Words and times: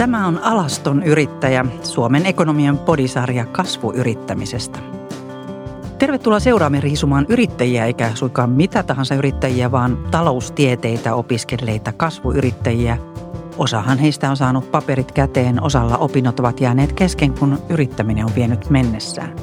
Tämä 0.00 0.26
on 0.26 0.38
Alaston 0.38 1.02
yrittäjä, 1.02 1.64
Suomen 1.82 2.26
ekonomian 2.26 2.78
podisarja 2.78 3.44
kasvuyrittämisestä. 3.44 4.78
Tervetuloa 5.98 6.40
seuraamme 6.40 6.80
riisumaan 6.80 7.26
yrittäjiä, 7.28 7.86
eikä 7.86 8.10
suinkaan 8.14 8.50
mitä 8.50 8.82
tahansa 8.82 9.14
yrittäjiä, 9.14 9.72
vaan 9.72 9.98
taloustieteitä 10.10 11.14
opiskelleita 11.14 11.92
kasvuyrittäjiä. 11.92 12.98
Osahan 13.58 13.98
heistä 13.98 14.30
on 14.30 14.36
saanut 14.36 14.70
paperit 14.70 15.12
käteen, 15.12 15.62
osalla 15.62 15.96
opinnot 15.96 16.40
ovat 16.40 16.60
jääneet 16.60 16.92
kesken, 16.92 17.32
kun 17.32 17.58
yrittäminen 17.68 18.24
on 18.24 18.34
vienyt 18.34 18.70
mennessään. 18.70 19.36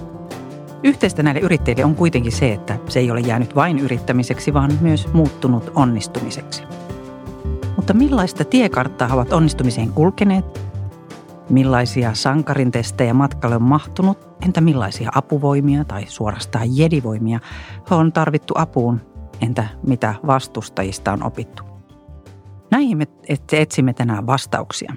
Yhteistä 0.83 1.23
näille 1.23 1.41
yrittäjille 1.41 1.85
on 1.85 1.95
kuitenkin 1.95 2.31
se, 2.31 2.53
että 2.53 2.77
se 2.87 2.99
ei 2.99 3.11
ole 3.11 3.19
jäänyt 3.19 3.55
vain 3.55 3.79
yrittämiseksi, 3.79 4.53
vaan 4.53 4.71
myös 4.81 5.13
muuttunut 5.13 5.71
onnistumiseksi. 5.75 6.63
Mutta 7.87 7.99
millaista 7.99 8.45
tiekarttaa 8.45 9.13
ovat 9.13 9.33
onnistumiseen 9.33 9.89
kulkeneet? 9.89 10.61
Millaisia 11.49 12.13
sankarin 12.13 12.71
testejä 12.71 13.13
matkalle 13.13 13.55
on 13.55 13.61
mahtunut? 13.61 14.17
Entä 14.45 14.61
millaisia 14.61 15.11
apuvoimia 15.15 15.85
tai 15.85 16.05
suorastaan 16.07 16.77
jedivoimia 16.77 17.39
on 17.91 18.13
tarvittu 18.13 18.53
apuun? 18.57 19.01
Entä 19.41 19.67
mitä 19.85 20.15
vastustajista 20.27 21.13
on 21.13 21.23
opittu? 21.23 21.63
Näihin 22.71 22.97
me 22.97 23.07
etsimme 23.51 23.93
tänään 23.93 24.27
vastauksia. 24.27 24.93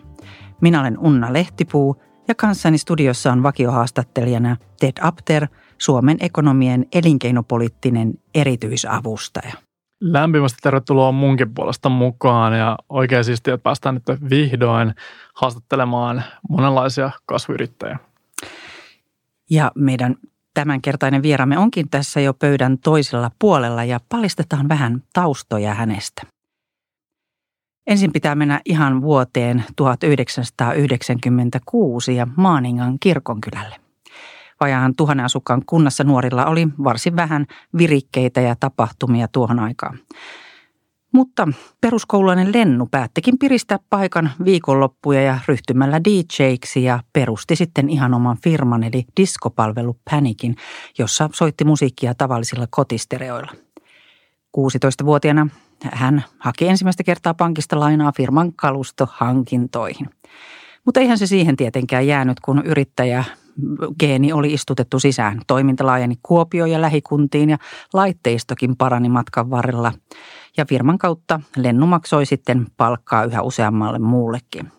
Minä 0.61 0.80
olen 0.80 0.99
Unna 0.99 1.33
Lehtipuu 1.33 2.02
ja 2.29 2.35
kanssani 2.35 2.79
studiossa 2.79 3.33
on 3.33 3.43
vakiohaastattelijana 3.43 4.57
Ted 4.80 4.93
Apter, 5.01 5.47
Suomen 5.79 6.16
ekonomien 6.21 6.87
elinkeinopoliittinen 6.95 8.15
erityisavustaja. 8.35 9.70
Lämpimästi 10.01 10.59
tervetuloa 10.63 11.13
munkin 11.13 11.55
puolesta 11.55 11.88
mukaan 11.88 12.59
ja 12.59 12.79
oikein 12.88 13.24
siistiä, 13.24 13.55
että 13.55 13.63
päästään 13.63 13.95
nyt 13.95 14.05
vihdoin 14.30 14.95
haastattelemaan 15.35 16.24
monenlaisia 16.49 17.11
kasvuyrittäjiä. 17.27 17.99
Ja 19.51 19.73
meidän 19.74 20.16
tämänkertainen 20.55 21.23
vieramme 21.23 21.59
onkin 21.59 21.91
tässä 21.91 22.21
jo 22.21 22.35
pöydän 22.35 22.79
toisella 22.79 23.30
puolella 23.39 23.85
ja 23.85 24.01
paljastetaan 24.09 24.69
vähän 24.69 25.02
taustoja 25.13 25.74
hänestä. 25.74 26.23
Ensin 27.87 28.13
pitää 28.13 28.35
mennä 28.35 28.61
ihan 28.65 29.02
vuoteen 29.02 29.65
1996 29.77 32.17
ja 32.17 32.27
Maaningan 32.37 32.96
kirkonkylälle 33.01 33.90
vajaan 34.61 34.95
tuhannen 34.97 35.27
asukkaan 35.27 35.63
kunnassa 35.66 36.05
nuorilla 36.05 36.47
oli 36.47 36.69
varsin 36.85 37.16
vähän 37.16 37.47
virikkeitä 37.79 38.41
ja 38.41 38.57
tapahtumia 38.61 39.29
tuohon 39.29 39.59
aikaan. 39.59 39.99
Mutta 41.13 41.49
peruskoululainen 41.80 42.52
Lennu 42.52 42.89
päättikin 42.91 43.39
piristää 43.39 43.79
paikan 43.91 44.30
viikonloppuja 44.45 45.23
ja 45.23 45.39
ryhtymällä 45.49 46.01
DJiksi 46.05 46.85
ja 46.85 47.01
perusti 47.13 47.57
sitten 47.57 47.89
ihan 47.89 48.15
oman 48.15 48.37
firman 48.45 48.83
eli 48.83 49.05
diskopalvelu 49.17 49.97
Panikin, 50.11 50.57
jossa 50.99 51.30
soitti 51.33 51.65
musiikkia 51.65 52.15
tavallisilla 52.15 52.67
kotistereoilla. 52.71 53.52
16-vuotiaana 54.59 55.49
hän 55.93 56.24
haki 56.39 56.69
ensimmäistä 56.69 57.02
kertaa 57.02 57.35
pankista 57.35 57.80
lainaa 57.80 58.13
firman 58.17 58.52
kalustohankintoihin. 58.52 60.11
Mutta 60.85 61.01
eihän 61.01 61.19
se 61.19 61.27
siihen 61.27 61.57
tietenkään 61.57 62.07
jäänyt, 62.07 62.41
kun 62.41 62.63
yrittäjä 62.65 63.24
geeni 64.00 64.33
oli 64.33 64.53
istutettu 64.53 64.99
sisään. 64.99 65.41
Toiminta 65.47 65.87
laajeni 65.87 66.15
Kuopio 66.22 66.66
ja 66.66 66.81
lähikuntiin 66.81 67.50
ja 67.50 67.59
laitteistokin 67.93 68.77
parani 68.77 69.09
matkan 69.09 69.50
varrella. 69.50 69.93
Ja 70.56 70.67
firman 70.67 70.99
kautta 70.99 71.41
Lennu 71.56 71.87
maksoi 71.87 72.27
sitten 72.27 72.67
palkkaa 72.77 73.25
yhä 73.25 73.43
useammalle 73.43 73.99
muullekin. 73.99 74.73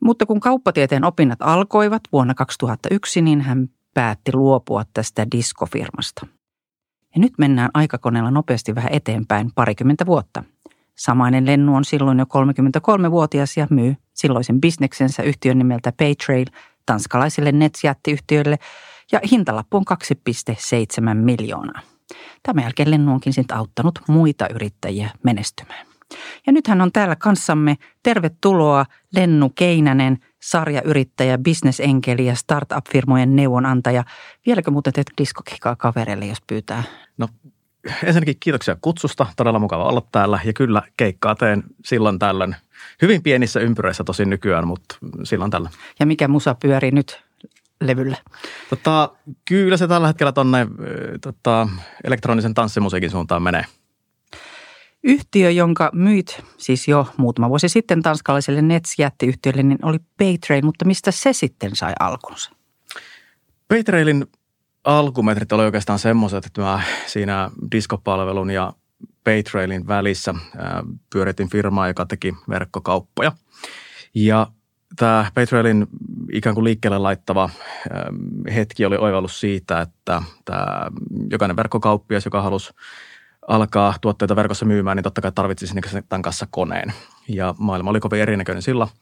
Mutta 0.00 0.26
kun 0.26 0.40
kauppatieteen 0.40 1.04
opinnat 1.04 1.42
alkoivat 1.42 2.02
vuonna 2.12 2.34
2001, 2.34 3.22
niin 3.22 3.40
hän 3.40 3.68
päätti 3.94 4.32
luopua 4.34 4.82
tästä 4.94 5.26
diskofirmasta. 5.32 6.26
Ja 7.14 7.20
nyt 7.20 7.32
mennään 7.38 7.70
aikakoneella 7.74 8.30
nopeasti 8.30 8.74
vähän 8.74 8.92
eteenpäin 8.92 9.50
parikymmentä 9.54 10.06
vuotta. 10.06 10.44
Samainen 10.96 11.46
Lennu 11.46 11.76
on 11.76 11.84
silloin 11.84 12.18
jo 12.18 12.24
33-vuotias 12.24 13.56
ja 13.56 13.66
myy 13.70 13.96
silloisen 14.14 14.60
bisneksensä 14.60 15.22
yhtiön 15.22 15.58
nimeltä 15.58 15.92
Paytrail 15.92 16.46
tanskalaisille 16.86 17.52
netsjättiyhtiöille 17.52 18.58
ja 19.12 19.20
hintalappu 19.30 19.76
on 19.76 19.84
2,7 19.92 21.14
miljoonaa. 21.14 21.80
Tämän 22.42 22.64
jälkeen 22.64 22.90
Lennu 22.90 23.12
onkin 23.12 23.32
sitten 23.32 23.56
auttanut 23.56 23.98
muita 24.08 24.48
yrittäjiä 24.48 25.10
menestymään. 25.22 25.86
Ja 26.46 26.52
nyt 26.52 26.66
hän 26.66 26.80
on 26.80 26.92
täällä 26.92 27.16
kanssamme. 27.16 27.76
Tervetuloa 28.02 28.86
Lennu 29.14 29.50
Keinänen, 29.54 30.18
sarjayrittäjä, 30.42 31.38
bisnesenkeli 31.38 32.26
ja 32.26 32.34
startup-firmojen 32.34 33.36
neuvonantaja. 33.36 34.04
Vieläkö 34.46 34.70
muuten 34.70 34.92
teet 34.92 35.10
diskokikaa 35.18 35.76
kavereille, 35.76 36.26
jos 36.26 36.42
pyytää? 36.46 36.82
No 37.18 37.28
ensinnäkin 38.04 38.36
kiitoksia 38.40 38.76
kutsusta. 38.80 39.26
Todella 39.36 39.58
mukava 39.58 39.84
olla 39.84 40.02
täällä. 40.12 40.40
Ja 40.44 40.52
kyllä 40.52 40.82
keikkaa 40.96 41.34
teen 41.34 41.62
silloin 41.84 42.18
tällöin 42.18 42.56
hyvin 43.02 43.22
pienissä 43.22 43.60
ympyröissä 43.60 44.04
tosin 44.04 44.30
nykyään, 44.30 44.66
mutta 44.66 44.96
silloin 45.24 45.50
tällä. 45.50 45.70
Ja 46.00 46.06
mikä 46.06 46.28
musa 46.28 46.54
pyörii 46.54 46.90
nyt 46.90 47.22
levyllä? 47.80 48.16
Tota, 48.70 49.10
kyllä 49.44 49.76
se 49.76 49.88
tällä 49.88 50.06
hetkellä 50.06 50.32
tuonne 50.32 50.66
tota, 51.20 51.68
elektronisen 52.04 52.54
tanssimusiikin 52.54 53.10
suuntaan 53.10 53.42
menee. 53.42 53.64
Yhtiö, 55.04 55.50
jonka 55.50 55.90
myit 55.92 56.44
siis 56.56 56.88
jo 56.88 57.06
muutama 57.16 57.48
vuosi 57.48 57.68
sitten 57.68 58.02
tanskalaiselle 58.02 58.62
Nets-jättiyhtiölle, 58.62 59.62
niin 59.62 59.78
oli 59.82 59.98
Paytrail, 60.18 60.64
mutta 60.64 60.84
mistä 60.84 61.10
se 61.10 61.32
sitten 61.32 61.76
sai 61.76 61.92
alkunsa? 62.00 62.50
Paytrailin 63.68 64.26
alkumetrit 64.86 65.52
oli 65.52 65.64
oikeastaan 65.64 65.98
semmoiset, 65.98 66.46
että 66.46 66.60
mä 66.60 66.80
siinä 67.06 67.50
diskopalvelun 67.72 68.50
ja 68.50 68.72
Paytrailin 69.24 69.88
välissä 69.88 70.34
pyöritin 71.12 71.50
firmaa, 71.50 71.88
joka 71.88 72.06
teki 72.06 72.34
verkkokauppoja. 72.48 73.32
Ja 74.14 74.46
tämä 74.96 75.30
Paytrailin 75.34 75.86
ikään 76.32 76.54
kuin 76.54 76.64
liikkeelle 76.64 76.98
laittava 76.98 77.50
hetki 78.54 78.84
oli 78.84 78.96
oivallus 78.96 79.40
siitä, 79.40 79.80
että 79.80 80.22
tämä 80.44 80.86
jokainen 81.30 81.56
verkkokauppias, 81.56 82.24
joka 82.24 82.42
halusi 82.42 82.72
alkaa 83.48 83.94
tuotteita 84.00 84.36
verkossa 84.36 84.64
myymään, 84.64 84.96
niin 84.96 85.04
totta 85.04 85.20
kai 85.20 85.32
tarvitsisi 85.32 85.74
tämän 86.08 86.22
kanssa 86.22 86.46
koneen. 86.50 86.92
Ja 87.28 87.54
maailma 87.58 87.90
oli 87.90 88.00
kovin 88.00 88.20
erinäköinen 88.22 88.62
sillä– 88.62 88.88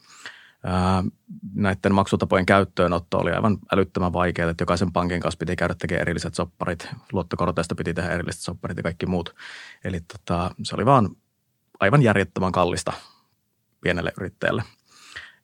näiden 1.54 1.94
maksutapojen 1.94 2.46
käyttöönotto 2.46 3.18
oli 3.18 3.32
aivan 3.32 3.58
älyttömän 3.72 4.12
vaikeaa, 4.12 4.50
että 4.50 4.62
jokaisen 4.62 4.92
pankin 4.92 5.20
kanssa 5.20 5.38
piti 5.38 5.56
käydä 5.56 5.74
tekemään 5.78 6.02
erilliset 6.02 6.34
sopparit, 6.34 6.88
luottokorteista 7.12 7.74
piti 7.74 7.94
tehdä 7.94 8.10
erilliset 8.10 8.40
sopparit 8.40 8.76
ja 8.76 8.82
kaikki 8.82 9.06
muut. 9.06 9.34
Eli 9.84 10.00
tota, 10.00 10.50
se 10.62 10.74
oli 10.74 10.86
vaan 10.86 11.10
aivan 11.80 12.02
järjettömän 12.02 12.52
kallista 12.52 12.92
pienelle 13.80 14.12
yrittäjälle. 14.20 14.62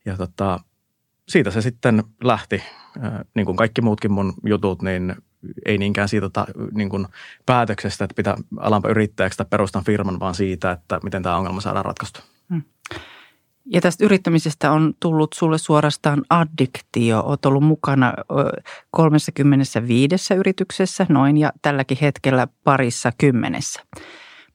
Ja 0.04 0.16
tota, 0.16 0.60
siitä 1.28 1.50
se 1.50 1.62
sitten 1.62 2.04
lähti, 2.24 2.62
niin 3.34 3.46
kuin 3.46 3.56
kaikki 3.56 3.80
muutkin 3.80 4.12
mun 4.12 4.34
jutut, 4.46 4.82
niin 4.82 5.14
ei 5.66 5.78
niinkään 5.78 6.08
siitä 6.08 6.46
niin 6.72 6.88
kuin 6.88 7.06
päätöksestä, 7.46 8.04
että 8.04 8.14
pitää 8.14 8.36
alanpa 8.56 8.88
yrittäjäksi 8.88 9.36
tai 9.36 9.46
perustan 9.50 9.84
firman, 9.84 10.20
vaan 10.20 10.34
siitä, 10.34 10.70
että 10.70 11.00
miten 11.04 11.22
tämä 11.22 11.36
ongelma 11.36 11.60
saadaan 11.60 11.84
ratkaistua. 11.84 12.22
Ja 13.72 13.80
tästä 13.80 14.04
yrittämisestä 14.04 14.72
on 14.72 14.94
tullut 15.00 15.32
sulle 15.32 15.58
suorastaan 15.58 16.22
addiktio. 16.30 17.20
Olet 17.20 17.46
ollut 17.46 17.62
mukana 17.62 18.14
35 18.90 20.34
yrityksessä 20.34 21.06
noin 21.08 21.36
ja 21.36 21.52
tälläkin 21.62 21.98
hetkellä 22.00 22.48
parissa 22.64 23.12
kymmenessä. 23.18 23.82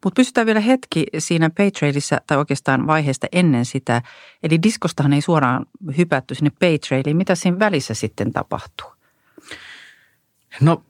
Mutta 0.03 0.19
pysytään 0.19 0.45
vielä 0.45 0.59
hetki 0.59 1.05
siinä 1.17 1.49
Paytrailissa 1.57 2.21
tai 2.27 2.37
oikeastaan 2.37 2.87
vaiheesta 2.87 3.27
ennen 3.31 3.65
sitä. 3.65 4.01
Eli 4.43 4.63
diskostahan 4.63 5.13
ei 5.13 5.21
suoraan 5.21 5.65
hypätty 5.97 6.35
sinne 6.35 6.51
Paytrailiin. 6.59 7.17
Mitä 7.17 7.35
siinä 7.35 7.59
välissä 7.59 7.93
sitten 7.93 8.33
tapahtuu? 8.33 8.89
No 10.61 10.83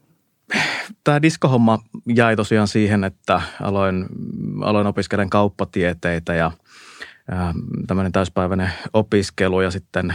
tämä 1.04 1.22
diskohomma 1.22 1.78
jäi 2.16 2.36
tosiaan 2.36 2.68
siihen, 2.68 3.04
että 3.04 3.42
aloin, 3.62 4.06
aloin 4.62 4.86
opiskelen 4.86 5.30
kauppatieteitä 5.30 6.34
ja– 6.34 6.50
tämmöinen 7.86 8.12
täyspäiväinen 8.12 8.70
opiskelu 8.92 9.60
ja 9.60 9.70
sitten 9.70 10.14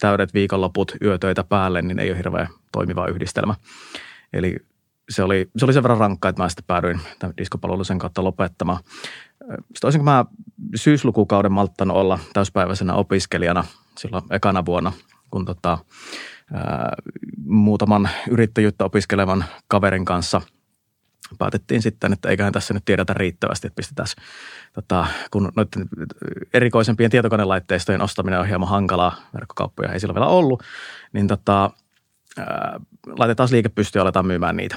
täydet 0.00 0.34
viikonloput 0.34 0.92
yötöitä 1.02 1.44
päälle, 1.44 1.82
niin 1.82 1.98
ei 1.98 2.10
ole 2.10 2.18
hirveän 2.18 2.48
toimiva 2.72 3.06
yhdistelmä. 3.06 3.54
Eli 4.32 4.56
se 5.10 5.22
oli, 5.22 5.50
se 5.56 5.64
oli 5.64 5.72
sen 5.72 5.82
verran 5.82 5.98
rankka, 5.98 6.28
että 6.28 6.42
mä 6.42 6.48
sitten 6.48 6.64
päädyin 6.66 7.00
tämän 7.18 7.36
diskopalvelun 7.36 7.98
kautta 7.98 8.24
lopettamaan. 8.24 8.78
Sitten 9.48 9.86
olisinko 9.86 10.04
mä 10.04 10.24
syyslukukauden 10.74 11.52
malttanut 11.52 11.96
olla 11.96 12.18
täyspäiväisenä 12.32 12.94
opiskelijana 12.94 13.64
silloin 13.98 14.24
ekana 14.30 14.64
vuonna, 14.66 14.92
kun 15.30 15.44
tota, 15.44 15.78
ää, 16.52 16.92
muutaman 17.46 18.08
yrittäjyyttä 18.30 18.84
opiskelevan 18.84 19.44
kaverin 19.68 20.04
kanssa 20.04 20.40
päätettiin 21.38 21.82
sitten, 21.82 22.12
että 22.12 22.28
eiköhän 22.28 22.52
tässä 22.52 22.74
nyt 22.74 22.84
tiedetä 22.84 23.14
riittävästi, 23.14 23.66
että 23.66 23.76
pistetään, 23.76 24.06
tota, 24.72 25.06
kun 25.30 25.52
noiden 25.56 25.88
erikoisempien 26.54 27.10
tietokonelaitteistojen 27.10 28.02
ostaminen 28.02 28.40
on 28.40 28.46
hieman 28.46 28.68
hankalaa, 28.68 29.16
verkkokauppoja 29.34 29.92
ei 29.92 30.00
sillä 30.00 30.14
vielä 30.14 30.26
ollut, 30.26 30.62
niin 31.12 31.28
tota, 31.28 31.70
ää, 32.38 32.80
laitetaan 33.18 33.48
liike 33.52 33.68
pystyyn 33.68 34.00
ja 34.00 34.02
aletaan 34.02 34.26
myymään 34.26 34.56
niitä. 34.56 34.76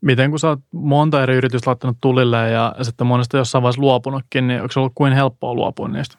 Miten 0.00 0.30
kun 0.30 0.38
sä 0.38 0.48
oot 0.48 0.60
monta 0.72 1.22
eri 1.22 1.36
yritystä 1.36 1.70
laittanut 1.70 1.96
tulille 2.00 2.50
ja 2.50 2.74
sitten 2.82 3.06
monesta 3.06 3.36
jossain 3.36 3.62
vaiheessa 3.62 3.82
luopunutkin, 3.82 4.46
niin 4.46 4.60
onko 4.60 4.72
se 4.72 4.80
ollut 4.80 4.92
kuin 4.94 5.12
helppoa 5.12 5.54
luopua 5.54 5.88
niistä? 5.88 6.18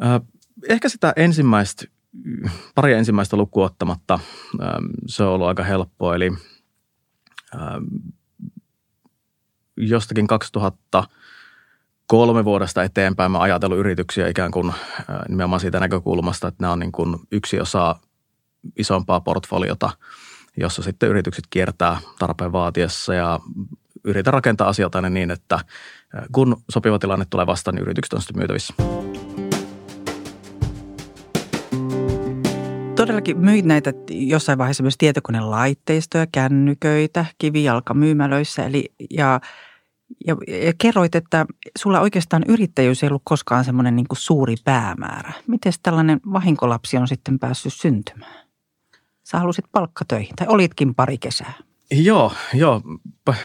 Ää, 0.00 0.20
ehkä 0.68 0.88
sitä 0.88 1.12
ensimmäistä, 1.16 1.84
pari 2.74 2.92
ensimmäistä 2.92 3.36
lukua 3.36 3.66
ottamatta, 3.66 4.18
se 5.06 5.22
on 5.22 5.32
ollut 5.32 5.48
aika 5.48 5.62
helppoa. 5.62 6.14
Eli– 6.14 6.32
jostakin 9.76 10.26
2003 10.26 12.44
vuodesta 12.44 12.82
eteenpäin 12.82 13.32
mä 13.32 13.40
ajatellut 13.40 13.78
yrityksiä 13.78 14.28
ikään 14.28 14.50
kuin 14.50 14.68
äh, 14.68 14.74
nimenomaan 15.28 15.60
siitä 15.60 15.80
näkökulmasta, 15.80 16.48
että 16.48 16.62
nämä 16.62 16.72
on 16.72 16.78
niin 16.78 16.92
kuin 16.92 17.16
yksi 17.32 17.60
osa 17.60 17.96
isompaa 18.76 19.20
portfoliota, 19.20 19.90
jossa 20.56 20.82
sitten 20.82 21.08
yritykset 21.08 21.44
kiertää 21.50 21.98
tarpeen 22.18 22.52
vaatiessa 22.52 23.14
ja 23.14 23.40
yritän 24.04 24.34
rakentaa 24.34 24.68
asioita 24.68 25.10
niin, 25.10 25.30
että 25.30 25.54
äh, 25.54 25.62
kun 26.32 26.56
sopiva 26.70 26.98
tilanne 26.98 27.26
tulee 27.30 27.46
vastaan, 27.46 27.74
niin 27.74 27.82
yritykset 27.82 28.12
on 28.12 28.22
sitten 28.22 28.38
myytävissä. 28.38 28.74
Todellakin 33.06 33.38
myit 33.38 33.64
näitä 33.64 33.92
jossain 34.10 34.58
vaiheessa 34.58 34.82
myös 34.82 34.98
tietokonelaitteistoja, 34.98 36.26
kännyköitä, 36.32 37.24
kivijalkamyymälöissä. 37.38 38.64
Eli, 38.64 38.92
ja, 39.10 39.40
ja, 40.26 40.36
ja 40.48 40.72
kerroit, 40.78 41.14
että 41.14 41.46
sulla 41.78 42.00
oikeastaan 42.00 42.42
yrittäjyys 42.48 43.02
ei 43.02 43.08
ollut 43.08 43.22
koskaan 43.24 43.64
semmoinen 43.64 43.96
niin 43.96 44.06
suuri 44.12 44.54
päämäärä. 44.64 45.32
Miten 45.46 45.72
tällainen 45.82 46.20
vahinkolapsi 46.32 46.96
on 46.96 47.08
sitten 47.08 47.38
päässyt 47.38 47.72
syntymään? 47.72 48.46
Sä 49.24 49.38
halusit 49.38 49.64
palkkatöihin 49.72 50.36
tai 50.36 50.46
olitkin 50.50 50.94
pari 50.94 51.18
kesää. 51.18 51.52
Joo, 51.90 52.32
joo. 52.54 52.82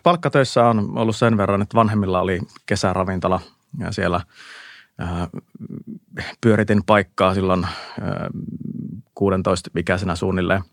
Palkkatöissä 0.04 0.68
on 0.68 0.98
ollut 0.98 1.16
sen 1.16 1.38
verran, 1.38 1.62
että 1.62 1.76
vanhemmilla 1.76 2.22
oli 2.22 2.40
kesäravintola 2.66 3.40
ja 3.80 3.92
siellä– 3.92 4.22
pyöritin 6.42 6.84
paikkaa 6.86 7.34
silloin 7.34 7.68
16-ikäisenä 9.20 10.16
suunnilleen 10.16 10.64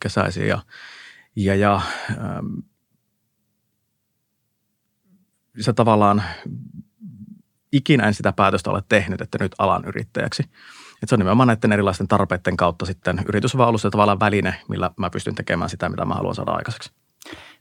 kesäisin 0.00 0.48
ja, 0.48 0.62
ja, 1.36 1.54
ja 1.54 1.80
se 5.60 5.72
tavallaan 5.72 6.22
ikinä 7.72 8.06
en 8.06 8.14
sitä 8.14 8.32
päätöstä 8.32 8.70
ole 8.70 8.82
tehnyt, 8.88 9.20
että 9.20 9.38
nyt 9.40 9.54
alan 9.58 9.84
yrittäjäksi. 9.84 10.42
Et 11.02 11.08
se 11.08 11.14
on 11.14 11.18
nimenomaan 11.18 11.46
näiden 11.46 11.72
erilaisten 11.72 12.08
tarpeiden 12.08 12.56
kautta 12.56 12.86
sitten 12.86 13.22
yritys 13.28 13.56
vaan 13.56 13.68
ollut 13.68 13.80
se 13.80 13.90
tavallaan 13.90 14.20
väline, 14.20 14.54
millä 14.68 14.90
mä 14.96 15.10
pystyn 15.10 15.34
tekemään 15.34 15.70
sitä, 15.70 15.88
mitä 15.88 16.04
mä 16.04 16.14
haluan 16.14 16.34
saada 16.34 16.50
aikaiseksi. 16.50 16.92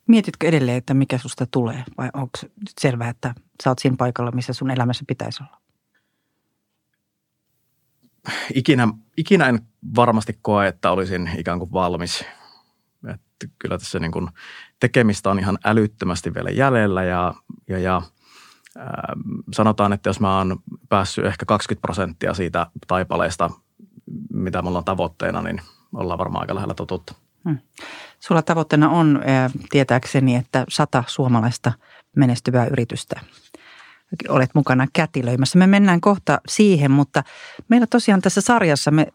Mietitkö 0.08 0.48
edelleen, 0.48 0.78
että 0.78 0.94
mikä 0.94 1.18
susta 1.18 1.46
tulee 1.46 1.84
vai 1.98 2.10
onko 2.14 2.30
nyt 2.44 2.74
selvää, 2.82 3.10
että 3.10 3.36
sä 3.64 3.70
oot 3.70 3.80
siinä 3.80 3.98
paikalla, 3.98 4.32
missä 4.32 4.54
sun 4.54 4.72
elämässä 4.72 5.06
pitäisi 5.08 5.44
olla? 5.44 5.62
Ikinä, 8.54 8.88
ikinä 9.18 9.46
en 9.50 9.60
varmasti 9.96 10.40
koe, 10.42 10.68
että 10.68 10.92
olisin 10.92 11.32
ikään 11.38 11.60
kuin 11.60 11.72
valmis. 11.72 12.26
Että 13.14 13.48
kyllä 13.60 13.78
tässä 13.78 14.00
niin 14.00 14.12
kuin 14.12 14.30
tekemistä 14.80 15.30
on 15.30 15.40
ihan 15.40 15.58
älyttömästi 15.66 16.34
vielä 16.34 16.50
jäljellä 16.50 17.04
ja, 17.04 17.34
ja, 17.68 17.80
ja 17.80 18.02
sanotaan, 19.54 19.94
että 19.94 20.10
jos 20.10 20.20
mä 20.20 20.38
oon 20.38 20.60
päässyt 20.90 21.26
ehkä 21.26 21.46
20 21.46 21.82
prosenttia 21.82 22.34
siitä 22.34 22.68
taipaleesta, 22.88 23.50
mitä 24.34 24.62
mulla 24.62 24.78
on 24.78 24.86
tavoitteena, 24.86 25.42
niin 25.42 25.62
ollaan 25.94 26.20
varmaan 26.20 26.44
aika 26.44 26.56
lähellä 26.56 26.74
totutta. 26.74 27.14
Hmm. 27.46 27.58
Sulla 28.20 28.42
tavoitteena 28.42 28.90
on 28.90 29.22
tietääkseni, 29.70 30.36
että 30.36 30.66
sata 30.70 31.04
suomalaista 31.08 31.72
menestyvää 32.16 32.66
yritystä 32.66 33.22
olet 34.30 34.50
mukana 34.54 34.88
kätilöimässä. 34.94 35.60
Me 35.60 35.68
mennään 35.68 36.02
kohta 36.02 36.42
siihen, 36.48 36.92
mutta 36.92 37.24
meillä 37.68 37.88
tosiaan 37.88 38.22
tässä 38.22 38.42
sarjassa 38.42 38.92
me 38.92 39.08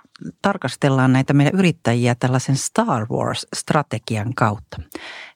tarkastellaan 0.43 1.13
näitä 1.13 1.33
meidän 1.33 1.59
yrittäjiä 1.59 2.15
tällaisen 2.15 2.57
Star 2.57 3.07
Wars-strategian 3.07 4.35
kautta. 4.35 4.77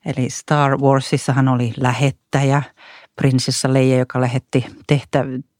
Eli 0.04 0.31
Star 0.31 0.78
Warsissahan 0.78 1.48
oli 1.48 1.75
lähettäjä, 1.76 2.62
prinsessa 3.16 3.72
Leija, 3.72 3.98
joka 3.98 4.20
lähetti 4.20 4.66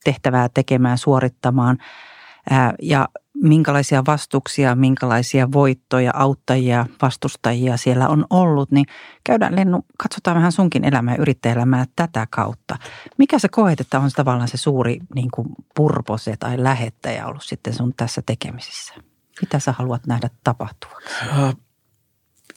tehtävää 0.05 0.49
tekemään, 0.55 0.99
suorittamaan. 0.99 1.79
Ja 2.83 3.09
minkälaisia 3.43 4.03
vastuksia, 4.07 4.75
minkälaisia 4.75 5.53
voittoja, 5.53 6.11
auttajia, 6.15 6.87
vastustajia 7.03 7.77
siellä 7.77 8.09
on 8.09 8.27
ollut, 8.31 8.71
niin 8.71 8.87
käydään 9.25 9.57
Lennu, 9.57 9.85
katsotaan 9.99 10.37
vähän 10.37 10.53
sunkin 10.53 10.85
elämää 10.85 11.15
ja 11.15 11.23
yrittäjäelämää 11.23 11.85
tätä 11.97 12.27
kautta. 12.31 12.77
Mikä 13.19 13.39
sä 13.39 13.49
koet, 13.51 13.81
että 13.81 14.01
on 14.01 14.11
tavallaan 14.17 14.49
se 14.49 14.57
suuri 14.57 14.99
niin 15.15 15.31
kuin 15.35 15.49
purpose 15.75 16.37
tai 16.37 16.63
lähettäjä 16.63 17.27
ollut 17.27 17.43
sitten 17.43 17.75
sun 17.75 17.95
tässä 17.97 18.23
tekemisissä? 18.27 18.95
Mitä 19.41 19.59
sä 19.59 19.73
haluat 19.73 20.07
nähdä 20.07 20.31
tapahtuvaksi? 20.45 21.09
Äh, 21.39 21.57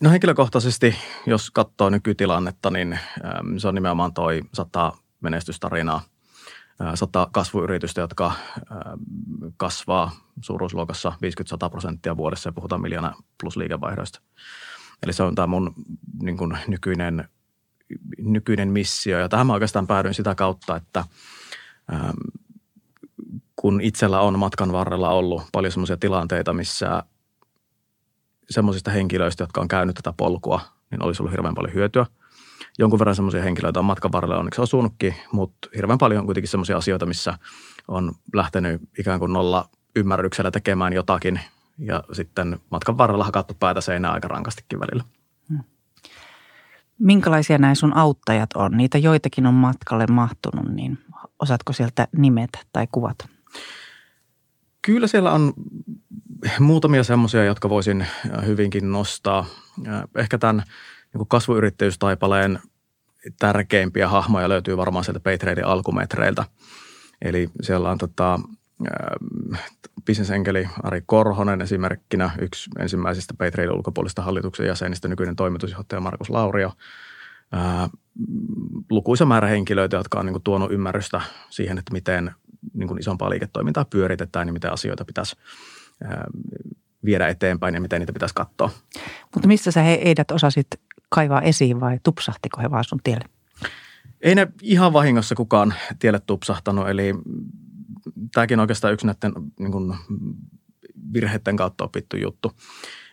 no 0.01 0.09
henkilökohtaisesti, 0.09 0.95
jos 1.25 1.51
katsoo 1.51 1.89
nykytilannetta, 1.89 2.71
niin 2.71 2.99
se 3.57 3.67
on 3.67 3.75
nimenomaan 3.75 4.13
toi 4.13 4.41
sata 4.53 4.91
menestystarinaa– 5.21 6.01
sata 6.95 7.27
kasvuyritystä, 7.31 8.01
jotka 8.01 8.31
kasvaa 9.57 10.11
suuruusluokassa 10.41 11.13
50-100 11.65 11.69
prosenttia 11.69 12.17
vuodessa 12.17 12.49
ja 12.49 12.53
puhutaan 12.53 12.81
miljoona 12.81 13.13
plus 13.41 13.57
liikevaihdoista. 13.57 14.21
Eli 15.03 15.13
se 15.13 15.23
on 15.23 15.35
tämä 15.35 15.47
mun 15.47 15.73
niin 16.21 16.37
kuin 16.37 16.57
nykyinen, 16.67 17.29
nykyinen 18.17 18.69
missio. 18.69 19.19
Ja 19.19 19.29
tähän 19.29 19.47
mä 19.47 19.53
oikeastaan 19.53 19.87
päädyin 19.87 20.13
sitä 20.13 20.35
kautta, 20.35 20.75
että 20.75 21.05
kun 23.55 23.81
itsellä 23.81 24.19
on 24.19 24.39
matkan 24.39 24.71
varrella 24.71 25.09
ollut 25.09 25.43
paljon 25.51 25.71
semmoisia 25.71 25.97
tilanteita, 25.97 26.53
missä 26.53 27.03
semmoisista 28.49 28.91
henkilöistä, 28.91 29.43
jotka 29.43 29.61
on 29.61 29.67
käynyt 29.67 29.95
tätä 29.95 30.13
polkua, 30.17 30.61
niin 30.91 31.03
olisi 31.03 31.21
ollut 31.21 31.31
hirveän 31.31 31.55
paljon 31.55 31.73
hyötyä– 31.73 32.05
jonkun 32.79 32.99
verran 32.99 33.15
semmoisia 33.15 33.43
henkilöitä 33.43 33.79
on 33.79 33.85
matkan 33.85 34.11
varrella 34.11 34.37
onneksi 34.37 34.61
osunutkin, 34.61 35.15
mutta 35.31 35.69
hirveän 35.75 35.97
paljon 35.97 36.19
on 36.19 36.25
kuitenkin 36.25 36.49
semmoisia 36.49 36.77
asioita, 36.77 37.05
missä 37.05 37.37
on 37.87 38.11
lähtenyt 38.33 38.81
ikään 38.99 39.19
kuin 39.19 39.33
nolla 39.33 39.69
ymmärryksellä 39.95 40.51
tekemään 40.51 40.93
jotakin 40.93 41.39
ja 41.77 42.03
sitten 42.11 42.59
matkan 42.69 42.97
varrella 42.97 43.23
hakattu 43.23 43.53
päätä 43.59 43.81
seinää 43.81 44.11
aika 44.11 44.27
rankastikin 44.27 44.79
välillä. 44.79 45.03
Hmm. 45.49 45.63
Minkälaisia 46.99 47.57
näin 47.57 47.75
sun 47.75 47.97
auttajat 47.97 48.49
on? 48.55 48.71
Niitä 48.71 48.97
joitakin 48.97 49.45
on 49.45 49.53
matkalle 49.53 50.07
mahtunut, 50.07 50.75
niin 50.75 50.97
osaatko 51.39 51.73
sieltä 51.73 52.07
nimetä 52.17 52.59
tai 52.73 52.87
kuvata? 52.91 53.27
Kyllä 54.81 55.07
siellä 55.07 55.31
on 55.31 55.53
muutamia 56.59 57.03
semmoisia, 57.03 57.45
jotka 57.45 57.69
voisin 57.69 58.07
hyvinkin 58.45 58.91
nostaa. 58.91 59.45
Ehkä 60.17 60.37
tämän 60.37 60.63
niin 61.13 61.27
kasvuyrittäjyystaipaleen 61.27 62.59
tärkeimpiä 63.39 64.07
hahmoja 64.07 64.49
löytyy 64.49 64.77
varmaan 64.77 65.05
sieltä 65.05 65.19
Paytradein 65.19 65.67
alkumetreiltä. 65.67 66.45
Eli 67.21 67.49
siellä 67.61 67.91
on 67.91 67.97
tota, 67.97 68.39
bisnesenkeli 70.05 70.69
Ari 70.83 71.03
Korhonen 71.05 71.61
esimerkkinä, 71.61 72.31
yksi 72.41 72.69
ensimmäisistä 72.79 73.33
Paytradein 73.37 73.75
ulkopuolista 73.75 74.21
hallituksen 74.21 74.67
jäsenistä, 74.67 75.07
nykyinen 75.07 75.35
toimitusjohtaja 75.35 76.01
Markus 76.01 76.29
Laurio. 76.29 76.73
Ää, 77.51 77.89
lukuisa 78.89 79.25
määrä 79.25 79.47
henkilöitä, 79.47 79.97
jotka 79.97 80.19
on 80.19 80.25
niin 80.25 80.33
kuin, 80.33 80.43
tuonut 80.43 80.71
ymmärrystä 80.71 81.21
siihen, 81.49 81.77
että 81.77 81.93
miten 81.93 82.31
niin 82.73 82.87
kuin, 82.87 82.99
isompaa 82.99 83.29
liiketoimintaa 83.29 83.85
pyöritetään 83.85 84.47
ja 84.47 84.53
miten 84.53 84.73
asioita 84.73 85.05
pitäisi 85.05 85.35
ää, 86.03 86.25
viedä 87.05 87.27
eteenpäin 87.27 87.75
ja 87.75 87.81
miten 87.81 87.99
niitä 87.99 88.13
pitäisi 88.13 88.35
katsoa. 88.35 88.69
Mutta 89.33 89.47
missä 89.47 89.71
sä 89.71 89.81
heidät 89.81 90.31
osasit 90.31 90.67
kaivaa 91.13 91.41
esiin 91.41 91.79
vai 91.79 91.99
tupsahtiko 92.03 92.61
he 92.61 92.71
vaan 92.71 92.83
sun 92.83 92.99
tielle? 93.03 93.25
Ei 94.21 94.35
ne 94.35 94.47
ihan 94.61 94.93
vahingossa 94.93 95.35
kukaan 95.35 95.73
tielle 95.99 96.19
tupsahtanut, 96.19 96.89
eli 96.89 97.13
tämäkin 98.33 98.59
on 98.59 98.61
oikeastaan 98.61 98.93
yksi 98.93 99.05
näiden 99.05 99.33
niin 99.59 99.71
kuin, 99.71 99.95
virheiden 101.13 101.55
kautta 101.55 101.83
opittu 101.83 102.17
juttu. 102.17 102.51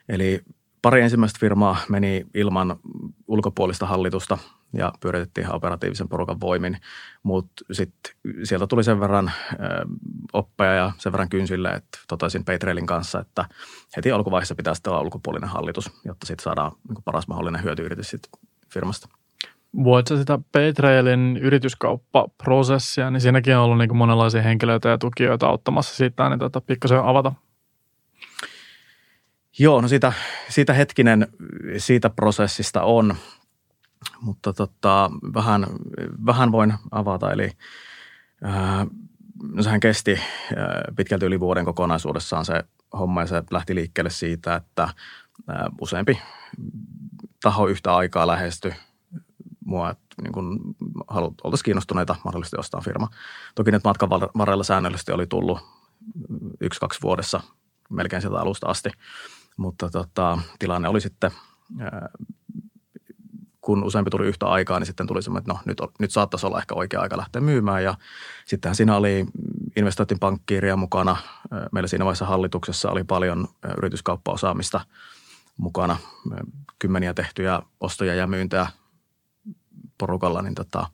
Eli 0.09 0.41
pari 0.83 1.01
ensimmäistä 1.01 1.39
firmaa 1.41 1.77
meni 1.89 2.27
ilman 2.35 2.77
ulkopuolista 3.29 3.87
hallitusta 3.87 4.39
ja 4.73 4.93
pyöritettiin 5.01 5.45
ihan 5.45 5.57
operatiivisen 5.57 6.09
porukan 6.09 6.41
voimin, 6.41 6.77
mutta 7.23 7.65
sitten 7.73 8.15
sieltä 8.45 8.67
tuli 8.67 8.85
sen 8.85 9.01
verran 9.01 9.33
ö, 9.53 9.57
oppeja 10.33 10.73
ja 10.73 10.93
sen 10.99 11.13
verran 11.13 11.29
kynsille, 11.29 11.69
että 11.69 11.99
totesin 12.09 12.45
Paytrailin 12.45 12.87
kanssa, 12.87 13.21
että 13.21 13.45
heti 13.97 14.13
alkuvaiheessa 14.13 14.55
pitää 14.55 14.75
sitten 14.75 14.93
olla 14.93 15.03
ulkopuolinen 15.03 15.51
hallitus, 15.51 15.91
jotta 16.05 16.27
sitten 16.27 16.45
saadaan 16.45 16.73
niin 16.89 17.03
paras 17.05 17.29
mahdollinen 17.29 17.63
hyötyyritys 17.63 18.11
sit 18.11 18.23
firmasta. 18.73 19.09
Voitko 19.85 20.17
sitä 20.17 20.39
Paytrailin 20.53 21.37
yrityskauppaprosessia, 21.37 23.11
niin 23.11 23.21
siinäkin 23.21 23.57
on 23.57 23.63
ollut 23.63 23.79
niin 23.79 23.97
monenlaisia 23.97 24.43
henkilöitä 24.43 24.89
ja 24.89 24.99
tukijoita 24.99 25.47
auttamassa 25.47 25.97
siitä, 25.97 26.29
niin 26.29 26.39
tota, 26.39 26.61
pikkasen 26.61 26.99
avata. 26.99 27.33
Joo, 29.59 29.81
no 29.81 29.89
siitä, 29.89 30.13
siitä 30.49 30.73
hetkinen 30.73 31.29
siitä 31.77 32.11
prosessista 32.11 32.83
on, 32.83 33.15
mutta 34.21 34.53
tota, 34.53 35.11
vähän, 35.35 35.67
vähän 36.27 36.53
voin 36.53 36.75
avata. 36.91 37.33
Eli 37.33 37.51
no 39.53 39.63
sehän 39.63 39.81
kesti 39.81 40.21
ää, 40.57 40.83
pitkälti 40.97 41.27
yli 41.27 41.41
vuoden 41.41 41.65
kokonaisuudessaan 41.65 42.45
se 42.45 42.65
homma 42.99 43.21
ja 43.21 43.27
se 43.27 43.43
lähti 43.51 43.75
liikkeelle 43.75 44.11
siitä, 44.11 44.55
että 44.55 44.89
ää, 45.49 45.71
useampi 45.81 46.21
taho 47.43 47.67
yhtä 47.67 47.97
aikaa 47.97 48.27
lähestyi 48.27 48.75
mua, 49.65 49.91
että 49.91 50.07
niin 50.23 50.33
kun 50.33 50.75
halut, 51.09 51.41
oltaisiin 51.45 51.65
kiinnostuneita 51.65 52.17
mahdollisesti 52.25 52.57
ostaa 52.59 52.81
firma. 52.81 53.09
Toki 53.55 53.71
nyt 53.71 53.85
matkan 53.85 54.11
varrella 54.11 54.65
säännöllisesti 54.65 55.13
oli 55.13 55.27
tullut 55.27 55.61
yksi-kaksi 56.61 57.03
vuodessa 57.03 57.41
melkein 57.91 58.23
sieltä 58.23 58.41
alusta 58.41 58.67
asti, 58.67 58.91
mutta 59.57 59.91
tota, 59.91 60.39
tilanne 60.59 60.89
oli 60.89 61.01
sitten, 61.01 61.31
kun 63.61 63.85
useampi 63.85 64.11
tuli 64.11 64.27
yhtä 64.27 64.47
aikaa, 64.47 64.79
niin 64.79 64.87
sitten 64.87 65.07
tuli 65.07 65.23
semmoinen, 65.23 65.43
että 65.43 65.53
no 65.53 65.61
nyt, 65.65 65.79
nyt 65.99 66.11
saattaisi 66.11 66.47
olla 66.47 66.59
ehkä 66.59 66.75
oikea 66.75 67.01
aika 67.01 67.17
lähteä 67.17 67.43
myymään 67.43 67.85
ja 67.85 67.95
sittenhän 68.45 68.77
siinä 68.77 68.97
oli 68.97 69.27
investointin 69.77 70.19
pankkiiria 70.19 70.77
mukana. 70.77 71.17
Meillä 71.73 71.89
siinä 71.89 72.05
vaiheessa 72.05 72.27
hallituksessa 72.27 72.91
oli 72.91 73.05
paljon 73.05 73.49
yrityskauppaosaamista 73.77 74.81
mukana, 75.57 75.97
kymmeniä 76.79 77.15
tehtyjä 77.15 77.63
ostoja 77.81 78.15
ja 78.15 78.27
myyntejä 78.27 78.67
porukalla, 79.99 80.43
niin 80.43 80.55
tota, 80.55 80.87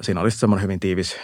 siinä 0.00 0.20
olisi 0.20 0.38
semmoinen 0.38 0.62
hyvin 0.62 0.80
tiivis 0.80 1.16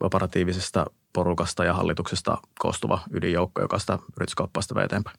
operatiivisesta 0.00 0.86
porukasta 1.12 1.64
ja 1.64 1.74
hallituksesta 1.74 2.38
koostuva 2.58 3.00
ydinjoukko, 3.10 3.62
joka 3.62 3.78
sitä 3.78 3.98
yrityskauppaa 4.16 4.62
sitä 4.62 4.84
eteenpäin. 4.84 5.16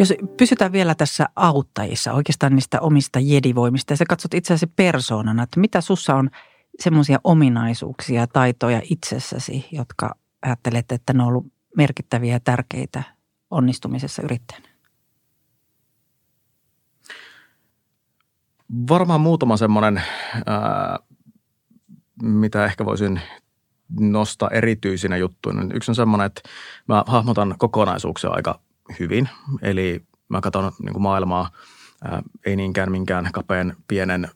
Jos 0.00 0.14
pysytään 0.36 0.72
vielä 0.72 0.94
tässä 0.94 1.28
auttajissa, 1.36 2.12
oikeastaan 2.12 2.54
niistä 2.54 2.80
omista 2.80 3.20
jedivoimista, 3.22 3.92
ja 3.92 3.96
sä 3.96 4.04
katsot 4.08 4.34
itse 4.34 4.54
asiassa 4.54 4.74
persoonana, 4.76 5.42
että 5.42 5.60
mitä 5.60 5.80
sussa 5.80 6.14
on 6.14 6.30
semmoisia 6.78 7.18
ominaisuuksia 7.24 8.20
ja 8.20 8.26
taitoja 8.26 8.82
itsessäsi, 8.90 9.66
jotka 9.72 10.14
ajattelet, 10.42 10.92
että 10.92 11.12
ne 11.12 11.22
on 11.22 11.28
ollut 11.28 11.46
merkittäviä 11.76 12.34
ja 12.34 12.40
tärkeitä 12.40 13.02
onnistumisessa 13.50 14.22
yrittäjänä? 14.22 14.68
Varmaan 18.88 19.20
muutama 19.20 19.56
semmoinen, 19.56 20.02
ää, 20.46 20.98
mitä 22.22 22.64
ehkä 22.64 22.84
voisin 22.84 23.20
nostaa 24.00 24.50
erityisinä 24.50 25.16
juttuina. 25.16 25.74
Yksi 25.74 25.90
on 25.90 25.94
semmoinen, 25.94 26.26
että 26.26 26.40
mä 26.88 27.04
hahmotan 27.06 27.54
kokonaisuuksia 27.58 28.30
aika 28.30 28.60
hyvin. 28.98 29.28
Eli 29.62 30.04
mä 30.28 30.40
katson 30.40 30.72
niin 30.82 30.92
kuin 30.92 31.02
maailmaa 31.02 31.50
ää, 32.04 32.22
ei 32.46 32.56
niinkään 32.56 32.90
minkään 32.90 33.28
kapeen 33.32 33.76
pienen 33.88 34.28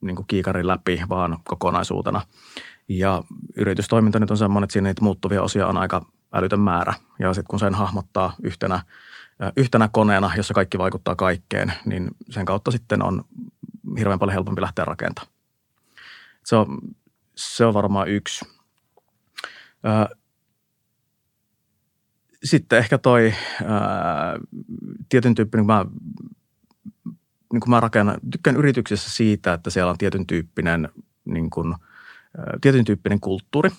niin 0.00 0.16
kuin 0.16 0.26
kiikarin 0.26 0.66
läpi, 0.66 1.02
vaan 1.08 1.38
kokonaisuutena. 1.44 2.22
Ja 2.88 3.22
yritystoiminta 3.56 4.18
nyt 4.18 4.30
on 4.30 4.36
semmoinen, 4.36 4.64
että 4.64 4.72
siinä 4.72 4.88
niitä 4.88 5.04
muuttuvia 5.04 5.42
osia 5.42 5.66
on 5.66 5.76
aika 5.76 6.06
älytön 6.32 6.60
määrä. 6.60 6.94
Ja 7.18 7.34
sitten 7.34 7.48
kun 7.48 7.58
sen 7.58 7.74
hahmottaa 7.74 8.34
yhtenä 8.42 8.80
yhtenä 9.56 9.88
koneena, 9.92 10.30
jossa 10.36 10.54
kaikki 10.54 10.78
vaikuttaa 10.78 11.16
kaikkeen, 11.16 11.72
niin 11.84 12.08
sen 12.30 12.44
kautta 12.44 12.70
sitten 12.70 13.02
on 13.02 13.24
hirveän 13.98 14.18
paljon 14.18 14.34
helpompi 14.34 14.60
lähteä 14.60 14.84
rakentamaan. 14.84 15.32
Se 16.44 16.56
on, 16.56 16.78
se 17.34 17.64
on 17.64 17.74
varmaan 17.74 18.08
yksi. 18.08 18.44
Sitten 22.46 22.78
ehkä 22.78 22.98
toi 22.98 23.34
tietyn 25.08 25.34
tyyppinen, 25.34 25.66
mä, 25.66 25.84
niin 27.52 27.62
mä 27.68 27.80
rakennan, 27.80 28.20
tykkään 28.30 28.56
yrityksessä 28.56 29.10
siitä, 29.10 29.52
että 29.52 29.70
siellä 29.70 29.90
on 29.90 29.98
tietyn 29.98 30.26
tyyppinen, 30.26 30.88
niin 31.24 31.50
kun, 31.50 31.76
tietyn 32.60 32.84
tyyppinen 32.84 33.20
kulttuuri 33.20 33.70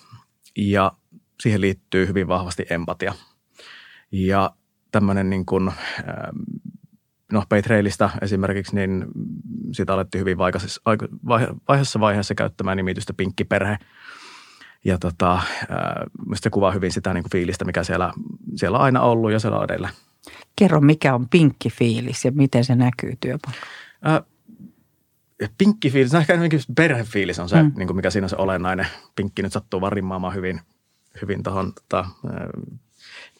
ja 0.56 0.92
siihen 1.40 1.60
liittyy 1.60 2.06
hyvin 2.06 2.28
vahvasti 2.28 2.66
empatia. 2.70 3.14
Ja 4.12 4.50
tämmöinen 4.90 5.30
niin 5.30 5.46
kuin, 5.46 5.72
no 7.32 7.44
Paytrailista 7.48 8.10
esimerkiksi, 8.22 8.74
niin 8.74 9.06
sitä 9.72 9.94
alettiin 9.94 10.20
hyvin 10.20 10.38
vaiheessa, 10.38 12.00
vaiheessa 12.00 12.34
käyttämään 12.34 12.76
nimitystä 12.76 13.14
pinkkiperhe. 13.14 13.78
Ja 14.84 14.98
tota, 14.98 15.42
se 16.34 16.50
kuvaa 16.50 16.72
hyvin 16.72 16.92
sitä 16.92 17.14
niin 17.14 17.22
kuin 17.22 17.32
fiilistä, 17.32 17.64
mikä 17.64 17.84
siellä, 17.84 18.12
siellä 18.56 18.78
on 18.78 18.84
aina 18.84 19.00
ollut 19.00 19.32
ja 19.32 19.38
siellä 19.38 19.58
on 19.58 19.64
edelleen. 19.64 19.92
Kerro, 20.56 20.80
mikä 20.80 21.14
on 21.14 21.28
pinkki 21.28 21.70
fiilis 21.70 22.24
ja 22.24 22.32
miten 22.32 22.64
se 22.64 22.74
näkyy 22.74 23.16
työpaikalla? 23.20 23.66
pinkki 25.58 25.90
fiilis, 25.90 26.12
no 26.12 26.18
ehkä 26.18 26.38
perhefiilis 26.76 27.38
on 27.38 27.48
se, 27.48 27.62
mm. 27.62 27.72
niin 27.76 27.86
kuin 27.86 27.96
mikä 27.96 28.10
siinä 28.10 28.24
on 28.24 28.28
se 28.28 28.36
olennainen. 28.36 28.86
Pinkki 29.16 29.42
nyt 29.42 29.52
sattuu 29.52 29.80
vaan 29.80 29.92
rimmaamaan 29.92 30.34
hyvin, 30.34 30.60
hyvin 31.22 31.42
tuohon 31.42 31.72
tota, 31.72 32.04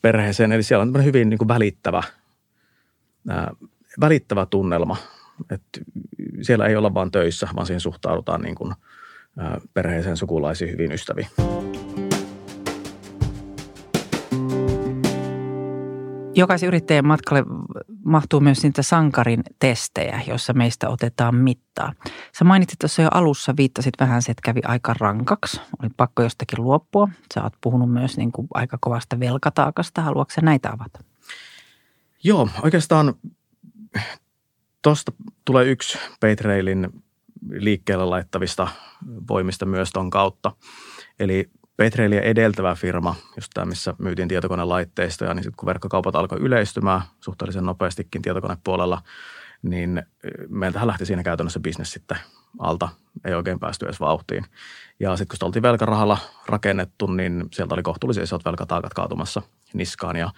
perheeseen. 0.02 0.52
Eli 0.52 0.62
siellä 0.62 0.82
on 0.82 1.04
hyvin 1.04 1.30
niin 1.30 1.38
kuin 1.38 1.48
välittävä, 1.48 2.02
ää, 3.28 3.50
välittävä 4.00 4.46
tunnelma. 4.46 4.96
Et 5.50 5.62
siellä 6.42 6.66
ei 6.66 6.76
olla 6.76 6.94
vain 6.94 7.10
töissä, 7.10 7.48
vaan 7.56 7.66
siihen 7.66 7.80
suhtaudutaan 7.80 8.42
niin 8.42 8.54
kuin, 8.54 8.74
perheeseen 9.74 10.16
sukulaisiin 10.16 10.72
hyvin 10.72 10.92
ystäviin. 10.92 11.28
Jokaisen 16.34 16.66
yrittäjän 16.66 17.06
matkalle 17.06 17.44
mahtuu 18.04 18.40
myös 18.40 18.62
niitä 18.62 18.82
sankarin 18.82 19.42
testejä, 19.58 20.20
joissa 20.26 20.52
meistä 20.52 20.88
otetaan 20.88 21.34
mittaa. 21.34 21.92
Sä 22.38 22.44
mainitsit 22.44 22.78
tuossa 22.78 23.02
jo 23.02 23.08
alussa, 23.12 23.54
viittasit 23.56 23.94
vähän 24.00 24.22
se, 24.22 24.32
että 24.32 24.42
kävi 24.44 24.60
aika 24.64 24.94
rankaksi. 25.00 25.60
Oli 25.82 25.90
pakko 25.96 26.22
jostakin 26.22 26.64
luopua. 26.64 27.08
Sä 27.34 27.42
oot 27.42 27.52
puhunut 27.60 27.92
myös 27.92 28.16
niin 28.16 28.32
kuin 28.32 28.48
aika 28.54 28.78
kovasta 28.80 29.20
velkataakasta. 29.20 30.02
Haluatko 30.02 30.34
sä 30.34 30.40
näitä 30.40 30.68
avata? 30.68 31.04
Joo, 32.24 32.48
oikeastaan 32.62 33.14
tuosta 34.82 35.12
tulee 35.44 35.64
yksi 35.64 35.98
Paytrailin 36.20 37.02
liikkeelle 37.50 38.04
laittavista 38.04 38.68
voimista 39.28 39.66
myös 39.66 39.90
ton 39.90 40.10
kautta. 40.10 40.52
Eli 41.20 41.50
Petrailia 41.76 42.20
edeltävä 42.20 42.74
firma, 42.74 43.14
just 43.36 43.50
tämä, 43.54 43.64
missä 43.64 43.94
myytiin 43.98 44.28
tietokonelaitteistoja, 44.28 45.34
niin 45.34 45.42
sitten 45.42 45.56
kun 45.56 45.66
verkkokaupat 45.66 46.16
alkoi 46.16 46.38
yleistymään 46.38 47.02
suhteellisen 47.20 47.64
nopeastikin 47.64 48.22
tietokonepuolella, 48.22 49.02
niin 49.62 50.02
meiltähän 50.48 50.88
lähti 50.88 51.06
siinä 51.06 51.22
käytännössä 51.22 51.60
bisnes 51.60 51.92
sitten 51.92 52.18
alta, 52.58 52.88
ei 53.24 53.34
oikein 53.34 53.60
päästy 53.60 53.86
edes 53.86 54.00
vauhtiin. 54.00 54.44
Ja 55.00 55.16
sitten 55.16 55.28
kun 55.28 55.36
sitä 55.36 55.46
oltiin 55.46 55.62
velkarahalla 55.62 56.18
rakennettu, 56.46 57.06
niin 57.06 57.44
sieltä 57.52 57.74
oli 57.74 57.82
kohtuullisen 57.82 58.24
isot 58.24 58.44
velkataakat 58.44 58.94
kaatumassa 58.94 59.42
niskaan. 59.74 60.16
Ja 60.16 60.30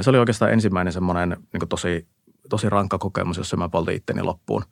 se 0.00 0.10
oli 0.10 0.18
oikeastaan 0.18 0.52
ensimmäinen 0.52 0.92
semmoinen 0.92 1.36
niin 1.52 1.68
tosi, 1.68 2.08
tosi 2.50 2.70
rankka 2.70 2.98
kokemus, 2.98 3.36
jossa 3.36 3.56
mä 3.56 3.68
poltin 3.68 3.96
itteni 3.96 4.22
loppuun. 4.22 4.64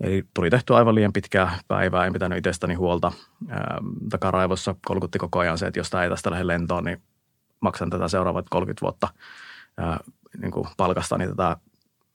Eli 0.00 0.24
tuli 0.34 0.50
tehty 0.50 0.74
aivan 0.74 0.94
liian 0.94 1.12
pitkää 1.12 1.58
päivää, 1.68 2.06
en 2.06 2.12
pitänyt 2.12 2.38
itsestäni 2.38 2.74
huolta. 2.74 3.12
Ää, 3.48 3.78
takaraivossa 4.10 4.74
kolkutti 4.86 5.18
koko 5.18 5.38
ajan 5.38 5.58
se, 5.58 5.66
että 5.66 5.80
jos 5.80 5.90
tämä 5.90 6.04
ei 6.04 6.10
tästä 6.10 6.30
lähde 6.30 6.46
lentoon, 6.46 6.84
niin 6.84 7.02
maksan 7.60 7.90
tätä 7.90 8.08
seuraavat 8.08 8.46
30 8.50 8.82
vuotta 8.82 9.08
ää, 9.76 10.00
niin 10.42 10.50
kuin 10.50 10.68
palkastani 10.76 11.28
tätä, 11.28 11.56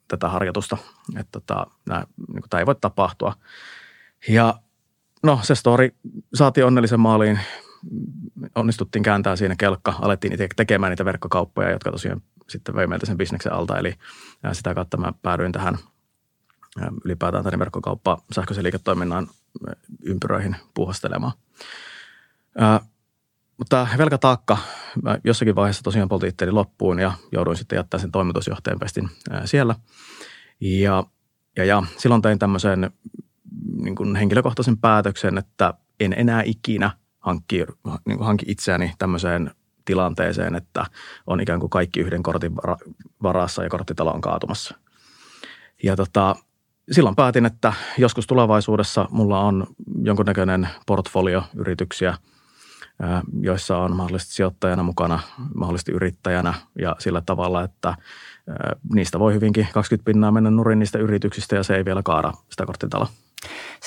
tätä 0.07 0.29
harjoitusta. 0.29 0.77
Että 1.19 1.39
tota, 1.39 1.67
nää, 1.85 2.07
niin 2.33 2.43
tämä 2.49 2.59
ei 2.59 2.65
voi 2.65 2.75
tapahtua. 2.75 3.33
Ja 4.27 4.53
no 5.23 5.39
se 5.43 5.55
story 5.55 5.95
saatiin 6.33 6.65
onnellisen 6.65 6.99
maaliin. 6.99 7.39
Onnistuttiin 8.55 9.03
kääntää 9.03 9.35
siinä 9.35 9.55
kelkka. 9.57 9.93
Alettiin 10.01 10.33
itse 10.33 10.47
tekemään 10.55 10.89
niitä 10.89 11.05
verkkokauppoja, 11.05 11.71
jotka 11.71 11.91
tosiaan 11.91 12.21
sitten 12.49 12.75
vei 12.75 12.87
meiltä 12.87 13.05
sen 13.05 13.17
bisneksen 13.17 13.53
alta. 13.53 13.77
Eli 13.77 13.93
sitä 14.51 14.73
kautta 14.73 14.97
mä 14.97 15.13
päädyin 15.21 15.51
tähän– 15.51 15.77
ylipäätään 17.05 17.43
tänne 17.43 17.59
verkkokauppa 17.59 18.21
sähköisen 18.31 18.63
liiketoiminnan 18.63 19.27
ympyröihin 20.03 20.55
puuhastelemaan. 20.73 21.33
Ää, 22.57 22.79
mutta 23.57 23.87
velkataakka, 23.97 24.57
mä 25.03 25.17
jossakin 25.23 25.55
vaiheessa 25.55 25.83
tosiaan 25.83 26.09
poltin 26.09 26.29
itseäni 26.29 26.51
loppuun 26.51 26.99
ja 26.99 27.13
jouduin 27.31 27.57
sitten 27.57 27.75
jättää 27.75 27.99
sen 27.99 28.11
toimitusjohtajan 28.11 28.79
pestin 28.79 29.09
siellä. 29.45 29.75
Ja, 30.61 31.03
ja, 31.57 31.65
ja 31.65 31.83
silloin 31.97 32.21
tein 32.21 32.39
tämmöisen 32.39 32.91
niin 33.81 33.95
kuin 33.95 34.15
henkilökohtaisen 34.15 34.77
päätöksen, 34.77 35.37
että 35.37 35.73
en 35.99 36.13
enää 36.17 36.43
ikinä 36.45 36.91
hankki, 37.19 37.65
niin 38.05 38.17
kuin 38.17 38.25
hankki 38.25 38.45
itseäni 38.49 38.93
tämmöiseen 38.97 39.51
tilanteeseen, 39.85 40.55
että 40.55 40.85
on 41.27 41.41
ikään 41.41 41.59
kuin 41.59 41.69
kaikki 41.69 41.99
yhden 41.99 42.23
kortin 42.23 42.55
varassa 43.23 43.63
ja 43.63 43.69
korttitalo 43.69 44.11
on 44.11 44.21
kaatumassa. 44.21 44.77
Ja 45.83 45.95
tota, 45.95 46.35
silloin 46.91 47.15
päätin, 47.15 47.45
että 47.45 47.73
joskus 47.97 48.27
tulevaisuudessa 48.27 49.07
mulla 49.11 49.39
on 49.39 49.67
jonkunnäköinen 50.03 50.69
portfolio 50.87 51.43
yrityksiä, 51.55 52.17
joissa 53.41 53.77
on 53.77 53.95
mahdollisesti 53.95 54.33
sijoittajana 54.33 54.83
mukana, 54.83 55.19
mahdollisesti 55.55 55.91
yrittäjänä 55.91 56.53
ja 56.79 56.95
sillä 56.99 57.21
tavalla, 57.21 57.63
että 57.63 57.95
niistä 58.93 59.19
voi 59.19 59.33
hyvinkin 59.33 59.67
20 59.73 60.05
pinnaa 60.05 60.31
mennä 60.31 60.51
nurin 60.51 60.79
niistä 60.79 60.99
yrityksistä 60.99 61.55
ja 61.55 61.63
se 61.63 61.75
ei 61.75 61.85
vielä 61.85 62.03
kaada 62.03 62.33
sitä 62.49 62.65
korttitaloa. 62.65 63.07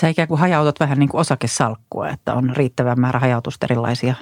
Sä 0.00 0.08
ikään 0.08 0.28
kuin 0.28 0.40
hajautat 0.40 0.80
vähän 0.80 0.98
niin 0.98 1.08
kuin 1.08 1.20
osakesalkkua, 1.20 2.08
että 2.08 2.34
on 2.34 2.56
riittävä 2.56 2.96
määrä 2.96 3.18
hajautusta 3.18 3.66
erilaisia, 3.66 4.14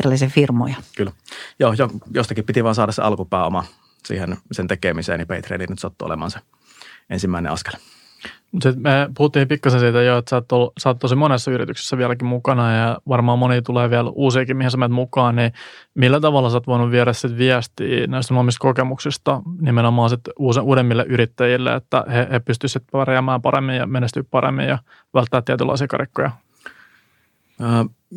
erilaisia 0.00 0.28
firmoja. 0.28 0.74
Kyllä. 0.96 1.12
Joo, 1.58 1.72
jo, 1.72 1.90
jostakin 2.14 2.44
piti 2.44 2.64
vaan 2.64 2.74
saada 2.74 2.92
se 2.92 3.02
alkupääoma 3.02 3.64
siihen 4.04 4.36
sen 4.52 4.66
tekemiseen, 4.66 5.18
niin 5.18 5.28
Paytrade 5.28 5.66
nyt 5.66 5.78
sattuu 5.78 6.06
olemaan 6.06 6.30
se 6.30 6.38
ensimmäinen 7.10 7.52
askel. 7.52 7.72
Sitten 8.62 8.82
me 8.82 9.10
puhuttiin 9.16 9.48
pikkasen 9.48 9.80
siitä 9.80 10.02
jo, 10.02 10.18
että 10.18 10.30
sä 10.30 10.36
oot, 10.36 10.52
ollut, 10.52 10.72
sä 10.78 10.88
oot 10.88 10.98
tosi 10.98 11.14
monessa 11.14 11.50
yrityksessä 11.50 11.98
vieläkin 11.98 12.26
mukana 12.26 12.76
ja 12.76 12.98
varmaan 13.08 13.38
moni 13.38 13.62
tulee 13.62 13.90
vielä 13.90 14.10
uusiakin, 14.10 14.56
mihin 14.56 14.70
sä 14.70 14.76
menet 14.76 14.94
mukaan, 14.94 15.36
niin 15.36 15.52
millä 15.94 16.20
tavalla 16.20 16.50
sä 16.50 16.56
oot 16.56 16.66
voinut 16.66 16.90
viedä 16.90 17.12
sit 17.12 17.38
viestiä 17.38 18.06
näistä 18.06 18.34
omista 18.34 18.58
kokemuksista 18.60 19.42
nimenomaan 19.60 20.10
sit 20.10 20.20
uudemmille 20.62 21.04
yrittäjille, 21.08 21.74
että 21.74 22.04
he, 22.08 22.28
he 22.32 22.40
pystyisivät 22.40 22.84
pärjäämään 22.92 23.42
paremmin 23.42 23.76
ja 23.76 23.86
menestyä 23.86 24.24
paremmin 24.30 24.66
ja 24.66 24.78
välttää 25.14 25.42
tietynlaisia 25.42 25.86
karikkoja? 25.86 26.30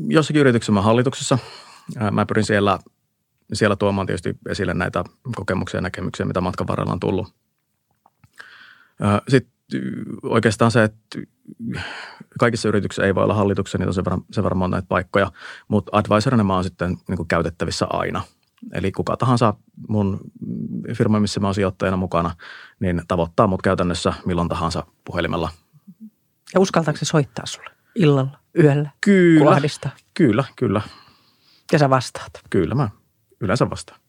jossakin 0.08 0.40
yrityksessä 0.40 0.72
mä 0.72 0.82
hallituksessa. 0.82 1.38
mä 2.12 2.26
pyrin 2.26 2.46
siellä, 2.46 2.80
siellä 3.54 3.76
tuomaan 3.76 4.08
tietysti 4.08 4.38
esille 4.50 4.74
näitä 4.74 5.04
kokemuksia 5.36 5.78
ja 5.78 5.82
näkemyksiä, 5.82 6.26
mitä 6.26 6.42
matkan 6.42 6.68
varrella 6.68 6.94
on 6.94 7.00
tullut. 7.00 7.28
Sitten 9.28 9.59
oikeastaan 10.24 10.72
se, 10.72 10.84
että 10.84 11.20
kaikissa 12.40 12.68
yrityksissä 12.70 13.06
ei 13.06 13.16
voi 13.16 13.24
olla 13.24 13.34
hallituksen, 13.34 13.80
niin 13.80 13.88
on 13.88 13.94
sen 13.94 14.06
verran, 14.06 14.22
sen 14.32 14.44
verran 14.44 14.58
monta 14.58 14.76
näitä 14.76 14.88
paikkoja, 14.88 15.32
mutta 15.68 15.98
advisorina 15.98 16.44
mä 16.44 16.54
oon 16.54 16.64
sitten 16.64 16.98
niin 17.08 17.18
kuin 17.18 17.28
käytettävissä 17.28 17.86
aina. 17.90 18.22
Eli 18.74 18.92
kuka 18.92 19.18
tahansa 19.18 19.54
mun 19.88 20.20
firma, 20.94 21.20
missä 21.20 21.40
mä 21.40 21.48
oon 21.48 21.56
sijoittajana 21.56 21.98
mukana, 21.98 22.36
niin 22.80 23.02
tavoittaa 23.08 23.48
mut 23.48 23.62
käytännössä 23.62 24.14
milloin 24.26 24.50
tahansa 24.50 24.84
puhelimella. 25.06 25.50
Ja 26.54 26.60
uskaltaako 26.60 26.98
se 26.98 27.06
soittaa 27.06 27.46
sulle 27.46 27.70
illalla, 27.96 28.40
yöllä, 28.64 28.90
kyllä, 29.02 29.60
Kyllä, 30.14 30.44
kyllä. 30.56 30.82
Ja 31.72 31.80
sä 31.80 31.90
vastaat? 31.90 32.32
Kyllä 32.50 32.76
mä 32.76 32.90
yleensä 33.40 33.70
vastaan. 33.70 34.00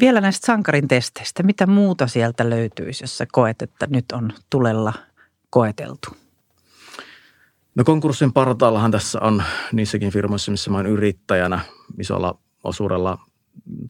Vielä 0.00 0.20
näistä 0.20 0.46
sankarin 0.46 0.88
testeistä. 0.88 1.42
Mitä 1.42 1.66
muuta 1.66 2.06
sieltä 2.06 2.50
löytyisi, 2.50 3.04
jos 3.04 3.18
sä 3.18 3.26
koet, 3.32 3.62
että 3.62 3.86
nyt 3.90 4.12
on 4.12 4.32
tulella 4.50 4.92
koeteltu? 5.50 6.16
No 7.74 7.84
konkurssin 7.84 8.32
partaallahan 8.32 8.90
tässä 8.90 9.20
on 9.20 9.42
niissäkin 9.72 10.12
firmoissa, 10.12 10.50
missä 10.50 10.70
mä 10.70 10.76
oon 10.76 10.86
yrittäjänä 10.86 11.60
isolla 11.98 12.38
osuudella 12.64 13.18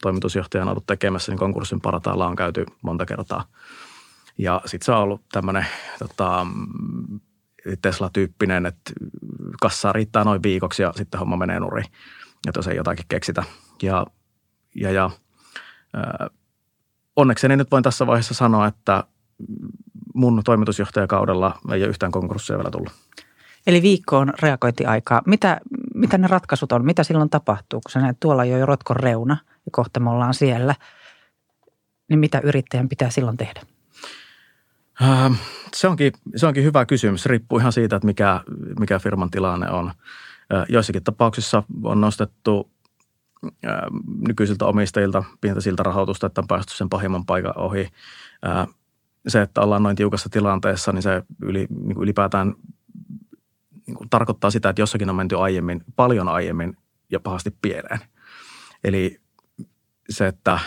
toimitusjohtajana 0.02 0.70
ollut 0.70 0.86
tekemässä, 0.86 1.32
niin 1.32 1.38
konkurssin 1.38 1.80
partaalla 1.80 2.26
on 2.26 2.36
käyty 2.36 2.66
monta 2.82 3.06
kertaa. 3.06 3.44
Ja 4.38 4.60
sitten 4.66 4.84
se 4.84 4.92
on 4.92 4.98
ollut 4.98 5.22
tämmöinen 5.32 5.66
tota, 5.98 6.46
Tesla-tyyppinen, 7.82 8.66
että 8.66 8.92
kassaa 9.60 9.92
riittää 9.92 10.24
noin 10.24 10.42
viikoksi 10.42 10.82
ja 10.82 10.92
sitten 10.96 11.20
homma 11.20 11.36
menee 11.36 11.60
että 12.48 12.58
jos 12.58 12.66
ei 12.66 12.76
jotakin 12.76 13.04
keksitä. 13.08 13.42
Ja, 13.82 14.06
ja, 14.74 14.90
ja– 14.90 15.10
Onnekseni 17.16 17.56
nyt 17.56 17.70
voin 17.70 17.82
tässä 17.82 18.06
vaiheessa 18.06 18.34
sanoa, 18.34 18.66
että 18.66 19.04
mun 20.14 20.42
toimitusjohtajakaudella 20.44 21.58
ei 21.72 21.82
ole 21.82 21.88
yhtään 21.88 22.12
konkurssia 22.12 22.56
vielä 22.56 22.70
tullut. 22.70 22.92
Eli 23.66 23.82
viikko 23.82 24.18
on 24.18 24.32
reagointiaikaa. 24.42 25.22
Mitä, 25.26 25.60
mitä 25.94 26.18
ne 26.18 26.26
ratkaisut 26.26 26.72
on? 26.72 26.84
Mitä 26.84 27.04
silloin 27.04 27.30
tapahtuu, 27.30 27.80
kun 27.80 27.92
sä 27.92 28.00
näet 28.00 28.20
tuolla 28.20 28.44
jo 28.44 28.66
rotkon 28.66 28.96
reuna 28.96 29.36
ja 29.42 29.70
kohta 29.72 30.00
me 30.00 30.10
ollaan 30.10 30.34
siellä? 30.34 30.74
Niin 32.08 32.18
mitä 32.18 32.40
yrittäjän 32.44 32.88
pitää 32.88 33.10
silloin 33.10 33.36
tehdä? 33.36 33.62
Se 35.74 35.88
onkin, 35.88 36.12
se 36.36 36.46
onkin 36.46 36.64
hyvä 36.64 36.86
kysymys. 36.86 37.26
Riippuu 37.26 37.58
ihan 37.58 37.72
siitä, 37.72 37.96
että 37.96 38.06
mikä, 38.06 38.40
mikä 38.80 38.98
firman 38.98 39.30
tilanne 39.30 39.70
on. 39.70 39.92
Joissakin 40.68 41.04
tapauksissa 41.04 41.62
on 41.84 42.00
nostettu 42.00 42.70
nykyisiltä 44.28 44.66
omistajilta 44.66 45.24
pientä 45.40 45.60
siltä 45.60 45.82
rahoitusta, 45.82 46.26
että 46.26 46.40
on 46.40 46.46
päästy 46.46 46.76
sen 46.76 46.88
pahimman 46.88 47.26
paikan 47.26 47.58
ohi. 47.58 47.88
Se, 49.28 49.42
että 49.42 49.60
ollaan 49.60 49.82
noin 49.82 49.96
tiukassa 49.96 50.28
tilanteessa, 50.28 50.92
niin 50.92 51.02
se 51.02 51.22
yli, 51.42 51.66
niin 51.70 51.98
ylipäätään 51.98 52.54
niin 53.86 53.96
kuin 53.96 54.10
tarkoittaa 54.10 54.50
sitä, 54.50 54.68
että 54.68 54.82
jossakin 54.82 55.10
on 55.10 55.16
menty 55.16 55.38
aiemmin, 55.38 55.84
paljon 55.96 56.28
aiemmin 56.28 56.76
ja 57.12 57.20
pahasti 57.20 57.56
pieleen. 57.62 58.00
Eli 58.84 59.20
se, 60.10 60.26
että 60.26 60.58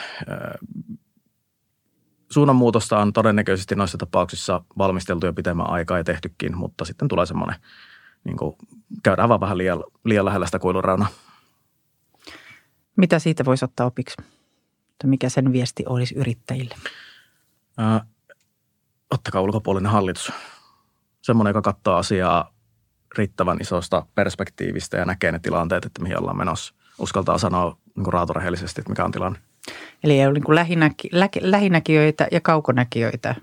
suunnanmuutosta 2.31 2.99
on 2.99 3.13
todennäköisesti 3.13 3.75
noissa 3.75 3.97
tapauksissa 3.97 4.61
valmisteltu 4.77 5.25
jo 5.25 5.33
pitemmän 5.33 5.69
aikaa 5.69 5.97
ja 5.97 6.03
tehtykin, 6.03 6.57
mutta 6.57 6.85
sitten 6.85 7.07
tulee 7.07 7.25
semmoinen, 7.25 7.59
niin 8.23 8.37
kuin, 8.37 8.55
käydään 9.03 9.29
vaan 9.29 9.41
vähän 9.41 9.57
liian, 9.57 9.83
liian 10.05 10.25
lähellä 10.25 10.45
sitä 10.45 10.59
kuiluraunaa. 10.59 11.07
Mitä 12.99 13.19
siitä 13.19 13.45
voisi 13.45 13.65
ottaa 13.65 13.85
opiksi? 13.85 14.15
Mikä 15.03 15.29
sen 15.29 15.53
viesti 15.53 15.83
olisi 15.89 16.15
yrittäjille? 16.15 16.75
Ää, 17.77 18.05
ottakaa 19.11 19.41
ulkopuolinen 19.41 19.91
hallitus. 19.91 20.31
Semmoinen, 21.21 21.49
joka 21.49 21.61
katsoo 21.61 21.95
asiaa 21.95 22.53
riittävän 23.17 23.57
isosta 23.61 24.05
perspektiivistä 24.15 24.97
ja 24.97 25.05
näkee 25.05 25.31
ne 25.31 25.39
tilanteet, 25.39 25.85
että 25.85 26.01
mihin 26.01 26.19
ollaan 26.19 26.37
menossa. 26.37 26.73
Uskaltaa 26.97 27.37
sanoa 27.37 27.77
niin 27.95 28.13
raatorehellisesti, 28.13 28.81
että 28.81 28.91
mikä 28.91 29.05
on 29.05 29.11
tilanne. 29.11 29.39
Eli 30.03 30.19
ei 30.19 30.25
ole 30.25 30.33
niin 30.33 30.55
lähinäki, 30.55 31.09
lä, 31.11 31.29
lähinäkijöitä 31.41 32.27
ja 32.31 32.41
kaukonäkijöitä 32.41 33.35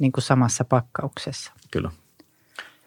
niin 0.00 0.12
kuin 0.12 0.24
samassa 0.24 0.64
pakkauksessa. 0.64 1.52
Kyllä. 1.70 1.90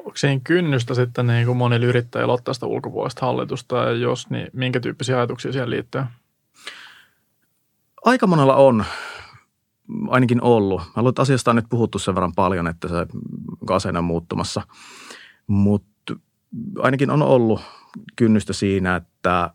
Onko 0.09 0.17
siinä 0.17 0.41
kynnystä 0.43 0.93
sitten 0.93 1.27
niin 1.27 1.45
kuin 1.45 1.57
monilla 1.57 1.85
yrittäjillä 1.85 2.33
ottaa 2.33 2.53
sitä 2.53 2.65
ulkopuolista 2.65 3.25
hallitusta 3.25 3.75
ja 3.75 3.91
jos, 3.91 4.29
niin 4.29 4.47
minkä 4.53 4.79
tyyppisiä 4.79 5.17
ajatuksia 5.17 5.51
siihen 5.51 5.69
liittyy? 5.69 6.01
Aika 8.05 8.27
monella 8.27 8.55
on 8.55 8.85
ainakin 10.07 10.41
ollut. 10.41 10.81
Mä 10.81 10.91
luulen, 10.95 11.09
että 11.09 11.21
asiasta 11.21 11.51
on 11.51 11.55
nyt 11.55 11.65
puhuttu 11.69 11.99
sen 11.99 12.15
verran 12.15 12.33
paljon, 12.35 12.67
että 12.67 12.87
se 12.87 12.95
on 13.97 14.03
muuttumassa. 14.03 14.61
Mutta 15.47 16.15
ainakin 16.79 17.11
on 17.11 17.21
ollut 17.21 17.61
kynnystä 18.15 18.53
siinä, 18.53 18.95
että 18.95 19.53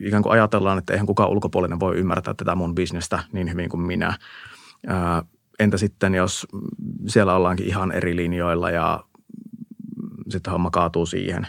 ikään 0.00 0.22
kuin 0.22 0.32
ajatellaan, 0.32 0.78
että 0.78 0.92
eihän 0.92 1.06
kukaan 1.06 1.30
ulkopuolinen 1.30 1.80
voi 1.80 1.96
ymmärtää 1.96 2.34
tätä 2.34 2.54
mun 2.54 2.74
bisnestä 2.74 3.22
niin 3.32 3.50
hyvin 3.50 3.68
kuin 3.68 3.80
minä. 3.80 4.18
entä 5.58 5.76
sitten, 5.76 6.14
jos 6.14 6.46
siellä 7.06 7.34
ollaankin 7.34 7.66
ihan 7.66 7.92
eri 7.92 8.16
linjoilla 8.16 8.70
ja 8.70 9.04
sitten 10.28 10.52
homma 10.52 10.70
kaatuu 10.70 11.06
siihen. 11.06 11.46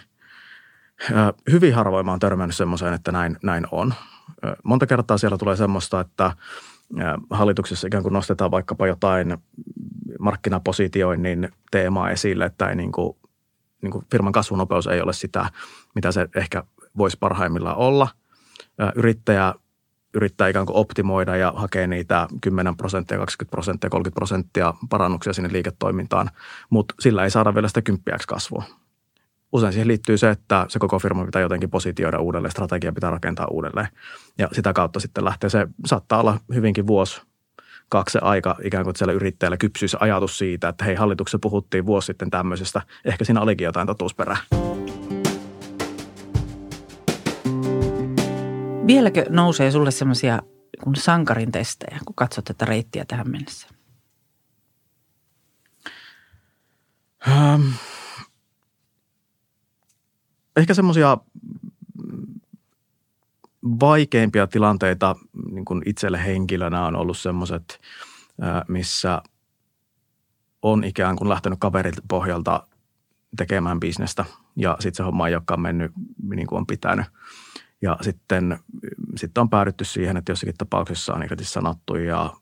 Hyvin 1.51 1.75
harvoin 1.75 2.05
mä 2.05 2.11
oon 2.11 2.19
törmännyt 2.19 2.55
semmoiseen, 2.55 2.93
että 2.93 3.11
näin, 3.11 3.37
näin 3.43 3.67
on. 3.71 3.93
Monta 4.63 4.87
kertaa 4.87 5.17
siellä 5.17 5.37
tulee 5.37 5.55
semmoista, 5.55 5.99
että 5.99 6.33
hallituksessa 7.29 7.87
ikään 7.87 8.03
kuin 8.03 8.13
nostetaan 8.13 8.51
vaikkapa 8.51 8.87
jotain 8.87 9.37
markkinapositioinnin 10.19 11.49
teemaa 11.71 12.09
esille, 12.09 12.45
että 12.45 12.69
ei 12.69 12.75
niin 12.75 12.91
kuin, 12.91 13.17
niin 13.81 13.91
kuin 13.91 14.05
firman 14.11 14.33
kasvunopeus 14.33 14.87
ei 14.87 15.01
ole 15.01 15.13
sitä, 15.13 15.49
mitä 15.95 16.11
se 16.11 16.27
ehkä 16.35 16.63
voisi 16.97 17.17
parhaimmillaan 17.19 17.77
olla. 17.77 18.07
Yrittäjä 18.95 19.53
yrittää 20.13 20.47
ikään 20.47 20.65
kuin 20.65 20.77
optimoida 20.77 21.35
ja 21.35 21.53
hakea 21.55 21.87
niitä 21.87 22.27
10 22.41 22.77
prosenttia, 22.77 23.17
20 23.17 23.51
prosenttia, 23.51 23.89
30 23.89 24.15
prosenttia 24.15 24.73
parannuksia 24.89 25.33
sinne 25.33 25.49
liiketoimintaan, 25.51 26.29
mutta 26.69 26.95
sillä 26.99 27.23
ei 27.23 27.31
saada 27.31 27.55
vielä 27.55 27.67
sitä 27.67 27.81
kymppiäksi 27.81 28.27
kasvua. 28.27 28.63
Usein 29.51 29.73
siihen 29.73 29.87
liittyy 29.87 30.17
se, 30.17 30.29
että 30.29 30.65
se 30.69 30.79
koko 30.79 30.99
firma 30.99 31.25
pitää 31.25 31.41
jotenkin 31.41 31.69
positioida 31.69 32.19
uudelleen, 32.19 32.51
strategia 32.51 32.91
pitää 32.91 33.09
rakentaa 33.09 33.47
uudelleen 33.51 33.87
ja 34.37 34.47
sitä 34.51 34.73
kautta 34.73 34.99
sitten 34.99 35.25
lähtee 35.25 35.49
se, 35.49 35.67
saattaa 35.85 36.19
olla 36.19 36.39
hyvinkin 36.53 36.87
vuosi, 36.87 37.21
kaksi 37.89 38.17
aika 38.21 38.55
ikään 38.63 38.83
kuin 38.83 38.95
siellä 38.95 39.13
yrittäjällä 39.13 39.57
kypsyy 39.57 39.87
se 39.87 39.97
ajatus 40.01 40.37
siitä, 40.37 40.69
että 40.69 40.85
hei 40.85 40.95
hallituksessa 40.95 41.39
puhuttiin 41.39 41.85
vuosi 41.85 42.05
sitten 42.05 42.29
tämmöisestä, 42.29 42.81
ehkä 43.05 43.25
siinä 43.25 43.41
olikin 43.41 43.65
jotain 43.65 43.87
totuusperää. 43.87 44.37
Vieläkö 48.89 49.25
nousee 49.29 49.71
sulle 49.71 49.91
semmoisia 49.91 50.41
kun 50.83 50.95
sankarin 50.95 51.51
testejä, 51.51 51.99
kun 52.05 52.15
katsot 52.15 52.45
tätä 52.45 52.65
reittiä 52.65 53.05
tähän 53.05 53.31
mennessä? 53.31 53.67
Ähm, 57.27 57.67
ehkä 60.55 60.73
semmoisia 60.73 61.17
vaikeimpia 63.63 64.47
tilanteita 64.47 65.15
niin 65.51 65.65
kuin 65.65 65.81
itselle 65.85 66.25
henkilönä 66.25 66.85
on 66.85 66.95
ollut 66.95 67.17
semmoiset, 67.17 67.79
missä 68.67 69.21
on 70.61 70.83
ikään 70.83 71.15
kuin 71.15 71.29
lähtenyt 71.29 71.59
kaverit 71.59 71.95
pohjalta 72.07 72.67
tekemään 73.37 73.79
bisnestä 73.79 74.25
ja 74.55 74.77
sitten 74.79 74.97
se 74.97 75.03
homma 75.03 75.27
ei 75.27 75.35
olekaan 75.35 75.61
mennyt 75.61 75.91
niin 76.29 76.47
kuin 76.47 76.59
on 76.59 76.67
pitänyt. 76.67 77.05
Ja 77.81 77.97
sitten, 78.01 78.59
sitten 79.15 79.41
on 79.41 79.49
päädytty 79.49 79.85
siihen, 79.85 80.17
että 80.17 80.31
jossakin 80.31 80.55
tapauksessa 80.57 81.13
on 81.13 81.23
irti 81.23 81.45
sanottu 81.45 81.95
ja 81.95 82.33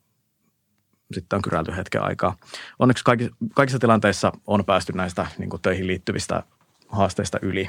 sitten 1.13 1.38
on 1.38 1.41
kyräilty 1.41 1.76
hetken 1.76 2.04
aikaa. 2.04 2.36
Onneksi 2.80 3.04
kaikissa, 3.04 3.36
kaikissa 3.54 3.80
tilanteissa 3.80 4.32
on 4.47 4.65
päästy 4.65 4.93
näistä 4.93 5.28
niin 5.38 5.50
kuin 5.50 5.62
töihin 5.62 5.88
liittyvistä 5.88 6.43
haasteista 6.88 7.39
yli, 7.41 7.67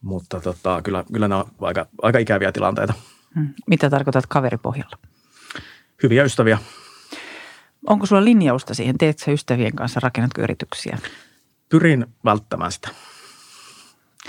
mutta 0.00 0.40
tota, 0.40 0.82
kyllä, 0.82 1.04
kyllä 1.12 1.28
ne 1.28 1.34
on 1.34 1.44
aika, 1.60 1.86
aika 2.02 2.18
ikäviä 2.18 2.52
tilanteita. 2.52 2.94
Hmm. 3.34 3.54
Mitä 3.66 3.90
tarkoitat 3.90 4.26
kaveripohjalla? 4.26 4.98
Hyviä 6.02 6.24
ystäviä. 6.24 6.58
Onko 7.86 8.06
sulla 8.06 8.24
linjausta 8.24 8.74
siihen? 8.74 8.98
Teetkö 8.98 9.32
ystävien 9.32 9.74
kanssa, 9.74 10.00
rakennatko 10.00 10.40
yrityksiä? 10.40 10.98
Pyrin 11.68 12.06
välttämään 12.24 12.72
sitä 12.72 12.88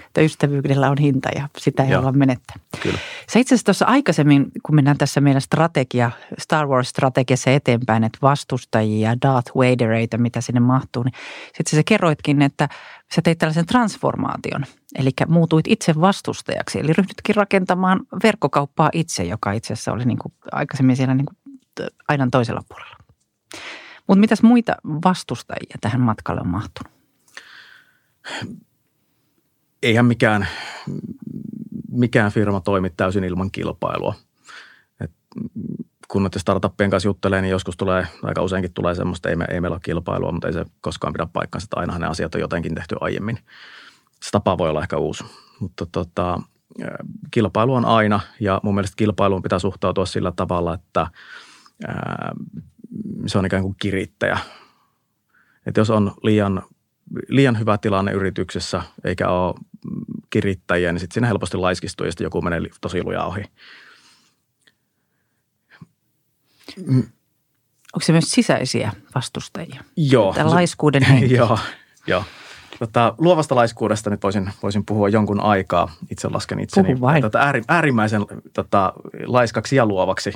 että 0.06 0.22
ystävyydellä 0.22 0.90
on 0.90 0.98
hinta 0.98 1.30
ja 1.36 1.50
sitä 1.58 1.84
ei 1.84 1.90
halua 1.90 2.12
menettää. 2.12 2.56
Kyllä. 2.84 3.00
Sä 3.34 3.40
itse 3.40 3.56
asiassa 3.56 3.66
tuossa 3.66 3.86
aikaisemmin, 3.86 4.52
kun 4.64 4.76
mennään 4.76 4.98
tässä 4.98 5.22
meidän 5.22 5.42
strategia, 5.42 6.12
Star 6.40 6.68
Wars-strategiassa 6.68 7.52
eteenpäin, 7.52 8.04
että 8.04 8.20
vastustajia, 8.22 9.16
Darth 9.22 9.52
Vadereita, 9.56 10.18
mitä 10.18 10.42
sinne 10.42 10.60
mahtuu, 10.60 11.04
niin 11.04 11.14
sitten 11.46 11.78
sä 11.78 11.84
kerroitkin, 11.86 12.42
että 12.42 12.70
sä 13.16 13.22
teit 13.22 13.38
tällaisen 13.38 13.66
transformaation. 13.66 14.66
Eli 14.96 15.10
muutuit 15.28 15.66
itse 15.68 15.94
vastustajaksi, 16.02 16.80
eli 16.80 16.94
ryhdytkin 16.94 17.36
rakentamaan 17.36 18.00
verkkokauppaa 18.24 18.90
itse, 18.94 19.24
joka 19.24 19.52
itse 19.52 19.74
asiassa 19.74 19.92
oli 19.92 20.06
niin 20.06 20.20
kuin 20.20 20.34
aikaisemmin 20.52 20.96
siellä 20.96 21.14
niin 21.14 21.26
kuin 21.26 21.38
aidan 22.08 22.32
toisella 22.32 22.62
puolella. 22.70 22.98
Mutta 24.08 24.20
mitäs 24.20 24.44
muita 24.44 24.76
vastustajia 24.84 25.76
tähän 25.82 26.02
matkalle 26.02 26.42
on 26.42 26.48
mahtunut? 26.48 26.94
Eihän 29.84 30.06
mikään, 30.06 30.48
mikään 31.92 32.32
firma 32.32 32.62
toimi 32.62 32.90
täysin 32.90 33.24
ilman 33.24 33.52
kilpailua. 33.52 34.16
Et 35.00 35.12
kun 36.08 36.24
näiden 36.24 36.40
startuppien 36.40 36.90
kanssa 36.90 37.10
juttelee, 37.10 37.42
niin 37.42 37.52
joskus 37.52 37.78
tulee, 37.78 38.08
aika 38.24 38.42
useinkin 38.42 38.74
tulee 38.74 38.96
semmoista, 38.96 39.30
ei, 39.30 39.36
me, 39.36 39.46
ei 39.50 39.62
meillä 39.62 39.76
ole 39.76 39.82
kilpailua, 39.84 40.32
mutta 40.32 40.48
ei 40.48 40.54
se 40.54 40.66
koskaan 40.82 41.14
pidä 41.14 41.28
paikkansa, 41.34 41.66
että 41.66 41.80
ainahan 41.80 42.02
ne 42.02 42.08
asiat 42.08 42.36
on 42.36 42.42
jotenkin 42.42 42.76
tehty 42.76 42.96
aiemmin. 43.02 43.40
Se 44.24 44.32
tapa 44.32 44.58
voi 44.58 44.70
olla 44.70 44.82
ehkä 44.82 44.98
uusi, 44.98 45.24
mutta 45.60 45.86
tota, 45.86 46.40
kilpailu 47.32 47.74
on 47.74 47.86
aina 47.86 48.20
ja 48.40 48.60
mun 48.64 48.76
mielestä 48.76 48.96
kilpailuun 48.96 49.42
pitää 49.42 49.60
suhtautua 49.60 50.06
sillä 50.06 50.32
tavalla, 50.36 50.74
että 50.74 51.08
ää, 51.88 52.32
se 53.28 53.38
on 53.38 53.46
ikään 53.46 53.64
kuin 53.64 53.76
kirittäjä. 53.82 54.40
Että 55.66 55.82
jos 55.82 55.90
on 55.90 56.12
liian, 56.24 56.64
liian 57.28 57.60
hyvä 57.60 57.78
tilanne 57.78 58.12
yrityksessä 58.12 58.82
eikä 59.04 59.30
ole 59.30 59.56
kirittäjiä, 60.30 60.92
niin 60.92 61.00
sitten 61.00 61.14
siinä 61.14 61.28
helposti 61.28 61.58
laiskistuu 61.58 62.06
ja 62.06 62.12
sitten 62.12 62.26
joku 62.26 62.42
menee 62.42 62.62
tosi 62.82 63.04
lujaa 63.04 63.28
ohi. 63.28 63.44
Onko 67.94 68.06
se 68.06 68.12
myös 68.12 68.32
sisäisiä 68.32 68.92
vastustajia? 69.16 69.84
Joo. 69.98 70.34
Tämä 70.34 70.50
laiskuuden 70.50 71.06
joo, 71.38 71.60
joo. 72.08 72.24
Tota, 72.80 73.16
luovasta 73.18 73.56
laiskuudesta 73.56 74.10
nyt 74.10 74.24
voisin, 74.24 74.50
voisin 74.64 74.86
puhua 74.86 75.10
jonkun 75.10 75.40
aikaa. 75.40 75.92
Itse 76.12 76.28
lasken 76.28 76.60
itseni 76.60 76.96
tota, 77.22 77.40
äärimmäisen 77.68 78.26
tota, 78.54 78.94
laiskaksi 79.26 79.76
ja 79.76 79.86
luovaksi. 79.86 80.34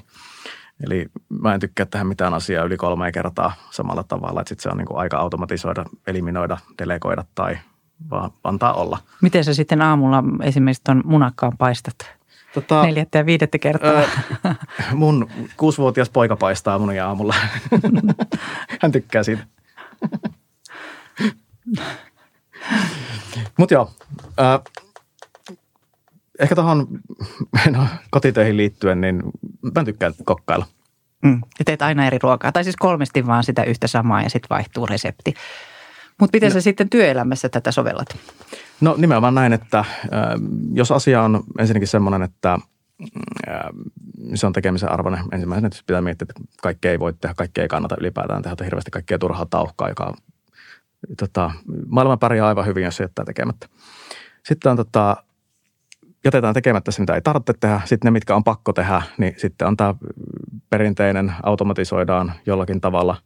Eli 0.83 1.05
mä 1.41 1.53
en 1.53 1.59
tykkää 1.59 1.85
tehdä 1.85 2.03
mitään 2.03 2.33
asiaa 2.33 2.65
yli 2.65 2.77
kolme 2.77 3.11
kertaa 3.11 3.53
samalla 3.71 4.03
tavalla, 4.03 4.41
että 4.41 4.49
sit 4.49 4.59
se 4.59 4.69
on 4.69 4.77
niin 4.77 4.87
kuin 4.87 4.97
aika 4.97 5.17
automatisoida, 5.17 5.85
eliminoida, 6.07 6.57
delegoida 6.79 7.23
tai 7.35 7.57
vaan 8.09 8.31
antaa 8.43 8.73
olla. 8.73 8.97
Miten 9.21 9.43
sä 9.43 9.53
sitten 9.53 9.81
aamulla 9.81 10.23
esimerkiksi 10.43 10.83
tuon 10.83 11.01
munakkaan 11.05 11.57
paistat? 11.57 11.95
Tota, 12.53 12.83
Neljättä 12.83 13.17
ja 13.17 13.25
viidettä 13.25 13.57
kertaa. 13.57 13.91
Öö, 13.91 14.05
mun 14.93 15.29
kuusivuotias 15.57 16.09
poika 16.09 16.35
paistaa 16.35 16.79
mun 16.79 16.99
aamulla. 16.99 17.35
Hän 18.81 18.91
tykkää 18.91 19.23
siitä. 19.23 19.43
Mutta 23.57 23.73
joo, 23.73 23.91
äh, 24.39 24.84
ehkä 26.39 26.55
tuohon 26.55 26.87
no, 27.77 27.87
kotitöihin 28.09 28.57
liittyen, 28.57 29.01
niin 29.01 29.23
mä 29.75 29.83
tykkään 29.83 30.13
kokkailla. 30.25 30.65
Mm. 31.23 31.41
Ja 31.59 31.65
teet 31.65 31.81
aina 31.81 32.07
eri 32.07 32.17
ruokaa, 32.23 32.51
tai 32.51 32.63
siis 32.63 32.75
kolmesti 32.75 33.27
vaan 33.27 33.43
sitä 33.43 33.63
yhtä 33.63 33.87
samaa 33.87 34.21
ja 34.21 34.29
sitten 34.29 34.49
vaihtuu 34.49 34.85
resepti. 34.85 35.33
Mutta 36.19 36.35
miten 36.35 36.49
no, 36.49 36.53
sä 36.53 36.61
sitten 36.61 36.89
työelämässä 36.89 37.49
tätä 37.49 37.71
sovellat? 37.71 38.17
No 38.81 38.95
nimenomaan 38.97 39.35
näin, 39.35 39.53
että 39.53 39.79
äh, 39.79 39.85
jos 40.73 40.91
asia 40.91 41.21
on 41.21 41.43
ensinnäkin 41.59 41.87
semmoinen, 41.87 42.21
että 42.21 42.53
äh, 42.53 43.59
se 44.35 44.47
on 44.47 44.53
tekemisen 44.53 44.91
arvoinen. 44.91 45.23
Ensimmäisenä 45.31 45.67
että 45.67 45.79
pitää 45.87 46.01
miettiä, 46.01 46.27
että 46.29 46.53
kaikkea 46.61 46.91
ei 46.91 46.99
voi 46.99 47.13
tehdä, 47.13 47.33
kaikkea 47.33 47.61
ei 47.61 47.67
kannata 47.67 47.95
ylipäätään 47.99 48.41
tehdä, 48.41 48.63
hirveästi 48.63 48.91
kaikkea 48.91 49.19
turhaa 49.19 49.45
tauhkaa, 49.45 49.89
joka 49.89 50.13
tota, 51.17 51.51
maailman 51.87 52.19
pärjää 52.19 52.47
aivan 52.47 52.65
hyvin, 52.65 52.83
jos 52.83 52.97
se 52.97 53.03
jättää 53.03 53.25
tekemättä. 53.25 53.67
Sitten 54.45 54.69
on 54.69 54.77
tota, 54.77 55.23
jätetään 56.25 56.53
tekemättä 56.53 56.91
se, 56.91 56.99
mitä 57.01 57.15
ei 57.15 57.21
tarvitse 57.21 57.53
tehdä. 57.59 57.81
Sitten 57.85 58.07
ne, 58.07 58.11
mitkä 58.11 58.35
on 58.35 58.43
pakko 58.43 58.73
tehdä, 58.73 59.01
niin 59.17 59.33
sitten 59.37 59.67
on 59.67 59.77
tämä 59.77 59.95
perinteinen, 60.69 61.33
automatisoidaan 61.43 62.33
jollakin 62.45 62.81
tavalla– 62.81 63.17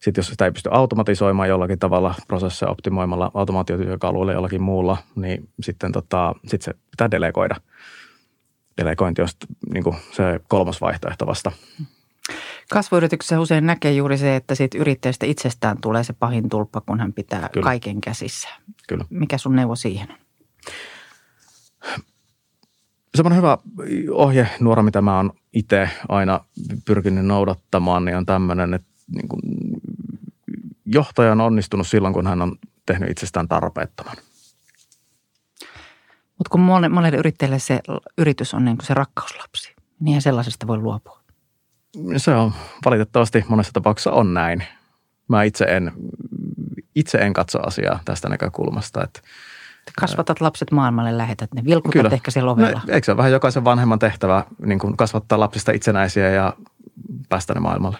sitten 0.00 0.22
jos 0.22 0.28
sitä 0.28 0.44
ei 0.44 0.52
pysty 0.52 0.68
automatisoimaan 0.72 1.48
jollakin 1.48 1.78
tavalla, 1.78 2.14
prosesseja 2.28 2.70
optimoimalla 2.70 3.30
automaatiotyökaluilla 3.34 4.32
jollakin 4.32 4.62
muulla, 4.62 4.96
niin 5.16 5.48
sitten 5.60 5.92
tota, 5.92 6.34
sit 6.46 6.62
se 6.62 6.74
pitää 6.90 7.10
delegoida. 7.10 7.56
Delegointi 8.76 9.22
on 9.22 9.28
niin 9.72 9.84
kuin 9.84 9.96
se 10.12 10.40
kolmas 10.48 10.80
vaihtoehto 10.80 11.26
vasta. 11.26 11.52
Kasvuyrityksessä 12.70 13.40
usein 13.40 13.66
näkee 13.66 13.92
juuri 13.92 14.18
se, 14.18 14.36
että 14.36 14.54
siitä 14.54 14.78
yrittäjästä 14.78 15.26
itsestään 15.26 15.80
tulee 15.80 16.04
se 16.04 16.12
pahin 16.12 16.48
tulppa, 16.48 16.80
kun 16.80 17.00
hän 17.00 17.12
pitää 17.12 17.48
Kyllä. 17.52 17.64
kaiken 17.64 18.00
käsissä. 18.00 18.48
Kyllä. 18.88 19.04
Mikä 19.10 19.38
sun 19.38 19.56
neuvo 19.56 19.76
siihen 19.76 20.08
on? 20.10 20.18
Semmoinen 23.14 23.36
hyvä 23.36 23.58
ohje 24.10 24.48
nuora, 24.60 24.82
mitä 24.82 25.02
mä 25.02 25.16
oon 25.16 25.32
itse 25.52 25.90
aina 26.08 26.40
pyrkinyt 26.84 27.26
noudattamaan, 27.26 28.04
niin 28.04 28.16
on 28.16 28.26
tämmöinen, 28.26 28.74
että 28.74 28.88
niin 29.14 29.28
kuin 29.28 29.42
johtaja 30.86 31.32
on 31.32 31.40
onnistunut 31.40 31.86
silloin, 31.86 32.14
kun 32.14 32.26
hän 32.26 32.42
on 32.42 32.56
tehnyt 32.86 33.10
itsestään 33.10 33.48
tarpeettoman. 33.48 34.16
Mutta 36.38 36.50
kun 36.50 36.60
monelle 36.60 37.18
yrittäjälle 37.18 37.58
se 37.58 37.80
yritys 38.18 38.54
on 38.54 38.64
niin 38.64 38.76
kuin 38.76 38.86
se 38.86 38.94
rakkauslapsi, 38.94 39.74
niin 40.00 40.22
sellaisesta 40.22 40.66
voi 40.66 40.78
luopua. 40.78 41.20
Se 42.16 42.34
on 42.34 42.52
valitettavasti 42.84 43.44
monessa 43.48 43.72
tapauksessa 43.72 44.12
on 44.12 44.34
näin. 44.34 44.64
Mä 45.28 45.42
itse 45.42 45.64
en, 45.64 45.92
itse 46.94 47.18
en 47.18 47.32
katso 47.32 47.66
asiaa 47.66 48.00
tästä 48.04 48.28
näkökulmasta, 48.28 49.04
että 49.04 49.20
Kasvatat 50.00 50.40
lapset 50.40 50.70
maailmalle, 50.70 51.18
lähetät 51.18 51.54
ne, 51.54 51.64
vilkutat 51.64 51.92
Kyllä. 51.92 52.10
ehkä 52.14 52.30
siellä 52.30 52.50
ovella. 52.50 52.80
No, 52.86 52.94
eikö 52.94 53.04
se 53.04 53.12
ole 53.12 53.16
vähän 53.16 53.32
jokaisen 53.32 53.64
vanhemman 53.64 53.98
tehtävä 53.98 54.44
niin 54.66 54.78
kuin 54.78 54.96
kasvattaa 54.96 55.40
lapsista 55.40 55.72
itsenäisiä 55.72 56.30
ja 56.30 56.52
päästä 57.28 57.54
ne 57.54 57.60
maailmalle. 57.60 57.98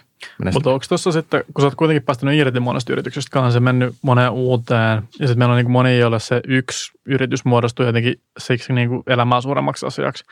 Mutta 0.52 0.70
onko 0.70 0.84
tuossa 0.88 1.12
sitten, 1.12 1.44
kun 1.54 1.62
sä 1.62 1.66
oot 1.66 1.74
kuitenkin 1.74 2.02
päästänyt 2.02 2.34
irti 2.34 2.60
monesta 2.60 2.92
yrityksestä, 2.92 3.30
kanssa 3.30 3.52
se 3.52 3.60
mennyt 3.60 3.94
moneen 4.02 4.30
uuteen, 4.30 5.02
ja 5.20 5.26
sitten 5.26 5.38
meillä 5.38 5.52
on 5.52 5.58
niin 5.58 5.70
moni, 5.70 5.98
joille 5.98 6.20
se 6.20 6.40
yksi 6.46 6.92
yritys 7.06 7.44
muodostuu 7.44 7.86
jotenkin 7.86 8.20
siksi 8.38 8.72
niin 8.72 8.88
kuin 8.88 9.02
elämää 9.06 9.40
suuremmaksi 9.40 9.86
asiaksi, 9.86 10.24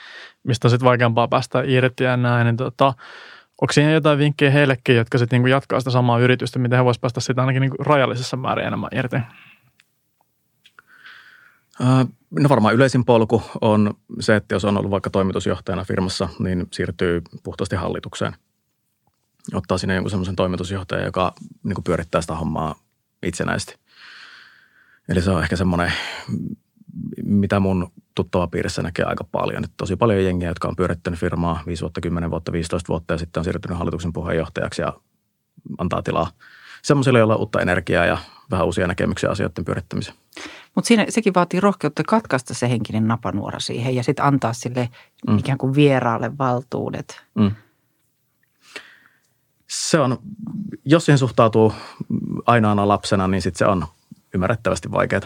mistä 0.44 0.66
on 0.66 0.70
sitten 0.70 0.84
vaikeampaa 0.84 1.28
päästä 1.28 1.62
irti 1.66 2.04
ja 2.04 2.16
näin, 2.16 2.44
niin 2.44 2.56
tota, 2.56 2.86
onko 3.62 3.72
siinä 3.72 3.90
jotain 3.90 4.18
vinkkejä 4.18 4.50
heillekin, 4.50 4.96
jotka 4.96 5.18
sitten 5.18 5.42
niin 5.42 5.50
jatkaa 5.50 5.80
sitä 5.80 5.90
samaa 5.90 6.18
yritystä, 6.18 6.58
miten 6.58 6.78
he 6.78 6.84
voisivat 6.84 7.00
päästä 7.00 7.20
sitä 7.20 7.40
ainakin 7.40 7.60
niin 7.60 7.72
rajallisessa 7.78 8.36
määrin 8.36 8.66
enemmän 8.66 8.90
irti? 8.92 9.16
No 12.30 12.48
varmaan 12.48 12.74
yleisin 12.74 13.04
polku 13.04 13.42
on 13.60 13.94
se, 14.20 14.36
että 14.36 14.54
jos 14.54 14.64
on 14.64 14.78
ollut 14.78 14.90
vaikka 14.90 15.10
toimitusjohtajana 15.10 15.84
firmassa, 15.84 16.28
niin 16.38 16.66
siirtyy 16.72 17.22
puhtaasti 17.42 17.76
hallitukseen– 17.76 18.36
ottaa 19.54 19.78
sinne 19.78 19.94
jonkun 19.94 20.10
semmoisen 20.10 20.36
toimitusjohtajan, 20.36 21.04
joka 21.04 21.34
niin 21.62 21.84
pyörittää 21.84 22.20
sitä 22.20 22.34
hommaa 22.34 22.74
itsenäisesti. 23.22 23.74
Eli 25.08 25.22
se 25.22 25.30
on 25.30 25.42
ehkä 25.42 25.56
semmoinen, 25.56 25.92
mitä 27.22 27.60
mun 27.60 27.92
tuttava 28.14 28.46
piirissä 28.46 28.82
näkee 28.82 29.04
aika 29.04 29.24
paljon. 29.24 29.62
Nyt 29.62 29.70
tosi 29.76 29.96
paljon 29.96 30.24
jengiä, 30.24 30.48
jotka 30.48 30.68
on 30.68 30.76
pyörittänyt 30.76 31.20
firmaa 31.20 31.62
5 31.66 31.80
vuotta, 31.80 32.00
10 32.00 32.30
vuotta, 32.30 32.52
15 32.52 32.88
vuotta 32.88 33.14
ja 33.14 33.18
sitten 33.18 33.40
on 33.40 33.44
siirtynyt 33.44 33.78
hallituksen 33.78 34.12
puheenjohtajaksi 34.12 34.82
ja 34.82 34.92
antaa 35.78 36.02
tilaa 36.02 36.30
semmoisille, 36.82 37.18
joilla 37.18 37.34
on 37.34 37.40
uutta 37.40 37.60
energiaa 37.60 38.06
ja 38.06 38.18
vähän 38.50 38.66
uusia 38.66 38.86
näkemyksiä 38.86 39.30
asioiden 39.30 39.64
pyörittämiseen. 39.64 40.16
Mutta 40.76 40.88
sekin 41.08 41.34
vaatii 41.34 41.60
rohkeutta 41.60 42.02
katkaista 42.06 42.54
se 42.54 42.70
henkinen 42.70 43.08
napanuora 43.08 43.60
siihen 43.60 43.94
ja 43.94 44.02
sitten 44.02 44.24
antaa 44.24 44.52
sille 44.52 44.88
mm. 45.28 45.38
ikään 45.38 45.58
kuin 45.58 45.74
vieraalle 45.74 46.38
valtuudet. 46.38 47.22
Mm. 47.34 47.50
Se 49.68 50.00
on, 50.00 50.18
jos 50.84 51.04
siihen 51.04 51.18
suhtautuu 51.18 51.72
ainoana 52.46 52.88
lapsena, 52.88 53.28
niin 53.28 53.42
sitten 53.42 53.58
se 53.58 53.66
on 53.66 53.86
ymmärrettävästi 54.34 54.90
vaikeaa. 54.90 55.22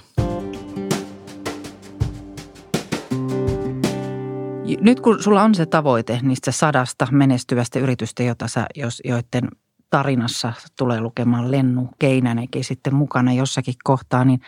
Nyt 4.81 5.01
kun 5.01 5.23
sulla 5.23 5.43
on 5.43 5.55
se 5.55 5.67
tavoite 5.67 6.19
niistä 6.23 6.53
sadasta 6.53 7.09
menestyvästä 7.11 7.79
yritystä, 7.79 8.23
jota 8.23 8.49
sä, 8.49 8.67
jos, 8.75 9.03
joiden 9.05 9.49
tarinassa 9.91 10.53
tulee 10.79 11.01
lukemaan 11.01 11.51
Lennu 11.51 11.89
Keinänenkin 11.99 12.65
sitten 12.65 12.95
mukana 12.95 13.33
jossakin 13.33 13.75
kohtaa, 13.85 14.25
niin 14.25 14.41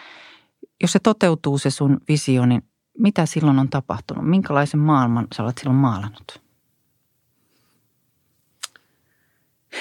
jos 0.83 0.93
se 0.93 0.99
toteutuu 0.99 1.59
se 1.59 1.71
sun 1.71 2.01
visio, 2.09 2.47
niin 2.47 2.63
mitä 2.99 3.27
silloin 3.27 3.59
on 3.59 3.69
tapahtunut? 3.69 4.29
Minkälaisen 4.29 4.81
maailman 4.81 5.27
sä 5.37 5.43
olet 5.43 5.59
silloin 5.59 5.79
maalannut? 5.79 6.43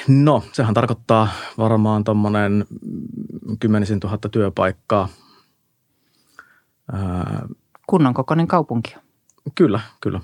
No, 0.07 0.43
sehän 0.51 0.73
tarkoittaa 0.73 1.27
varmaan 1.57 2.03
tuommoinen 2.03 2.65
kymmenisen 3.59 3.99
tuhatta 3.99 4.29
työpaikkaa. 4.29 5.07
Kunnan 7.87 8.13
kokoinen 8.13 8.47
kaupunki. 8.47 8.95
Kyllä, 9.55 9.79
kyllä. 10.01 10.21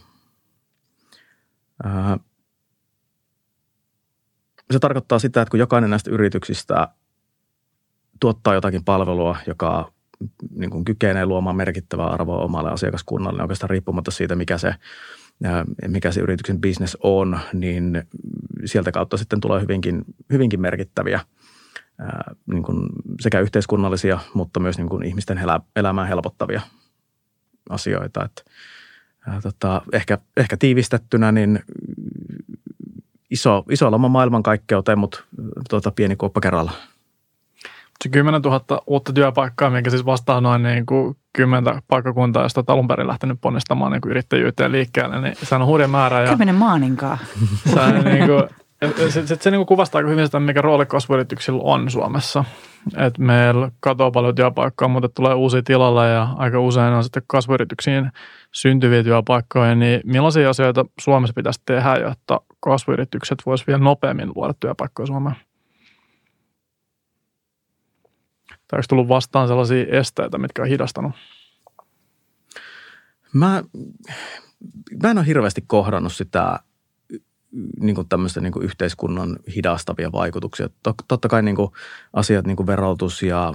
Se 4.71 4.79
tarkoittaa 4.79 5.19
sitä, 5.19 5.41
että 5.41 5.49
kun 5.49 5.59
jokainen 5.59 5.89
näistä 5.89 6.11
yrityksistä 6.11 6.87
tuottaa 8.19 8.53
jotakin 8.53 8.83
palvelua, 8.83 9.37
joka 9.47 9.91
niin 10.55 10.69
kuin 10.69 10.85
kykenee 10.85 11.25
luomaan 11.25 11.55
merkittävää 11.55 12.07
arvoa 12.07 12.43
omalle 12.43 12.71
asiakaskunnalle, 12.71 13.41
oikeastaan 13.41 13.69
riippumatta 13.69 14.11
siitä, 14.11 14.35
mikä 14.35 14.57
se, 14.57 14.75
mikä 15.87 16.11
se 16.11 16.21
yrityksen 16.21 16.61
business 16.61 16.97
on, 17.03 17.39
niin 17.53 18.03
sieltä 18.65 18.91
kautta 18.91 19.17
sitten 19.17 19.41
tulee 19.41 19.61
hyvinkin, 19.61 20.05
hyvinkin 20.31 20.61
merkittäviä 20.61 21.19
niin 22.45 22.63
kuin 22.63 22.89
sekä 23.19 23.39
yhteiskunnallisia, 23.39 24.19
mutta 24.33 24.59
myös 24.59 24.77
niin 24.77 24.89
kuin 24.89 25.05
ihmisten 25.05 25.39
elämää 25.75 26.05
helpottavia 26.05 26.61
asioita. 27.69 28.25
Että, 28.25 28.41
tota, 29.41 29.81
ehkä, 29.93 30.17
ehkä 30.37 30.57
tiivistettynä, 30.57 31.31
niin 31.31 31.59
iso, 33.29 33.65
iso 33.71 33.91
lama 33.91 34.07
maailmankaikkeuteen, 34.07 34.99
mutta 34.99 35.23
tuota, 35.69 35.91
pieni 35.91 36.15
kuoppa 36.15 36.41
kerralla. 36.41 36.71
Se 38.07 38.11
10 38.11 38.41
000 38.41 38.81
uutta 38.87 39.13
työpaikkaa, 39.13 39.69
mikä 39.69 39.89
siis 39.89 40.05
vastaa 40.05 40.41
noin 40.41 40.63
niin 40.63 40.85
kuin 40.85 41.15
10 41.33 41.81
paikkakuntaa, 41.87 42.43
josta 42.43 42.59
olet 42.59 42.69
alun 42.69 42.87
perin 42.87 43.07
lähtenyt 43.07 43.41
ponnistamaan 43.41 43.91
niin 43.91 44.01
kuin 44.01 44.11
yrittäjyyteen 44.11 44.71
liikkeelle, 44.71 45.21
niin 45.21 45.35
se 45.43 45.55
on 45.55 45.65
hurja 45.65 45.87
määrä. 45.87 46.21
Ja 46.21 46.29
Kymmenen 46.29 46.55
maaninkaa. 46.55 47.17
Se, 47.73 47.91
niin 48.03 48.25
kuin, 48.27 48.43
se, 49.09 49.27
se, 49.27 49.37
se 49.39 49.51
niin 49.51 49.59
kuin 49.59 49.67
kuvastaa 49.67 50.01
hyvin 50.01 50.25
sitä, 50.25 50.39
mikä 50.39 50.61
rooli 50.61 50.85
kasvuyrityksillä 50.85 51.61
on 51.63 51.89
Suomessa. 51.89 52.43
Et 52.97 53.17
meillä 53.17 53.71
katoaa 53.79 54.11
paljon 54.11 54.35
työpaikkaa, 54.35 54.87
mutta 54.87 55.09
tulee 55.09 55.33
uusia 55.33 55.61
tilalla 55.63 56.05
ja 56.05 56.27
aika 56.37 56.59
usein 56.59 56.93
on 56.93 57.03
sitten 57.03 57.23
kasvuyrityksiin 57.27 58.11
syntyviä 58.53 59.03
työpaikkoja. 59.03 59.75
Niin 59.75 60.01
millaisia 60.05 60.49
asioita 60.49 60.85
Suomessa 60.99 61.33
pitäisi 61.33 61.61
tehdä, 61.65 61.95
jotta 61.95 62.41
kasvuyritykset 62.59 63.37
voisivat 63.45 63.67
vielä 63.67 63.83
nopeammin 63.83 64.31
luoda 64.35 64.53
työpaikkoja 64.59 65.07
Suomeen? 65.07 65.46
Tai 68.67 68.77
onko 68.77 68.85
tullut 68.89 69.07
vastaan 69.07 69.47
sellaisia 69.47 69.85
esteitä, 69.85 70.37
mitkä 70.37 70.61
on 70.61 70.67
hidastanut? 70.67 71.11
Mä, 73.33 73.63
mä 75.03 75.11
en 75.11 75.17
ole 75.17 75.25
hirveästi 75.25 75.63
kohdannut 75.67 76.13
sitä 76.13 76.59
niin 77.79 77.95
kuin 77.95 78.09
tämmöistä 78.09 78.41
niin 78.41 78.53
kuin 78.53 78.65
yhteiskunnan 78.65 79.39
hidastavia 79.55 80.11
vaikutuksia. 80.11 80.69
Totta 81.07 81.27
kai 81.29 81.43
niin 81.43 81.55
kuin 81.55 81.71
asiat 82.13 82.47
niin 82.47 82.57
kuin 82.57 82.67
verotus 82.67 83.23
ja 83.23 83.53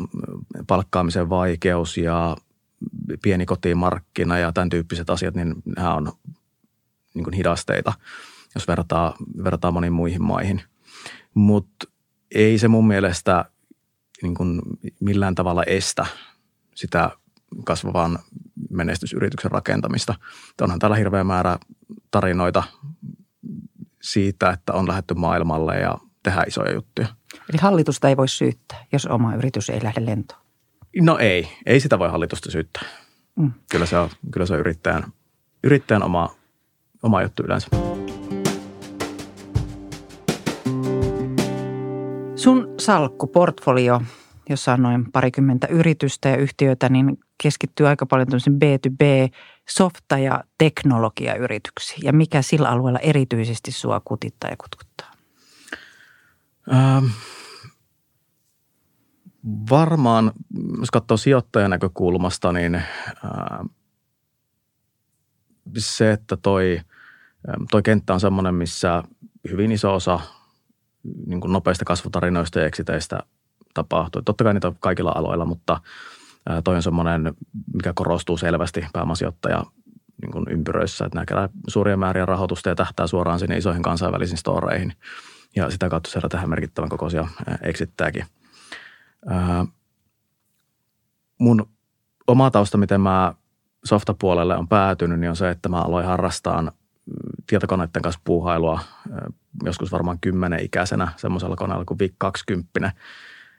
palkkaamisen 0.66 1.28
vaikeus 1.28 1.98
ja 1.98 2.36
pieni 3.22 3.46
kotimarkkina 3.46 4.38
ja 4.38 4.52
tämän 4.52 4.68
tyyppiset 4.68 5.10
asiat, 5.10 5.34
niin 5.34 5.54
nämä 5.76 5.94
on 5.94 6.12
niin 7.14 7.24
kuin 7.24 7.34
hidasteita, 7.34 7.92
jos 8.54 8.68
verrataan, 8.68 9.12
verrataan 9.44 9.74
moniin 9.74 9.92
muihin 9.92 10.22
maihin. 10.22 10.62
Mutta 11.34 11.86
ei 12.34 12.58
se 12.58 12.68
mun 12.68 12.86
mielestä 12.86 13.44
niin 14.22 14.34
kuin 14.34 14.60
millään 15.00 15.34
tavalla 15.34 15.62
estä 15.64 16.06
sitä 16.74 17.10
kasvavan 17.64 18.18
menestysyrityksen 18.70 19.50
rakentamista. 19.50 20.14
Onhan 20.60 20.78
täällä 20.78 20.96
hirveä 20.96 21.24
määrä 21.24 21.58
tarinoita 22.10 22.62
siitä, 24.02 24.50
että 24.50 24.72
on 24.72 24.88
lähetty 24.88 25.14
maailmalle 25.14 25.78
ja 25.78 25.98
tehdään 26.22 26.48
isoja 26.48 26.74
juttuja. 26.74 27.08
Eli 27.34 27.58
hallitusta 27.60 28.08
ei 28.08 28.16
voi 28.16 28.28
syyttää, 28.28 28.84
jos 28.92 29.06
oma 29.06 29.34
yritys 29.34 29.70
ei 29.70 29.82
lähde 29.82 30.06
lentoon? 30.06 30.42
No 31.00 31.18
ei, 31.18 31.48
ei 31.66 31.80
sitä 31.80 31.98
voi 31.98 32.10
hallitusta 32.10 32.50
syyttää. 32.50 32.82
Mm. 33.36 33.52
Kyllä 33.70 33.86
se 33.86 33.98
on, 33.98 34.10
kyllä 34.30 34.46
se 34.46 34.52
on 34.54 34.60
yrittäjän, 34.60 35.12
yrittäjän 35.64 36.02
oma, 36.02 36.34
oma 37.02 37.22
juttu 37.22 37.42
yleensä. 37.42 37.68
Sun 42.42 42.74
salkku, 42.78 43.26
portfolio, 43.26 44.00
jossa 44.48 44.72
on 44.72 44.82
noin 44.82 45.12
parikymmentä 45.12 45.66
yritystä 45.66 46.28
ja 46.28 46.36
yhtiöitä, 46.36 46.88
niin 46.88 47.18
keskittyy 47.42 47.88
aika 47.88 48.06
paljon 48.06 48.26
B2B, 48.50 49.30
softa- 49.70 50.18
ja 50.18 50.44
teknologiayrityksiin. 50.58 52.00
Ja 52.04 52.12
mikä 52.12 52.42
sillä 52.42 52.68
alueella 52.68 52.98
erityisesti 52.98 53.72
sua 53.72 54.00
kutittaa 54.04 54.50
ja 54.50 54.56
kutkuttaa? 54.56 55.12
Ähm, 56.72 57.04
varmaan, 59.70 60.32
jos 60.80 60.90
katsoo 60.90 61.16
sijoittajan 61.16 61.70
näkökulmasta, 61.70 62.52
niin 62.52 62.74
äh, 62.74 62.84
se, 65.78 66.12
että 66.12 66.36
toi, 66.36 66.80
ähm, 67.48 67.64
toi 67.70 67.82
kenttä 67.82 68.14
on 68.14 68.20
semmoinen, 68.20 68.54
missä 68.54 69.02
hyvin 69.50 69.72
iso 69.72 69.94
osa 69.94 70.20
niin 71.26 71.40
kuin 71.40 71.52
nopeista 71.52 71.84
kasvutarinoista 71.84 72.60
ja 72.60 72.66
eksiteistä 72.66 73.20
tapahtuu. 73.74 74.22
Totta 74.22 74.44
kai 74.44 74.54
niitä 74.54 74.68
on 74.68 74.76
kaikilla 74.80 75.12
aloilla, 75.14 75.44
mutta 75.44 75.80
toi 76.64 76.76
on 76.76 76.82
semmoinen, 76.82 77.34
mikä 77.74 77.92
korostuu 77.94 78.36
selvästi 78.36 78.86
pääomasijoittaja 78.92 79.64
niin 80.22 80.32
kuin 80.32 80.44
ympyröissä, 80.50 81.04
että 81.04 81.16
nämä 81.16 81.26
kerää 81.26 81.48
suuria 81.68 81.96
määriä 81.96 82.26
rahoitusta 82.26 82.68
ja 82.68 82.74
tähtää 82.74 83.06
suoraan 83.06 83.38
sinne 83.38 83.56
isoihin 83.56 83.82
kansainvälisiin 83.82 84.38
storeihin. 84.38 84.92
Ja 85.56 85.70
sitä 85.70 85.88
kautta 85.88 86.10
saada 86.10 86.28
tähän 86.28 86.50
merkittävän 86.50 86.88
kokoisia 86.88 87.28
eksittääkin. 87.62 88.24
Mun 91.38 91.68
oma 92.26 92.50
tausta, 92.50 92.78
miten 92.78 93.00
mä 93.00 93.34
softapuolelle 93.84 94.56
on 94.56 94.68
päätynyt, 94.68 95.20
niin 95.20 95.30
on 95.30 95.36
se, 95.36 95.50
että 95.50 95.68
mä 95.68 95.82
aloin 95.82 96.06
harrastaa 96.06 96.72
tietokoneiden 97.52 98.02
kanssa 98.02 98.20
puuhailua 98.24 98.80
joskus 99.64 99.92
varmaan 99.92 100.18
kymmenen 100.20 100.64
ikäisenä 100.64 101.08
semmoisella 101.16 101.56
koneella 101.56 101.84
kuin 101.84 101.98
VIC 101.98 102.14
20, 102.18 102.92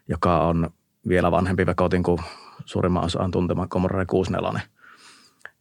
joka 0.08 0.48
on 0.48 0.70
vielä 1.08 1.32
vanhempi 1.32 1.66
vekotin 1.66 2.04
kuin 2.04 2.20
suurimman 2.66 3.06
osan 3.06 3.32
tuntema 3.32 3.68
Commodore 3.68 4.06
64. 4.06 4.62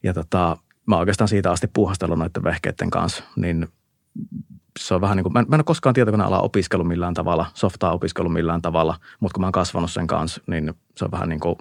Ja 0.03 0.14
tota, 0.14 0.57
mä 0.87 0.99
oikeastaan 0.99 1.29
siitä 1.29 1.51
asti 1.51 1.66
puuhastellut 1.73 2.18
noiden 2.18 2.45
vehkeiden 2.45 2.90
kanssa, 2.90 3.25
niin 3.37 3.68
se 4.79 4.95
on 4.95 5.01
vähän 5.01 5.16
niin 5.16 5.25
kuin, 5.25 5.33
mä 5.33 5.38
en, 5.38 5.47
mä 5.49 5.57
en 5.57 5.61
ole 5.61 5.64
koskaan 5.64 5.95
tietokonealaa 5.95 6.40
opiskellut 6.40 6.88
millään 6.88 7.14
tavalla, 7.14 7.47
softaa 7.55 7.92
opiskellut 7.92 8.33
millään 8.33 8.62
tavalla, 8.62 8.97
mutta 9.21 9.35
kun 9.35 9.42
mä 9.42 9.47
oon 9.47 9.53
kasvanut 9.53 9.92
sen 9.92 10.07
kanssa, 10.07 10.42
niin 10.47 10.75
se 10.97 11.05
on 11.05 11.11
vähän 11.11 11.29
niin 11.29 11.40
kuin, 11.40 11.57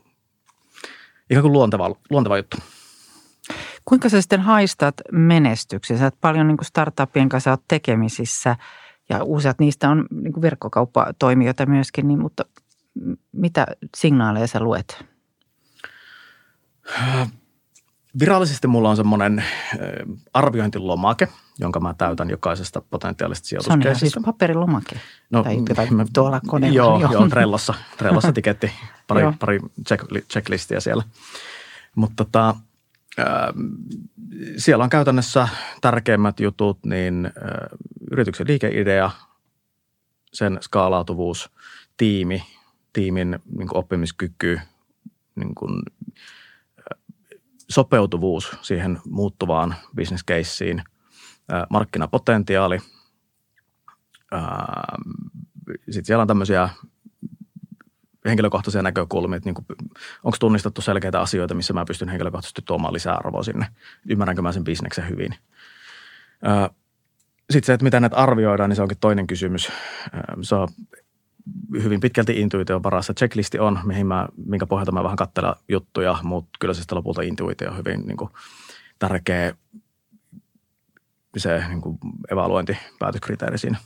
ihan 1.29 1.41
kuin 1.41 1.53
luonteva, 1.53 1.95
luonteva 2.09 2.37
juttu. 2.37 2.57
Kuinka 3.85 4.09
sä 4.09 4.21
sitten 4.21 4.41
haistat 4.41 4.95
menestyksiä? 5.11 5.97
Sä 5.97 6.11
paljon 6.21 6.47
niin 6.47 6.57
startupien 6.61 7.29
kanssa 7.29 7.51
oot 7.51 7.63
tekemisissä 7.67 8.55
ja 9.09 9.23
useat 9.23 9.59
niistä 9.59 9.89
on 9.89 10.05
niin 10.11 10.41
verkkokauppatoimijoita 10.41 11.65
myöskin, 11.65 12.07
niin, 12.07 12.19
mutta 12.19 12.45
mitä 13.31 13.67
signaaleja 13.97 14.47
sä 14.47 14.59
luet? 14.59 15.05
Virallisesti 18.19 18.67
mulla 18.67 18.89
on 18.89 18.95
semmoinen 18.95 19.43
arviointilomake, 20.33 21.27
jonka 21.59 21.79
mä 21.79 21.93
täytän 21.97 22.29
jokaisesta 22.29 22.81
potentiaalisesta 22.89 23.47
sijoituskeisistä. 23.47 23.99
Se 23.99 24.05
on 24.05 24.11
siis 24.11 24.25
paperilomake? 24.25 24.99
No, 25.29 25.43
tai 25.75 25.89
mä, 25.89 26.05
tuolla 26.13 26.41
koneella. 26.47 26.77
Joo, 26.77 26.99
joo. 26.99 27.11
joo 27.11 27.27
Trellossa, 27.27 27.73
Trellossa 27.97 28.33
tiketti, 28.41 28.71
pari, 29.07 29.23
pari 29.39 29.59
check, 29.87 30.05
checklistiä 30.31 30.79
siellä. 30.79 31.03
Mutta 31.95 32.25
tota, 32.25 32.55
siellä 34.57 34.83
on 34.83 34.89
käytännössä 34.89 35.47
tärkeimmät 35.81 36.39
jutut, 36.39 36.79
niin 36.85 37.25
äh, 37.25 37.79
yrityksen 38.11 38.47
liikeidea, 38.47 39.11
sen 40.33 40.57
skaalautuvuus, 40.61 41.51
tiimi, 41.97 42.43
tiimin 42.93 43.39
niin 43.57 43.77
oppimiskyky, 43.77 44.59
niin 45.35 45.55
kuin 45.55 45.83
sopeutuvuus 47.69 48.57
siihen 48.61 48.99
muuttuvaan 49.05 49.75
caseen, 50.27 50.83
markkinapotentiaali. 51.69 52.77
Sitten 55.89 56.05
siellä 56.05 56.21
on 56.21 56.27
tämmöisiä 56.27 56.69
henkilökohtaisia 58.25 58.81
näkökulmia, 58.81 59.37
että 59.37 59.49
niin 59.49 59.79
onko 60.23 60.37
tunnistettu 60.39 60.81
selkeitä 60.81 61.21
asioita, 61.21 61.53
missä 61.53 61.73
mä 61.73 61.85
pystyn 61.85 62.09
henkilökohtaisesti 62.09 62.61
tuomaan 62.65 62.93
lisäarvoa 62.93 63.43
sinne. 63.43 63.67
Ymmärränkö 64.09 64.41
mä 64.41 64.51
sen 64.51 64.63
bisneksen 64.63 65.09
hyvin. 65.09 65.35
Sitten 67.51 67.65
se, 67.65 67.73
että 67.73 67.83
mitä 67.83 67.99
näitä 67.99 68.15
arvioidaan, 68.15 68.69
niin 68.69 68.75
se 68.75 68.81
onkin 68.81 68.97
toinen 68.97 69.27
kysymys. 69.27 69.71
Se 70.41 70.55
on 70.55 70.67
hyvin 71.83 71.99
pitkälti 71.99 72.41
intuition 72.41 72.83
varassa. 72.83 73.13
Checklisti 73.13 73.59
on, 73.59 73.79
mihin 73.83 74.07
mä, 74.07 74.27
minkä 74.45 74.65
pohjalta 74.65 74.91
mä 74.91 75.03
vähän 75.03 75.17
katselen 75.17 75.55
juttuja, 75.69 76.17
mutta 76.23 76.49
kyllä 76.59 76.73
se 76.73 76.81
sitten 76.81 76.95
lopulta 76.95 77.21
intuitio 77.21 77.69
on 77.69 77.77
hyvin 77.77 78.01
niin 78.07 78.17
kuin, 78.17 78.29
tärkeä 78.99 79.55
se 81.37 81.63
niin 81.67 81.81
kuin 81.81 81.97
evaluointipäätöskriteeri 82.31 83.57
siinä. 83.57 83.77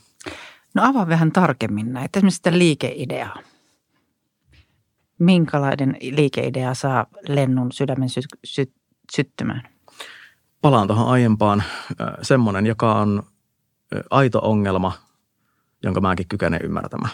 No 0.74 0.84
avaa 0.86 1.08
vähän 1.08 1.32
tarkemmin 1.32 1.93
näitä, 1.93 2.19
esimerkiksi 2.19 2.38
sitä 2.38 2.58
liikeideaa. 2.58 3.39
Minkälainen 5.19 5.97
liikeidea 6.01 6.73
saa 6.73 7.06
lennun 7.28 7.71
sydämen 7.71 8.10
sy- 8.10 8.21
sy- 8.43 8.73
syttymään? 9.15 9.69
Palaan 10.62 10.88
tuohon 10.88 11.08
aiempaan. 11.08 11.63
Semmoinen, 12.21 12.65
joka 12.65 12.95
on 12.95 13.23
aito 14.10 14.39
ongelma, 14.39 14.91
jonka 15.84 16.01
mäkin 16.01 16.28
kykenen 16.28 16.60
ymmärtämään 16.63 17.12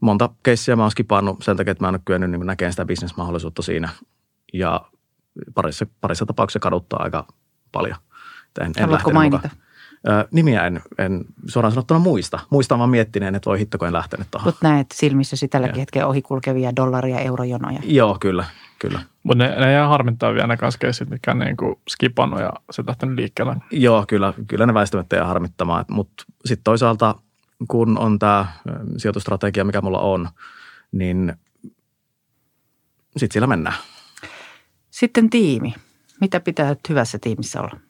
monta 0.00 0.30
keissiä 0.42 0.76
mä 0.76 0.82
oon 0.82 0.90
skipannut 0.90 1.42
sen 1.42 1.56
takia, 1.56 1.70
että 1.70 1.84
mä 1.84 1.88
en 1.88 1.94
ole 1.94 2.00
kyennyt 2.04 2.30
niin 2.30 2.46
näkemään 2.46 2.72
sitä 2.72 2.84
bisnesmahdollisuutta 2.84 3.62
siinä. 3.62 3.88
Ja 4.52 4.80
parissa, 5.54 5.86
parissa 6.00 6.26
tapauksessa 6.26 6.58
kaduttaa 6.60 7.02
aika 7.02 7.26
paljon. 7.72 7.96
En, 8.60 8.72
en 8.76 8.84
Haluatko 8.84 9.10
mainita? 9.10 9.50
Ö, 10.08 10.28
nimiä 10.32 10.66
en, 10.66 10.82
en 10.98 11.24
suoraan 11.46 11.72
sanottuna 11.72 12.00
muista. 12.00 12.38
Muistan 12.50 12.78
vaan 12.78 12.90
miettineen, 12.90 13.34
että 13.34 13.50
voi 13.50 13.58
hitto, 13.58 13.78
kun 13.78 13.88
en 13.88 13.94
lähtenyt 13.94 14.28
tuohon. 14.30 14.48
Mutta 14.48 14.68
näet 14.68 14.86
silmissäsi 14.94 15.48
tälläkin 15.48 15.80
hetkellä 15.80 16.06
ohikulkevia 16.06 16.76
dollaria 16.76 17.18
eurojonoja. 17.18 17.80
Joo, 17.84 18.16
kyllä, 18.20 18.44
kyllä. 18.78 19.00
Mutta 19.22 19.44
ne, 19.44 19.56
ne 19.56 19.72
jää 19.72 19.88
harmittaa 19.88 20.34
vielä 20.34 20.46
ne 20.46 20.56
kanssa 20.56 20.78
keissit, 20.78 21.10
mitkä 21.10 21.30
on 21.30 21.38
niin 21.38 21.56
kuin 21.56 21.76
skipannut 21.88 22.40
ja 22.40 22.52
se 22.70 22.84
lähtenyt 22.86 23.16
liikkeelle. 23.16 23.56
Joo, 23.70 24.04
kyllä, 24.08 24.34
kyllä 24.46 24.66
ne 24.66 24.74
väistämättä 24.74 25.16
jää 25.16 25.26
harmittamaan. 25.26 25.84
Mutta 25.88 26.24
sitten 26.44 26.64
toisaalta– 26.64 27.14
kun 27.68 27.98
on 27.98 28.18
tämä 28.18 28.46
sijoitustrategia, 28.96 29.64
mikä 29.64 29.80
mulla 29.80 30.00
on, 30.00 30.28
niin 30.92 31.34
sitten 33.16 33.32
siellä 33.32 33.46
mennään. 33.46 33.76
Sitten 34.90 35.30
tiimi. 35.30 35.74
Mitä 36.20 36.40
pitää 36.40 36.76
hyvässä 36.88 37.18
tiimissä 37.20 37.60
olla? 37.60 37.80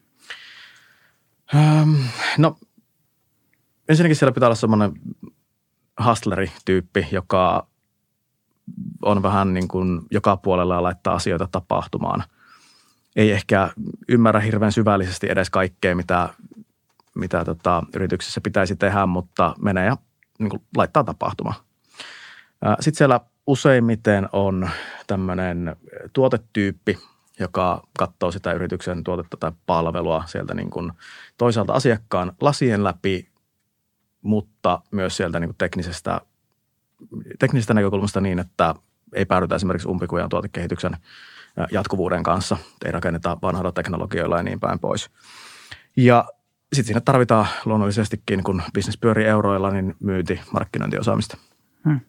Ähm, 1.54 1.94
no, 2.38 2.58
ensinnäkin 3.88 4.16
siellä 4.16 4.32
pitää 4.32 4.46
olla 4.46 4.54
semmoinen 4.54 4.92
hustleri-tyyppi, 6.04 7.08
joka 7.12 7.66
on 9.02 9.22
vähän 9.22 9.54
niin 9.54 9.68
kuin 9.68 10.00
joka 10.10 10.36
puolella 10.36 10.74
ja 10.74 10.82
laittaa 10.82 11.14
asioita 11.14 11.48
tapahtumaan. 11.52 12.24
Ei 13.16 13.32
ehkä 13.32 13.70
ymmärrä 14.08 14.40
hirveän 14.40 14.72
syvällisesti 14.72 15.26
edes 15.30 15.50
kaikkea, 15.50 15.96
mitä 15.96 16.28
mitä 17.18 17.44
tota, 17.44 17.82
yrityksessä 17.94 18.40
pitäisi 18.40 18.76
tehdä, 18.76 19.06
mutta 19.06 19.54
menee 19.60 19.86
ja 19.86 19.96
niin 20.38 20.50
kuin, 20.50 20.62
laittaa 20.76 21.04
tapahtuma. 21.04 21.54
Sitten 22.80 22.98
siellä 22.98 23.20
useimmiten 23.46 24.28
on 24.32 24.70
tämmöinen 25.06 25.76
tuotetyyppi, 26.12 26.98
joka 27.40 27.82
katsoo 27.98 28.30
sitä 28.30 28.52
yrityksen 28.52 29.04
tuotetta 29.04 29.36
tai 29.36 29.52
palvelua 29.66 30.24
sieltä 30.26 30.54
niin 30.54 30.70
kuin 30.70 30.92
toisaalta 31.38 31.72
asiakkaan 31.72 32.32
lasien 32.40 32.84
läpi, 32.84 33.28
mutta 34.22 34.80
myös 34.90 35.16
sieltä 35.16 35.40
niin 35.40 35.48
kuin 35.48 35.58
teknisestä, 35.58 36.20
teknisestä 37.38 37.74
näkökulmasta 37.74 38.20
niin, 38.20 38.38
että 38.38 38.74
ei 39.12 39.26
päädytä 39.26 39.54
esimerkiksi 39.54 39.88
umpikujan 39.88 40.28
tuotekehityksen 40.28 40.96
jatkuvuuden 41.70 42.22
kanssa, 42.22 42.56
ei 42.84 42.92
rakenneta 42.92 43.38
vanhoilla 43.42 43.72
teknologioilla 43.72 44.36
ja 44.36 44.42
niin 44.42 44.60
päin 44.60 44.78
pois. 44.78 45.10
Ja 45.96 46.24
sitten 46.72 46.86
siinä 46.86 47.00
tarvitaan 47.00 47.46
luonnollisestikin, 47.64 48.44
kun 48.44 48.62
bisnes 48.74 48.98
pyörii 48.98 49.26
euroilla, 49.26 49.70
niin 49.70 49.96
myynti, 50.00 50.40
markkinointiosaamista. 50.52 51.36
Hmm. 51.84 52.00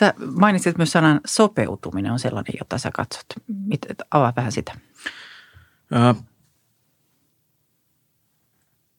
Sä 0.00 0.14
mainitsit 0.36 0.78
myös 0.78 0.92
sanan 0.92 1.20
sopeutuminen 1.26 2.12
on 2.12 2.18
sellainen, 2.18 2.54
jota 2.58 2.78
sä 2.78 2.90
katsot. 2.94 3.26
Avaa 4.10 4.32
vähän 4.36 4.52
sitä. 4.52 4.72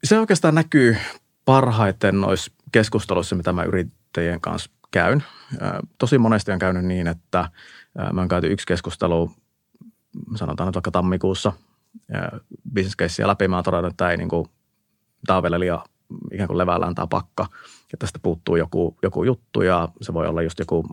se 0.04 0.20
oikeastaan 0.20 0.56
näkyy 0.56 0.98
parhaiten 1.46 2.22
noissa 2.22 2.52
keskusteluissa, 2.72 3.36
mitä 3.36 3.54
mä 3.54 3.64
yrittäjien 3.64 4.42
kanssa 4.42 4.72
käyn. 4.92 5.24
tosi 5.98 6.18
monesti 6.18 6.52
on 6.52 6.60
käynyt 6.60 6.86
niin, 6.86 7.08
että 7.08 7.50
mä 8.14 8.22
oon 8.22 8.28
käyty 8.28 8.48
yksi 8.48 8.68
keskustelu, 8.68 9.32
sanotaan 10.36 10.68
nyt 10.68 10.76
vaikka 10.76 10.92
tammikuussa– 10.92 11.54
bisneskeissiä 12.74 13.28
läpi. 13.28 13.48
Mä 13.48 13.56
oon 13.56 13.64
todennut, 13.64 13.90
että 13.90 13.98
tämä 13.98 14.12
ei 14.12 14.18
niin 14.18 14.30
kuin, 14.30 14.50
on 15.30 15.44
vielä 15.44 15.60
liian 15.60 15.82
ikään 16.32 16.48
kuin 16.48 16.58
levällään 16.58 16.96
tämä 16.96 17.08
pakka. 17.08 17.48
Ja 17.92 17.98
tästä 18.00 18.20
puuttuu 18.22 18.56
joku, 18.56 18.98
joku 19.04 19.24
juttu 19.24 19.62
ja 19.62 19.90
se 20.02 20.14
voi 20.14 20.28
olla 20.28 20.42
just 20.42 20.60
joku 20.60 20.86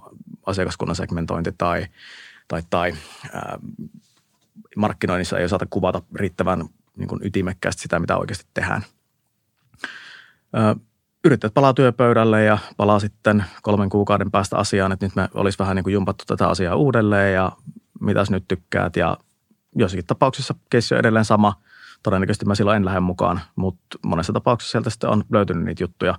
asiakaskunnan 0.46 0.96
segmentointi 0.96 1.52
tai, 1.58 1.86
tai, 2.48 2.62
tai 2.70 2.94
ää, 3.32 3.58
markkinoinnissa 4.76 5.38
ei 5.38 5.44
osata 5.44 5.66
kuvata 5.70 6.02
riittävän 6.14 6.64
niin 6.96 7.08
kuin 7.08 7.20
ytimekkäästi 7.24 7.82
sitä, 7.82 7.98
mitä 7.98 8.16
oikeasti 8.16 8.46
tehdään. 8.54 8.82
Ää, 10.52 10.76
yrittäjät 11.24 11.54
palaa 11.54 11.74
työpöydälle 11.74 12.44
ja 12.44 12.58
palaa 12.76 13.00
sitten 13.00 13.44
kolmen 13.62 13.88
kuukauden 13.88 14.30
päästä 14.30 14.56
asiaan, 14.56 14.92
että 14.92 15.06
nyt 15.06 15.16
me 15.16 15.28
olisi 15.34 15.58
vähän 15.58 15.76
niin 15.76 15.84
kuin 15.84 15.94
jumpattu 15.94 16.24
tätä 16.26 16.48
asiaa 16.48 16.76
uudelleen 16.76 17.34
ja 17.34 17.52
mitäs 18.00 18.30
nyt 18.30 18.44
tykkäät 18.48 18.96
ja 18.96 19.16
joissakin 19.76 20.06
tapauksissa 20.06 20.54
keissi 20.70 20.94
on 20.94 21.00
edelleen 21.00 21.24
sama. 21.24 21.60
Todennäköisesti 22.02 22.46
mä 22.46 22.54
silloin 22.54 22.76
en 22.76 22.84
lähde 22.84 23.00
mukaan, 23.00 23.40
mutta 23.56 23.98
monessa 24.06 24.32
tapauksessa 24.32 24.72
sieltä 24.72 24.90
sitten 24.90 25.10
on 25.10 25.24
löytynyt 25.30 25.64
niitä 25.64 25.82
juttuja. 25.82 26.18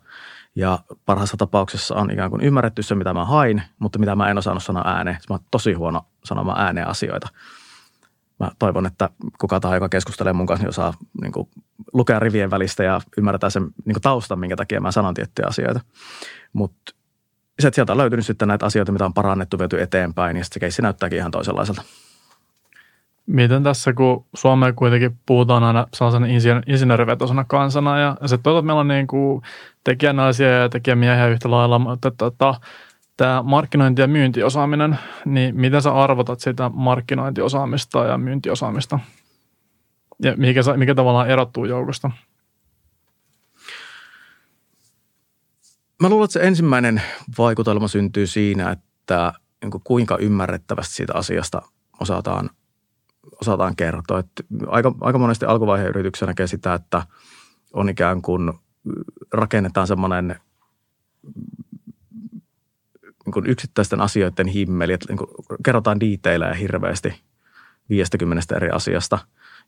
Ja 0.55 0.79
parhaassa 1.05 1.37
tapauksessa 1.37 1.95
on 1.95 2.11
ikään 2.11 2.29
kuin 2.29 2.41
ymmärretty 2.41 2.83
se, 2.83 2.95
mitä 2.95 3.13
mä 3.13 3.25
hain, 3.25 3.63
mutta 3.79 3.99
mitä 3.99 4.15
mä 4.15 4.29
en 4.29 4.37
osannut 4.37 4.63
sanoa 4.63 4.83
ääneen. 4.85 5.17
Mä 5.29 5.33
oon 5.33 5.45
tosi 5.51 5.73
huono 5.73 6.01
sanomaan 6.25 6.61
ääneen 6.61 6.87
asioita. 6.87 7.27
Mä 8.39 8.51
toivon, 8.59 8.85
että 8.85 9.09
kuka 9.39 9.59
tahansa, 9.59 9.75
joka 9.75 9.89
keskustelee 9.89 10.33
mun 10.33 10.45
kanssa, 10.45 10.63
niin 10.63 10.69
osaa 10.69 10.93
niin 11.21 11.31
kuin, 11.31 11.49
lukea 11.93 12.19
rivien 12.19 12.51
välistä 12.51 12.83
ja 12.83 13.01
ymmärtää 13.17 13.49
sen 13.49 13.63
niin 13.63 13.93
kuin 13.93 14.01
taustan, 14.01 14.39
minkä 14.39 14.55
takia 14.55 14.81
mä 14.81 14.91
sanon 14.91 15.13
tiettyjä 15.13 15.47
asioita. 15.47 15.79
Mutta 16.53 16.93
sieltä 17.59 17.91
on 17.91 17.97
löytynyt 17.97 18.25
sitten 18.25 18.47
näitä 18.47 18.65
asioita, 18.65 18.91
mitä 18.91 19.05
on 19.05 19.13
parannettu, 19.13 19.59
viety 19.59 19.81
eteenpäin, 19.81 20.37
ja 20.37 20.43
sitten 20.43 20.55
se 20.55 20.59
keissi 20.59 20.81
näyttääkin 20.81 21.17
ihan 21.17 21.31
toisenlaiselta. 21.31 21.81
Miten 23.29 23.63
tässä, 23.63 23.93
kun 23.93 24.25
Suomeen 24.33 24.75
kuitenkin 24.75 25.19
puhutaan 25.25 25.63
aina 25.63 25.87
sellaisen 25.93 26.61
insinöörivetoisena 26.67 27.43
kansana 27.43 27.99
ja, 27.99 28.17
sitten 28.21 28.39
toisaalta 28.43 28.65
meillä 28.65 28.79
on 28.79 28.87
niin 28.87 29.07
kuin 29.07 29.41
tekijänaisia 29.83 30.49
ja 30.49 30.69
tekijämiehiä 30.69 31.27
yhtä 31.27 31.51
lailla, 31.51 31.79
mutta 31.79 32.11
tota, 32.11 32.55
tämä 33.17 33.43
markkinointi- 33.43 34.01
ja 34.01 34.07
myyntiosaaminen, 34.07 34.99
niin 35.25 35.55
miten 35.55 35.81
sä 35.81 35.93
arvotat 35.93 36.39
sitä 36.39 36.69
markkinointiosaamista 36.73 38.03
ja 38.03 38.17
myyntiosaamista? 38.17 38.99
Ja 40.23 40.37
mikä, 40.37 40.61
mikä 40.75 40.95
tavallaan 40.95 41.29
erottuu 41.29 41.65
joukosta? 41.65 42.11
Mä 46.01 46.09
luulen, 46.09 46.25
että 46.25 46.33
se 46.33 46.47
ensimmäinen 46.47 47.01
vaikutelma 47.37 47.87
syntyy 47.87 48.27
siinä, 48.27 48.71
että 48.71 49.33
niin 49.61 49.81
kuinka 49.83 50.17
ymmärrettävästi 50.17 50.95
siitä 50.95 51.13
asiasta 51.13 51.61
osataan 51.99 52.49
osataan 53.41 53.75
kertoa. 53.75 54.19
Että 54.19 54.43
aika, 54.67 54.95
aika 55.01 55.19
monesti 55.19 55.45
alkuvaiheen 55.45 55.89
yrityksessä 55.89 56.25
näkee 56.25 56.47
sitä, 56.47 56.73
että 56.73 57.03
on 57.73 57.89
ikään 57.89 58.21
kuin 58.21 58.53
rakennetaan 59.33 59.87
semmoinen 59.87 60.35
niin 63.25 63.33
kuin 63.33 63.45
yksittäisten 63.47 64.01
asioiden 64.01 64.47
himmeli, 64.47 64.93
että 64.93 65.05
niin 65.09 65.17
kuin 65.17 65.29
kerrotaan 65.65 65.99
diiteilejä 65.99 66.53
hirveästi 66.53 67.21
50 67.89 68.55
eri 68.55 68.69
asiasta. 68.69 69.19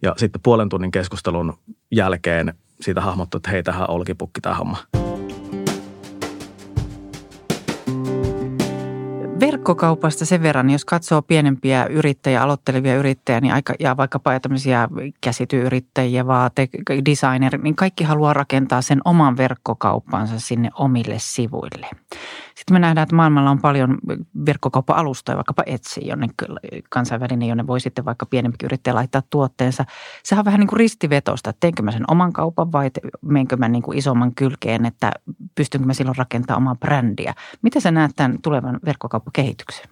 Ja 0.02 0.16
sitten 0.18 0.42
puolen 0.42 0.70
tunnin 0.70 0.92
keskustelun 0.92 1.54
jälkeen 1.92 2.54
siitä 2.82 3.02
hahmottuu, 3.02 3.38
että 3.38 3.52
hei, 3.52 3.64
tähän 3.64 3.90
olkipukki 3.90 4.42
tämä 4.42 4.56
homma. 4.56 4.78
Verkkokaupasta 9.42 10.26
sen 10.26 10.44
verran, 10.44 10.70
jos 10.70 10.86
katsoo 10.86 11.22
pienempiä 11.22 11.86
yrittäjiä, 11.86 12.42
aloittelevia 12.42 12.96
yrittäjiä, 12.96 13.42
niin 13.42 13.54
aika, 13.54 13.74
ja 13.80 13.98
vaikkapa 13.98 14.40
tämmöisiä 14.40 14.88
käsityyrittäjiä, 15.22 16.28
vaate, 16.28 16.70
designer, 17.06 17.58
niin 17.58 17.76
kaikki 17.76 18.04
haluaa 18.04 18.34
rakentaa 18.34 18.82
sen 18.82 19.02
oman 19.06 19.38
verkkokauppansa 19.38 20.40
sinne 20.40 20.70
omille 20.74 21.16
sivuille. 21.18 21.88
Sitten 22.62 22.76
me 22.76 22.80
nähdään, 22.80 23.04
että 23.04 23.16
maailmalla 23.16 23.52
on 23.52 23.62
paljon 23.62 23.98
verkkokauppa-alustoja, 24.46 25.36
vaikkapa 25.36 25.64
Etsy, 25.66 26.02
jonne 26.02 26.28
kansainvälinen, 26.90 27.48
jonne 27.48 27.68
voi 27.68 27.80
sitten 27.80 28.06
vaikka 28.06 28.26
pienempi 28.26 28.58
yrittäjä 28.64 28.96
laittaa 28.96 29.22
tuotteensa. 29.30 29.86
Sehän 30.24 30.42
on 30.42 30.46
vähän 30.46 30.60
niin 30.60 30.68
kuin 30.68 30.80
ristivetosta, 30.80 31.50
että 31.50 31.60
teenkö 31.60 31.84
mä 31.84 31.92
sen 31.92 32.12
oman 32.12 32.34
kaupan 32.34 32.72
vai 32.72 32.92
menenkö 33.22 33.58
mä 33.58 33.68
niin 33.68 33.84
kuin 33.84 33.98
isomman 33.98 34.36
kylkeen, 34.36 34.86
että 34.86 35.12
pystynkö 35.56 35.88
mä 35.88 35.94
silloin 35.94 36.18
rakentamaan 36.18 36.62
omaa 36.64 36.76
brändiä. 36.76 37.34
Miten 37.62 37.82
sä 37.82 37.92
näet 37.92 38.12
tämän 38.16 38.42
tulevan 38.42 38.80
verkkokauppakehityksen? 38.86 39.90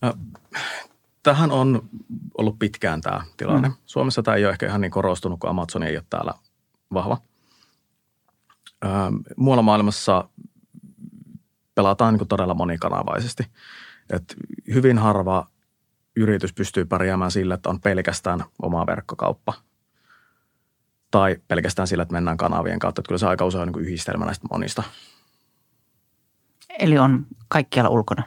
No, 0.00 0.14
tähän 1.22 1.50
on 1.50 1.82
ollut 2.38 2.58
pitkään 2.58 3.00
tämä 3.00 3.20
tilanne. 3.36 3.68
Mm. 3.68 3.74
Suomessa 3.86 4.22
tämä 4.22 4.36
ei 4.36 4.44
ole 4.44 4.52
ehkä 4.52 4.66
ihan 4.66 4.80
niin 4.80 4.90
korostunut, 4.90 5.40
kun 5.40 5.50
Amazon 5.50 5.82
ei 5.82 5.96
ole 5.96 6.04
täällä 6.10 6.34
vahva. 6.94 7.18
muualla 9.36 9.62
maailmassa 9.62 10.28
pelataan 11.74 12.14
niin 12.14 12.28
todella 12.28 12.54
monikanavaisesti. 12.54 13.46
Et 14.10 14.34
hyvin 14.74 14.98
harva 14.98 15.46
yritys 16.16 16.52
pystyy 16.52 16.84
pärjäämään 16.84 17.30
sillä, 17.30 17.54
että 17.54 17.70
on 17.70 17.80
pelkästään 17.80 18.44
oma 18.62 18.86
verkkokauppa. 18.86 19.54
Tai 21.10 21.36
pelkästään 21.48 21.88
sillä, 21.88 22.02
että 22.02 22.12
mennään 22.12 22.36
kanavien 22.36 22.78
kautta. 22.78 23.00
Että 23.00 23.08
kyllä 23.08 23.18
se 23.18 23.26
aika 23.26 23.44
usein 23.44 23.62
on 23.62 23.68
niin 23.68 23.84
yhdistelmä 23.84 24.24
näistä 24.24 24.46
monista. 24.50 24.82
Eli 26.78 26.98
on 26.98 27.26
kaikkialla 27.48 27.90
ulkona 27.90 28.22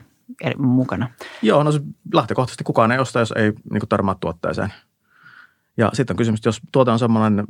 mukana? 0.58 1.10
Joo, 1.42 1.64
no 1.64 1.72
se 1.72 1.80
lähtökohtaisesti 2.14 2.64
kukaan 2.64 2.92
ei 2.92 3.00
osta, 3.00 3.20
jos 3.20 3.32
ei 3.32 3.54
niin 3.72 3.90
törmää 3.90 4.16
tuotteeseen. 4.20 4.74
Ja 5.78 5.90
sitten 5.94 6.14
on 6.14 6.18
kysymys, 6.18 6.40
että 6.40 6.48
jos 6.48 6.62
tuote 6.72 6.92
on 6.92 7.00
semmoinen, 7.00 7.46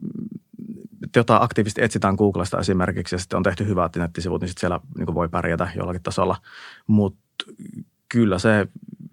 jota 1.16 1.38
aktiivisesti 1.38 1.84
etsitään 1.84 2.16
Googlesta 2.16 2.60
esimerkiksi 2.60 3.16
ja 3.16 3.20
sitten 3.20 3.38
on 3.38 3.43
tehty 3.43 3.68
hyvät 3.68 3.96
nettisivut, 3.96 4.41
niin 4.41 4.50
sitten 4.50 4.60
siellä 4.60 4.80
niin 4.98 5.14
voi 5.14 5.30
pärjätä 5.30 5.68
jollakin 5.76 6.04
tasolla. 6.04 6.38
Mutta 6.88 7.20
kyllä 8.10 8.39
se 8.39 8.68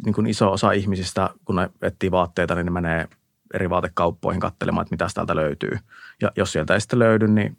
niin 0.04 0.14
kuin 0.14 0.26
iso 0.26 0.52
osa 0.52 0.72
ihmisistä, 0.72 1.30
kun 1.44 1.56
ne 1.56 1.70
etsii 1.82 2.10
vaatteita, 2.10 2.54
niin 2.54 2.64
ne 2.64 2.70
menee 2.70 3.08
eri 3.54 3.70
vaatekauppoihin 3.70 4.40
katselemaan, 4.40 4.82
että 4.82 4.92
mitä 4.92 5.06
täältä 5.14 5.36
löytyy. 5.36 5.78
Ja 6.20 6.30
jos 6.36 6.52
sieltä 6.52 6.74
ei 6.74 6.80
sitten 6.80 6.98
löydy, 6.98 7.28
niin 7.28 7.56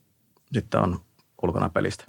sitten 0.53 0.81
on 0.81 0.99
ulkona 1.43 1.69
pelistä. 1.69 2.03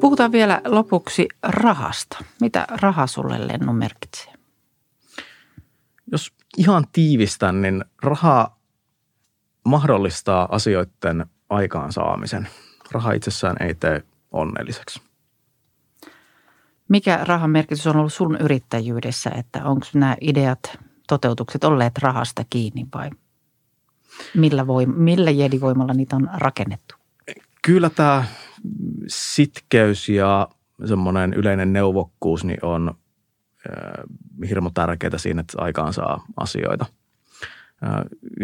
Puhutaan 0.00 0.32
vielä 0.32 0.60
lopuksi 0.64 1.28
rahasta. 1.42 2.18
Mitä 2.40 2.66
raha 2.70 3.06
sulle 3.06 3.48
lennon 3.48 3.76
merkitsee? 3.76 4.41
Ihan 6.56 6.84
tiivistän, 6.92 7.62
niin 7.62 7.84
raha 8.02 8.56
mahdollistaa 9.64 10.48
asioiden 10.50 11.26
aikaansaamisen. 11.50 12.48
Raha 12.92 13.12
itsessään 13.12 13.56
ei 13.60 13.74
tee 13.74 14.02
onnelliseksi. 14.30 15.00
Mikä 16.88 17.24
rahan 17.24 17.50
merkitys 17.50 17.86
on 17.86 17.96
ollut 17.96 18.12
sun 18.12 18.36
yrittäjyydessä, 18.40 19.30
että 19.30 19.64
onko 19.64 19.86
nämä 19.94 20.16
ideat, 20.20 20.78
toteutukset 21.08 21.64
olleet 21.64 21.98
rahasta 21.98 22.44
kiinni 22.50 22.86
vai 22.94 23.10
millä, 24.34 24.62
voim- 24.62 24.94
millä 24.96 25.30
jedivoimalla 25.30 25.94
niitä 25.94 26.16
on 26.16 26.30
rakennettu? 26.34 26.94
Kyllä 27.62 27.90
tämä 27.90 28.24
sitkeys 29.06 30.08
ja 30.08 30.48
semmoinen 30.84 31.34
yleinen 31.34 31.72
neuvokkuus 31.72 32.44
niin 32.44 32.64
on 32.64 32.94
hirmu 34.48 34.70
tärkeää 34.70 35.18
siinä, 35.18 35.40
että 35.40 35.62
aikaan 35.62 35.92
saa 35.92 36.24
asioita. 36.36 36.86
Äh, 37.84 37.90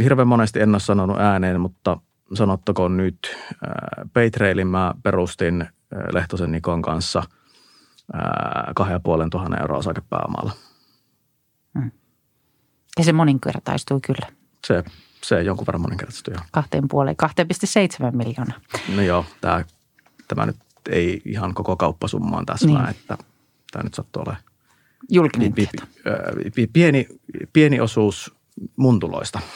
hirveän 0.04 0.28
monesti 0.28 0.60
en 0.60 0.70
ole 0.70 0.80
sanonut 0.80 1.18
ääneen, 1.18 1.60
mutta 1.60 1.98
sanottakoon 2.34 2.96
nyt. 2.96 3.18
Äh, 3.52 4.10
Paytrailin 4.12 4.66
mä 4.66 4.94
perustin 5.02 5.62
äh, 5.62 5.68
Lehtosen 6.12 6.52
Nikon 6.52 6.82
kanssa 6.82 7.18
äh, 7.18 8.74
kahden 8.74 8.94
ja 8.94 9.00
puolen 9.00 9.30
tuhannen 9.30 9.60
euroa 9.60 9.78
osakepääomalla. 9.78 10.52
Hmm. 11.78 11.90
Ja 12.98 13.04
se 13.04 13.12
moninkertaistui 13.12 14.00
kyllä. 14.00 14.26
Se, 14.66 14.84
se 15.22 15.42
jonkun 15.42 15.66
verran 15.66 15.82
moninkertaistui, 15.82 16.34
joo. 16.34 16.44
Kahteen 16.52 16.88
puoleen, 16.88 17.16
2,7 18.10 18.16
miljoonaa. 18.16 18.60
No 18.96 19.02
joo, 19.02 19.24
tämä 19.40 19.64
tämä 20.28 20.46
nyt 20.46 20.56
ei 20.90 21.22
ihan 21.24 21.54
koko 21.54 21.76
kauppasummaan 21.76 22.46
täsmää, 22.46 22.82
niin. 22.82 22.90
että 22.90 23.18
tämä 23.72 23.82
nyt 23.82 23.94
sattuu 23.94 24.22
olemaan 24.22 24.47
Julkinen 25.10 25.52
pi, 25.52 25.68
pi, 26.54 26.66
pieni, 26.66 27.08
pieni 27.52 27.80
osuus 27.80 28.34
muntuloista. 28.76 29.40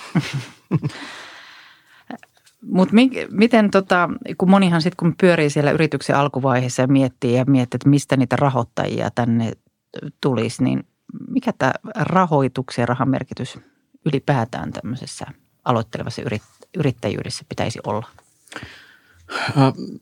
Mutta 2.62 2.94
mi, 2.94 3.10
miten, 3.30 3.70
tota, 3.70 4.08
kun 4.38 4.50
monihan 4.50 4.82
sitten 4.82 4.96
kun 4.96 5.14
pyörii 5.20 5.50
siellä 5.50 5.70
yrityksen 5.70 6.16
alkuvaiheessa 6.16 6.82
ja 6.82 6.88
miettii 6.88 7.36
ja 7.36 7.44
miettii, 7.44 7.76
että 7.76 7.88
mistä 7.88 8.16
niitä 8.16 8.36
rahoittajia 8.36 9.10
tänne 9.14 9.52
tulisi, 10.20 10.64
niin 10.64 10.84
mikä 11.28 11.52
tämä 11.58 11.72
rahoituksen 11.94 12.82
ja 12.82 12.86
rahan 12.86 13.10
merkitys 13.10 13.58
ylipäätään 14.06 14.72
tämmöisessä 14.72 15.26
aloittelevassa 15.64 16.22
yrittäjyydessä 16.78 17.44
pitäisi 17.48 17.78
olla? 17.86 18.08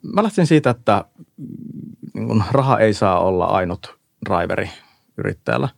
Mä 0.03 0.23
lähtin 0.23 0.47
siitä, 0.47 0.71
että 0.71 1.05
niin 2.15 2.45
raha 2.51 2.79
ei 2.79 2.95
saa 2.95 3.21
olla 3.21 3.45
ainut 3.45 3.99
driveri 4.29 4.71
yrittäjällä. 5.21 5.69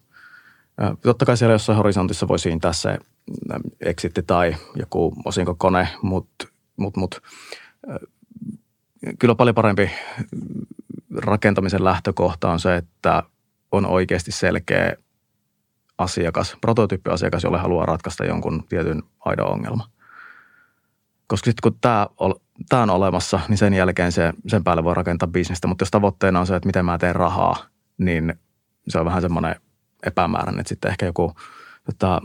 Totta 1.03 1.24
kai 1.24 1.36
siellä 1.36 1.55
jossain 1.55 1.76
horisontissa 1.76 2.28
voi 2.28 2.38
siintää 2.38 2.72
se 2.72 2.99
exitti 3.80 4.22
tai 4.22 4.57
joku 4.76 5.14
osinkokone, 5.24 5.88
mutta 6.03 6.47
mut, 6.76 6.97
mut, 6.97 7.22
kyllä 9.18 9.34
paljon 9.34 9.55
parempi 9.55 9.90
rakentamisen 11.16 11.84
lähtökohta 11.84 12.51
on 12.51 12.61
se, 12.61 12.76
että 12.76 13.22
on 13.72 13.86
oikeasti 13.86 14.32
selkeä 14.32 14.97
asiakas, 15.99 16.57
prototyyppiasiakas, 16.61 17.45
jolle 17.45 17.59
haluaa 17.59 17.86
ratkaista 17.86 18.24
jonkun 18.24 18.64
tietyn 18.68 19.03
aidon 19.20 19.53
ongelma. 19.53 19.88
Koska 21.26 21.45
sitten 21.51 21.70
kun 21.72 21.78
tämä 21.80 22.07
tämä 22.68 22.82
on 22.82 22.90
olemassa, 22.90 23.40
niin 23.49 23.59
sen 23.59 23.74
jälkeen 23.74 24.12
se, 24.12 24.32
sen 24.49 24.64
päälle 24.64 24.84
voi 24.84 24.95
rakentaa 24.95 25.28
bisnestä. 25.28 25.66
Mutta 25.66 25.82
jos 25.82 25.90
tavoitteena 25.90 26.40
on 26.40 26.47
se, 26.47 26.57
että 26.57 26.66
miten 26.66 26.84
mä 26.84 26.99
teen 26.99 27.16
rahaa, 27.16 27.57
niin 27.99 28.34
se 28.89 28.99
on 28.99 29.05
vähän 29.05 29.22
semmoinen 29.22 29.57
epämääräinen, 30.07 30.61
että 30.61 30.68
sitten 30.68 30.91
ehkä 30.91 31.07
joku, 31.07 31.35
tota, 31.85 32.20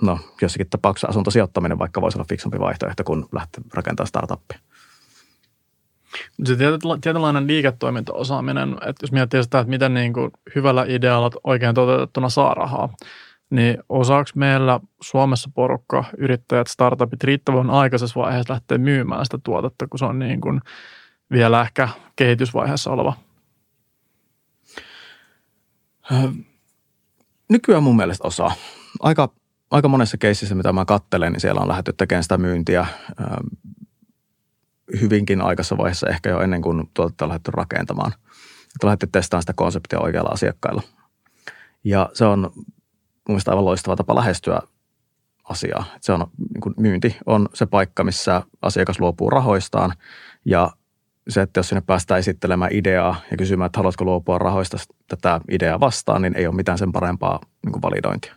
no 0.00 0.18
jossakin 0.42 0.70
tapauksessa 0.70 1.08
asuntosijoittaminen 1.08 1.78
vaikka 1.78 2.00
voisi 2.00 2.18
olla 2.18 2.26
fiksumpi 2.28 2.60
vaihtoehto, 2.60 3.04
kun 3.04 3.28
lähtee 3.32 3.64
rakentamaan 3.74 4.08
startuppia. 4.08 4.58
Se 6.44 6.56
tietynlainen 7.00 7.46
liiketoimintaosaaminen, 7.46 8.72
että 8.72 9.02
jos 9.02 9.12
miettii 9.12 9.42
sitä, 9.42 9.58
että 9.58 9.70
miten 9.70 9.94
niin 9.94 10.12
kuin 10.12 10.30
hyvällä 10.54 10.84
idealla 10.88 11.30
oikein 11.44 11.74
toteutettuna 11.74 12.28
saa 12.28 12.54
rahaa, 12.54 12.88
niin 13.50 13.78
osaako 13.88 14.30
meillä 14.34 14.80
Suomessa 15.00 15.50
porukka, 15.54 16.04
yrittäjät, 16.18 16.66
startupit 16.66 17.24
riittävän 17.24 17.70
aikaisessa 17.70 18.20
vaiheessa 18.20 18.52
lähteä 18.52 18.78
myymään 18.78 19.24
sitä 19.24 19.38
tuotetta, 19.44 19.86
kun 19.86 19.98
se 19.98 20.04
on 20.04 20.18
niin 20.18 20.40
kuin 20.40 20.60
vielä 21.30 21.60
ehkä 21.60 21.88
kehitysvaiheessa 22.16 22.90
oleva? 22.90 23.25
Nykyään 27.48 27.82
mun 27.82 27.96
mielestä 27.96 28.28
osaa. 28.28 28.52
Aika, 29.00 29.32
aika 29.70 29.88
monessa 29.88 30.16
keississä, 30.18 30.54
mitä 30.54 30.72
mä 30.72 30.84
kattelen, 30.84 31.32
niin 31.32 31.40
siellä 31.40 31.60
on 31.60 31.68
lähdetty 31.68 31.92
tekemään 31.92 32.22
sitä 32.22 32.38
myyntiä 32.38 32.86
hyvinkin 35.00 35.40
aikaisessa 35.40 35.78
vaiheessa, 35.78 36.08
ehkä 36.08 36.30
jo 36.30 36.40
ennen 36.40 36.62
kuin 36.62 36.90
tuotetta 36.94 37.24
on 37.24 37.28
lähdetty 37.28 37.50
rakentamaan. 37.50 38.12
Lähdetty 38.82 39.06
testaamaan 39.06 39.42
sitä 39.42 39.52
konseptia 39.52 40.00
oikealla 40.00 40.30
asiakkailla. 40.30 40.82
Ja 41.84 42.10
se 42.12 42.24
on 42.24 42.50
mielestäni 43.28 43.52
aivan 43.52 43.64
loistava 43.64 43.96
tapa 43.96 44.14
lähestyä 44.14 44.60
asiaa. 45.44 45.84
Se 46.00 46.12
on, 46.12 46.26
niin 46.38 46.74
myynti 46.76 47.16
on 47.26 47.48
se 47.54 47.66
paikka, 47.66 48.04
missä 48.04 48.42
asiakas 48.62 49.00
luopuu 49.00 49.30
rahoistaan 49.30 49.92
ja 50.44 50.70
se, 51.28 51.42
että 51.42 51.58
jos 51.58 51.68
sinne 51.68 51.82
päästään 51.86 52.18
esittelemään 52.18 52.72
ideaa 52.72 53.16
ja 53.30 53.36
kysymään, 53.36 53.66
että 53.66 53.78
haluatko 53.78 54.04
luopua 54.04 54.38
rahoista 54.38 54.76
tätä 55.08 55.40
ideaa 55.50 55.80
vastaan, 55.80 56.22
niin 56.22 56.36
ei 56.36 56.46
ole 56.46 56.54
mitään 56.54 56.78
sen 56.78 56.92
parempaa 56.92 57.40
niin 57.64 57.72
kuin 57.72 57.82
validointia. 57.82 58.34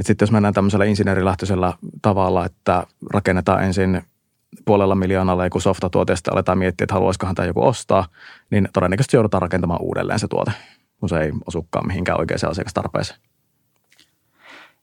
Sitten 0.00 0.26
jos 0.26 0.32
mennään 0.32 0.54
tämmöisellä 0.54 0.84
insinöörilähtöisellä 0.84 1.74
tavalla, 2.02 2.46
että 2.46 2.86
rakennetaan 3.12 3.64
ensin 3.64 4.02
puolella 4.64 4.94
miljoonalla 4.94 5.44
joku 5.44 5.60
softatuote 5.60 6.12
ja 6.12 6.32
aletaan 6.32 6.58
miettiä, 6.58 6.84
että 6.84 6.94
haluaisikohan 6.94 7.34
tämä 7.34 7.46
joku 7.46 7.66
ostaa, 7.66 8.08
niin 8.50 8.68
todennäköisesti 8.72 9.16
joudutaan 9.16 9.42
rakentamaan 9.42 9.82
uudelleen 9.82 10.18
se 10.18 10.28
tuote, 10.28 10.52
kun 11.00 11.08
se 11.08 11.20
ei 11.20 11.32
osukaan 11.46 11.86
mihinkään 11.86 12.20
oikeaan 12.20 12.50
asiakastarpeeseen 12.50 13.20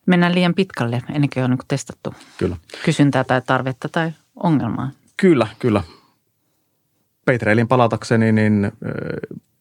mennään 0.05 0.35
liian 0.35 0.53
pitkälle 0.53 1.01
ennen 1.09 1.29
kuin 1.33 1.43
on 1.43 1.49
niin 1.49 1.59
testattu 1.67 2.13
kyllä. 2.37 2.57
kysyntää 2.85 3.23
tai 3.23 3.41
tarvetta 3.41 3.89
tai 3.89 4.11
ongelmaa. 4.35 4.91
Kyllä, 5.17 5.47
kyllä. 5.59 5.83
Patreilin 7.25 7.67
palatakseni, 7.67 8.31
niin 8.31 8.71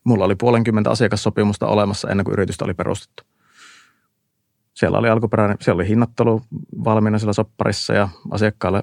mulla 0.05 0.25
oli 0.25 0.35
puolenkymmentä 0.37 0.91
asiakassopimusta 0.91 1.67
olemassa 1.67 2.09
ennen 2.09 2.25
kuin 2.25 2.33
yritystä 2.33 2.65
oli 2.65 2.75
perustettu. 2.75 3.23
siellä 4.75 4.99
oli 4.99 5.09
alkuperäinen, 5.09 5.57
siellä 5.61 5.81
oli 5.81 5.89
hinnoittelu 5.89 6.43
valmiina 6.85 7.19
siellä 7.19 7.33
sopparissa 7.33 7.95
ja 7.95 8.09
asiakkaalle 8.31 8.83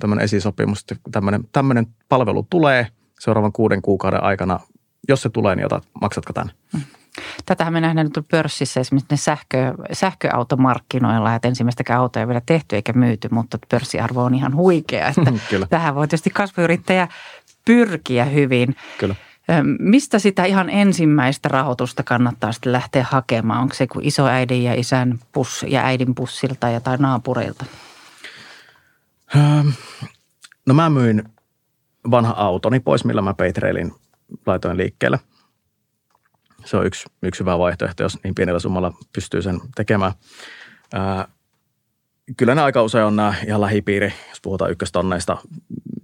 tämmöinen 0.00 0.24
esisopimus, 0.24 0.80
että 0.80 0.96
tämmöinen, 1.12 1.44
tämmöinen 1.52 1.86
palvelu 2.08 2.46
tulee 2.50 2.86
seuraavan 3.20 3.52
kuuden 3.52 3.82
kuukauden 3.82 4.22
aikana. 4.22 4.60
Jos 5.08 5.22
se 5.22 5.28
tulee, 5.28 5.56
niin 5.56 5.66
otat, 5.66 5.88
maksatko 6.00 6.32
tämän? 6.32 6.50
Mm. 6.72 6.80
Tätähän 7.46 7.72
me 7.72 7.80
nähdään 7.80 8.10
nyt 8.16 8.26
pörssissä 8.30 8.80
esimerkiksi 8.80 9.06
ne 9.10 9.16
sähkö, 9.16 9.74
sähköautomarkkinoilla, 9.92 11.34
että 11.34 11.48
ensimmäistäkään 11.48 12.00
autoa 12.00 12.20
ei 12.20 12.28
vielä 12.28 12.42
tehty 12.46 12.76
eikä 12.76 12.92
myyty, 12.92 13.28
mutta 13.30 13.58
pörssiarvo 13.70 14.24
on 14.24 14.34
ihan 14.34 14.54
huikea. 14.54 15.08
Että. 15.08 15.32
Tähän 15.70 15.94
voi 15.94 16.08
tietysti 16.08 16.30
kasvuyrittäjä 16.30 17.08
pyrkiä 17.64 18.24
hyvin. 18.24 18.76
Kyllä. 18.98 19.14
Mistä 19.78 20.18
sitä 20.18 20.44
ihan 20.44 20.70
ensimmäistä 20.70 21.48
rahoitusta 21.48 22.02
kannattaa 22.02 22.52
sitten 22.52 22.72
lähteä 22.72 23.06
hakemaan? 23.10 23.62
Onko 23.62 23.74
se 23.74 23.86
kuin 23.86 24.04
isoäidin 24.04 24.64
ja 24.64 24.74
isän 24.74 25.18
puss 25.32 25.64
ja 25.68 25.84
äidin 25.84 26.14
pussilta 26.14 26.68
ja 26.68 26.80
tai 26.80 26.96
naapureilta? 26.96 27.64
No 30.66 30.74
mä 30.74 30.90
myin 30.90 31.24
vanha 32.10 32.34
autoni 32.36 32.80
pois, 32.80 33.04
millä 33.04 33.22
mä 33.22 33.34
Patreilin 33.34 33.92
laitoin 34.46 34.76
liikkeelle. 34.76 35.20
Se 36.64 36.76
on 36.76 36.86
yksi, 36.86 37.04
yksi 37.22 37.40
hyvä 37.40 37.58
vaihtoehto, 37.58 38.02
jos 38.02 38.18
niin 38.24 38.34
pienellä 38.34 38.60
summalla 38.60 38.92
pystyy 39.12 39.42
sen 39.42 39.60
tekemään. 39.74 40.12
kyllä 42.36 42.54
ne 42.54 42.62
aika 42.62 42.82
usein 42.82 43.04
on 43.04 43.16
nämä 43.16 43.34
ihan 43.46 43.60
lähipiiri, 43.60 44.14
jos 44.28 44.40
puhutaan 44.40 44.70
ykköstonneista 44.70 45.36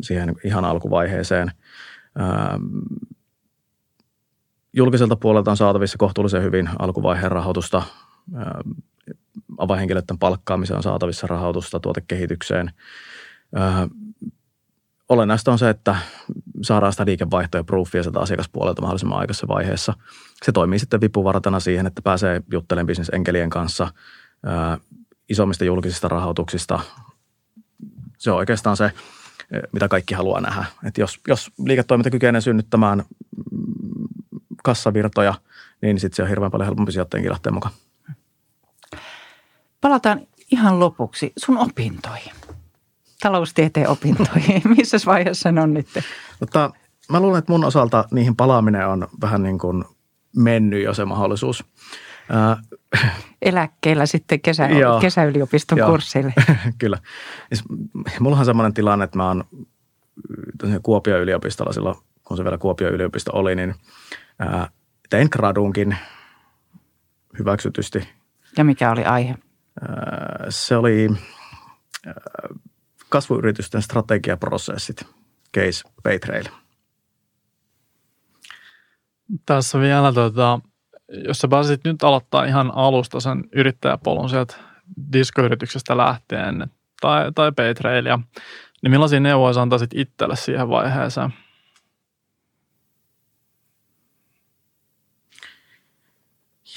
siihen 0.03 0.34
ihan 0.44 0.64
alkuvaiheeseen 0.64 1.53
julkiselta 4.72 5.16
puolelta 5.16 5.51
on 5.51 5.57
saatavissa 5.57 5.98
kohtuullisen 5.98 6.42
hyvin 6.42 6.70
alkuvaiheen 6.78 7.32
rahoitusta. 7.32 7.82
Avainhenkilöiden 9.59 10.18
palkkaamiseen 10.18 10.76
on 10.76 10.82
saatavissa 10.82 11.26
rahoitusta 11.26 11.80
tuotekehitykseen. 11.80 12.70
Olennaista 15.09 15.53
on 15.53 15.59
se, 15.59 15.70
että 15.70 15.96
saadaan 16.62 16.92
sitä 16.92 17.07
liikevaihtoa 17.07 17.59
ja 17.59 17.64
proofia 17.64 18.03
sieltä 18.03 18.20
asiakaspuolelta 18.20 18.82
mahdollisimman 18.82 19.18
aikaisessa 19.18 19.48
vaiheessa. 19.48 19.94
Se 20.42 20.53
toimii 20.53 20.78
sitten 20.78 21.01
vipuvartana 21.01 21.61
siihen, 21.61 21.86
että 21.86 22.03
pääsee 22.03 22.42
juttelemaan 22.53 22.86
bisnesenkelien 22.86 23.51
kanssa 23.51 23.88
isommista 25.28 25.64
julkisista 25.64 26.09
rahoituksista. 26.09 26.80
Se 28.18 28.30
on 28.30 28.36
oikeastaan 28.36 28.76
se, 28.76 28.92
mitä 29.72 29.88
kaikki 29.88 30.14
haluaa 30.14 30.40
nähdä. 30.40 30.64
että 30.84 31.01
jos, 31.01 31.20
jos 31.28 31.51
liiketoiminta 31.64 32.11
kykenee 32.11 32.40
synnyttämään 32.40 33.05
kassavirtoja, 34.62 35.34
niin 35.82 36.01
sitten 36.01 36.16
se 36.16 36.22
on 36.22 36.28
hirveän 36.28 36.51
paljon 36.51 36.66
helpompi 36.66 36.92
sijoittajienkin 36.92 37.30
lähteä 37.30 37.53
mukaan. 37.53 37.74
Palataan 39.80 40.20
ihan 40.51 40.80
lopuksi 40.80 41.32
sun 41.36 41.59
opintoihin. 41.59 42.32
Taloustieteen 43.22 43.88
opintoihin. 43.88 44.62
Missä 44.76 44.98
vaiheessa 45.07 45.53
ne 45.53 45.61
on 45.61 45.74
nyt? 45.74 45.88
Mutta 46.40 46.70
mä 47.11 47.20
luulen, 47.20 47.38
että 47.38 47.53
mun 47.53 47.64
osalta 47.64 48.05
niihin 48.11 48.36
palaaminen 48.36 48.88
on 48.88 49.09
vähän 49.20 49.42
niin 49.42 49.59
kuin 49.59 49.84
mennyt 50.36 50.82
jo 50.82 50.94
se 50.94 51.05
mahdollisuus. 51.05 51.64
Eläkkeellä 53.43 54.07
sitten 54.07 54.41
kesä, 54.41 54.68
kesäyliopiston 55.01 55.78
joo, 55.78 55.91
kurssille. 55.91 56.35
Kyllä. 56.78 56.99
Siis, 57.53 57.64
mullahan 58.20 58.43
on 58.43 58.47
sellainen 58.47 58.74
tilanne, 58.74 59.05
että 59.05 59.18
mä 59.18 59.28
oon 59.28 59.45
Kuopion 60.83 61.20
yliopistolla 61.20 61.72
silloin, 61.72 61.97
kun 62.24 62.37
se 62.37 62.45
vielä 62.45 62.59
Kuopion 62.59 62.93
yliopisto 62.93 63.31
oli, 63.35 63.57
niin– 63.57 63.74
tein 65.11 65.28
gradunkin 65.33 65.97
hyväksytysti. 67.39 68.09
Ja 68.57 68.64
mikä 68.64 68.91
oli 68.91 69.05
aihe? 69.05 69.35
Se 70.49 70.76
oli 70.76 71.09
kasvuyritysten 73.09 73.83
strategiaprosessit, 73.83 75.07
case 75.57 75.83
Paytrail. 76.03 76.45
Tässä 79.47 79.81
vielä, 79.81 80.12
tuota, 80.12 80.61
jos 81.11 81.38
sä 81.38 81.48
pääsit 81.48 81.84
nyt 81.84 82.02
aloittaa 82.02 82.44
ihan 82.44 82.72
alusta 82.74 83.20
sen 83.20 83.44
yrittäjäpolun 83.52 84.28
sieltä 84.28 84.56
diskoyrityksestä 85.12 85.96
lähtien 85.96 86.70
tai, 87.00 87.32
tai 87.32 87.52
Paytrailia, 87.52 88.18
niin 88.82 88.90
millaisia 88.90 89.20
neuvoja 89.20 89.52
sä 89.52 89.62
antaisit 89.62 89.90
itselle 89.94 90.36
siihen 90.36 90.68
vaiheeseen? 90.68 91.34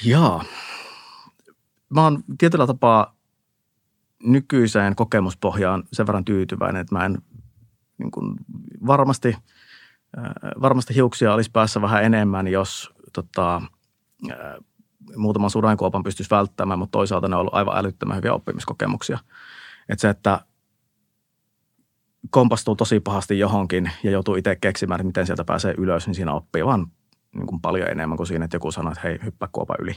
Jaa. 0.04 0.44
Mä 1.88 2.02
oon 2.02 2.24
tietyllä 2.38 2.66
tapaa 2.66 3.16
nykyiseen 4.22 4.96
kokemuspohjaan 4.96 5.84
sen 5.92 6.06
verran 6.06 6.24
tyytyväinen, 6.24 6.80
että 6.80 6.94
mä 6.94 7.04
en 7.04 7.18
niin 7.98 8.10
kuin 8.10 8.36
varmasti, 8.86 9.36
äh, 10.18 10.24
varmasti 10.62 10.94
hiuksia 10.94 11.34
olisi 11.34 11.50
päässä 11.50 11.82
vähän 11.82 12.04
enemmän, 12.04 12.48
jos 12.48 12.90
tota, 13.12 13.62
muutaman 15.16 15.50
sudankuopan 15.50 16.02
pystyisi 16.02 16.30
välttämään, 16.30 16.78
mutta 16.78 16.92
toisaalta 16.92 17.28
ne 17.28 17.36
on 17.36 17.40
ollut 17.40 17.54
aivan 17.54 17.78
älyttömän 17.78 18.16
hyviä 18.16 18.34
oppimiskokemuksia. 18.34 19.18
Että 19.88 20.00
se, 20.00 20.08
että 20.08 20.40
kompastuu 22.30 22.76
tosi 22.76 23.00
pahasti 23.00 23.38
johonkin 23.38 23.90
ja 24.02 24.10
joutuu 24.10 24.36
itse 24.36 24.56
keksimään, 24.56 25.00
että 25.00 25.06
miten 25.06 25.26
sieltä 25.26 25.44
pääsee 25.44 25.74
ylös, 25.78 26.06
niin 26.06 26.14
siinä 26.14 26.32
oppii 26.32 26.64
vaan 26.64 26.86
niin 27.34 27.46
kuin 27.46 27.60
paljon 27.60 27.88
enemmän 27.88 28.16
kuin 28.16 28.26
siinä, 28.26 28.44
että 28.44 28.54
joku 28.56 28.70
sanoo, 28.70 28.92
että 28.92 29.08
hei, 29.08 29.18
hyppää 29.24 29.48
kuopa 29.52 29.74
yli. 29.78 29.94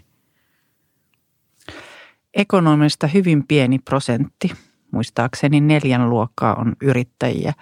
Ekonomista 2.33 3.07
hyvin 3.07 3.47
pieni 3.47 3.79
prosentti, 3.79 4.51
muistaakseni 4.91 5.61
neljän 5.61 6.09
luokkaa 6.09 6.55
on 6.55 6.75
yrittäjiä. 6.81 7.53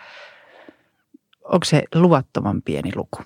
Onko 1.44 1.64
se 1.66 1.84
luvattoman 1.96 2.62
pieni 2.62 2.92
luku? 2.96 3.24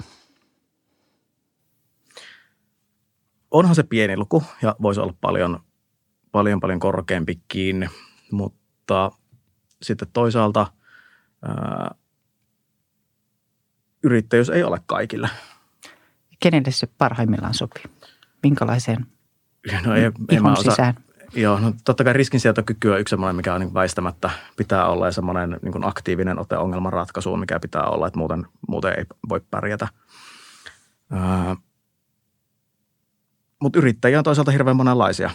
Onhan 3.52 3.76
se 3.76 3.84
pieni 3.84 4.18
luku 4.18 4.44
ja 4.62 4.76
voisi 4.82 5.00
olla 5.00 5.14
paljon, 5.22 5.60
paljon, 6.32 6.60
paljon 6.60 6.80
korkeampikin, 6.80 7.90
mutta 8.32 9.12
sitten 9.82 10.08
toisaalta 10.14 10.68
ää, 11.42 11.96
yrittäjyys 14.04 14.50
ei 14.50 14.64
ole 14.64 14.80
kaikille– 14.86 15.30
kenelle 16.40 16.72
se 16.72 16.88
parhaimmillaan 16.98 17.54
sopii? 17.54 17.84
Minkälaiseen 18.44 19.06
no 19.86 19.96
ei, 19.96 20.12
ihon 20.32 20.52
osaa, 20.52 20.72
sisään? 20.72 20.94
Joo, 21.34 21.60
no 21.60 21.74
totta 21.86 22.04
kai 22.04 22.14
riskinsietokyky 22.14 22.90
on 22.90 23.00
yksi 23.00 23.10
sellainen, 23.10 23.36
mikä 23.36 23.54
on 23.54 23.62
niin 23.62 23.74
väistämättä 23.74 24.30
pitää 24.58 24.88
olla 24.88 25.06
ja 25.06 25.12
semmoinen 25.12 25.60
niin 25.62 25.86
aktiivinen 25.86 26.40
ote 26.40 26.58
ongelman 26.58 26.94
ratkaisuun, 26.94 27.40
mikä 27.40 27.60
pitää 27.60 27.84
olla, 27.84 28.08
että 28.08 28.20
muuten, 28.20 28.46
muuten 28.68 28.94
ei 28.98 29.06
voi 29.30 29.42
pärjätä. 29.52 29.88
Öö, 31.14 31.56
Mutta 33.62 33.80
yrittäjiä 33.80 34.18
on 34.18 34.24
toisaalta 34.24 34.52
hirveän 34.52 34.78
monenlaisia. 34.78 35.30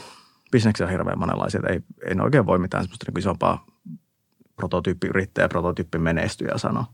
Bisneksiä 0.53 0.87
on 0.87 0.93
hirveän 0.93 1.18
monenlaisia, 1.18 1.61
ei, 1.68 1.81
ei 2.07 2.16
oikein 2.20 2.47
voi 2.47 2.59
mitään 2.59 2.85
semmoista 2.85 3.07
niin 3.09 3.18
isompaa 3.18 3.66
prototyyppiyrittäjä, 4.57 5.49
prototyyppimenestyjä 5.49 6.59
sanoa. 6.59 6.85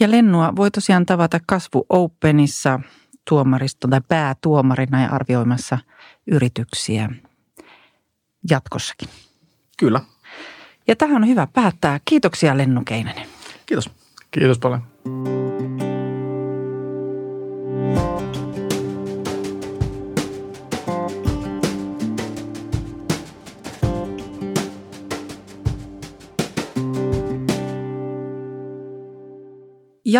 Ja 0.00 0.10
Lennua 0.10 0.52
voi 0.56 0.70
tosiaan 0.70 1.06
tavata 1.06 1.40
Kasvu 1.46 1.86
Openissa 1.88 2.80
tuomariston 3.28 3.90
tai 3.90 4.00
päätuomarina 4.08 5.02
ja 5.02 5.10
arvioimassa 5.10 5.78
yrityksiä 6.26 7.08
jatkossakin. 8.50 9.08
Kyllä. 9.78 10.00
Ja 10.86 10.96
tähän 10.96 11.22
on 11.22 11.28
hyvä 11.28 11.46
päättää. 11.52 12.00
Kiitoksia 12.04 12.56
Lennu 12.56 12.82
Keinänen. 12.84 13.26
Kiitos. 13.66 13.90
Kiitos 14.30 14.58
paljon. 14.58 14.82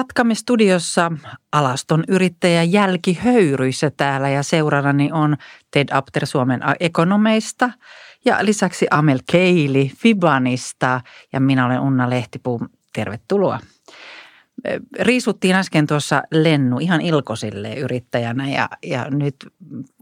Jatkamme 0.01 0.35
studiossa 0.35 1.13
alaston 1.53 2.05
yrittäjä 2.09 2.63
Jälki 2.63 3.19
Höyryissä 3.25 3.91
täällä 3.97 4.29
ja 4.29 4.43
seurannani 4.43 5.13
on 5.13 5.37
Ted 5.71 5.89
Apter 5.93 6.27
Suomen 6.27 6.61
ekonomeista 6.81 7.71
ja 8.25 8.45
lisäksi 8.45 8.87
Amel 8.91 9.19
Keili 9.33 9.93
Fibanista 9.97 11.01
ja 11.33 11.41
minä 11.41 11.67
olen 11.67 11.81
Unna 11.81 12.11
Lehtipuu. 12.11 12.61
Tervetuloa. 12.93 13.61
Riisuttiin 15.01 15.57
äsken 15.57 15.87
tuossa 15.87 16.23
Lennu 16.31 16.79
ihan 16.79 17.01
ilkosille 17.01 17.75
yrittäjänä 17.75 18.49
ja, 18.49 18.69
ja 18.83 19.11
nyt 19.11 19.37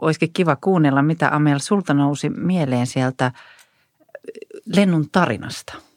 olisikin 0.00 0.32
kiva 0.32 0.56
kuunnella, 0.56 1.02
mitä 1.02 1.34
Amel 1.34 1.58
sulta 1.58 1.94
nousi 1.94 2.30
mieleen 2.30 2.86
sieltä 2.86 3.32
Lennun 4.66 5.10
tarinasta– 5.12 5.74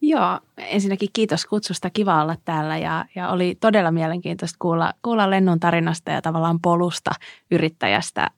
Joo, 0.00 0.40
ensinnäkin 0.58 1.08
kiitos 1.12 1.46
kutsusta. 1.46 1.90
Kiva 1.90 2.22
olla 2.22 2.36
täällä 2.44 2.78
ja, 2.78 3.04
ja 3.14 3.28
oli 3.28 3.54
todella 3.60 3.90
mielenkiintoista 3.90 4.56
kuulla, 4.58 4.92
kuulla 5.02 5.30
Lennon 5.30 5.60
tarinasta 5.60 6.10
ja 6.10 6.22
tavallaan 6.22 6.60
polusta 6.60 7.10
yrittäjästä 7.50 8.30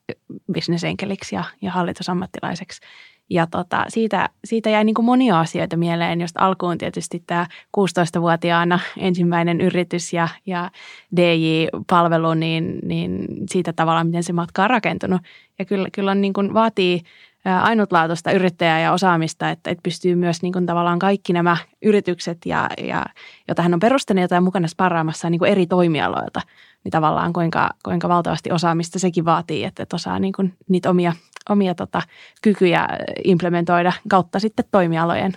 bisnesenkeliksi 0.51 1.35
ja, 1.35 1.43
ja 1.61 1.71
hallitusammattilaiseksi. 1.71 2.81
Ja 3.29 3.47
tota, 3.47 3.85
siitä, 3.87 4.29
siitä 4.45 4.69
jäi 4.69 4.83
niin 4.83 4.93
kuin 4.93 5.05
monia 5.05 5.39
asioita 5.39 5.77
mieleen, 5.77 6.21
josta 6.21 6.39
alkuun 6.39 6.77
tietysti 6.77 7.23
tämä 7.27 7.47
16-vuotiaana 7.77 8.79
ensimmäinen 8.97 9.61
yritys 9.61 10.13
ja, 10.13 10.27
ja 10.45 10.71
DJ-palvelu, 11.15 12.33
niin, 12.33 12.79
niin 12.83 13.27
siitä 13.49 13.73
tavallaan, 13.73 14.07
miten 14.07 14.23
se 14.23 14.33
matka 14.33 14.63
on 14.63 14.69
rakentunut. 14.69 15.21
Ja 15.59 15.65
kyllä, 15.65 15.89
kyllä 15.91 16.11
on 16.11 16.21
niin 16.21 16.33
kuin, 16.33 16.53
vaatii 16.53 17.01
ainutlaatuista 17.45 18.31
yrittäjää 18.31 18.79
ja 18.79 18.93
osaamista, 18.93 19.49
että, 19.49 19.69
että 19.69 19.81
pystyy 19.83 20.15
myös 20.15 20.41
niin 20.41 20.53
kuin 20.53 20.65
tavallaan 20.65 20.99
kaikki 20.99 21.33
nämä 21.33 21.57
yritykset, 21.81 22.37
ja, 22.45 22.69
ja, 22.77 23.05
joita 23.47 23.61
hän 23.61 23.73
on 23.73 23.79
perustanut, 23.79 24.31
on 24.31 24.43
mukana 24.43 24.67
sparraamassa 24.67 25.29
niin 25.29 25.39
kuin 25.39 25.51
eri 25.51 25.67
toimialoilta, 25.67 26.41
niin 26.83 26.91
tavallaan 26.91 27.33
kuinka, 27.33 27.69
kuinka 27.85 28.09
valtavasti 28.09 28.51
osaamista 28.51 28.99
sekin 28.99 29.25
vaatii, 29.25 29.63
että, 29.63 29.83
että 29.83 29.95
osaa 29.95 30.19
niin 30.19 30.33
kuin 30.33 30.53
niitä 30.69 30.89
omia, 30.89 31.13
omia 31.49 31.75
tota, 31.75 32.01
kykyjä 32.41 32.87
implementoida 33.23 33.93
kautta 34.09 34.39
sitten 34.39 34.65
toimialojen 34.71 35.33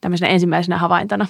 tämmöisenä 0.00 0.32
ensimmäisenä 0.32 0.78
havaintona. 0.78 1.26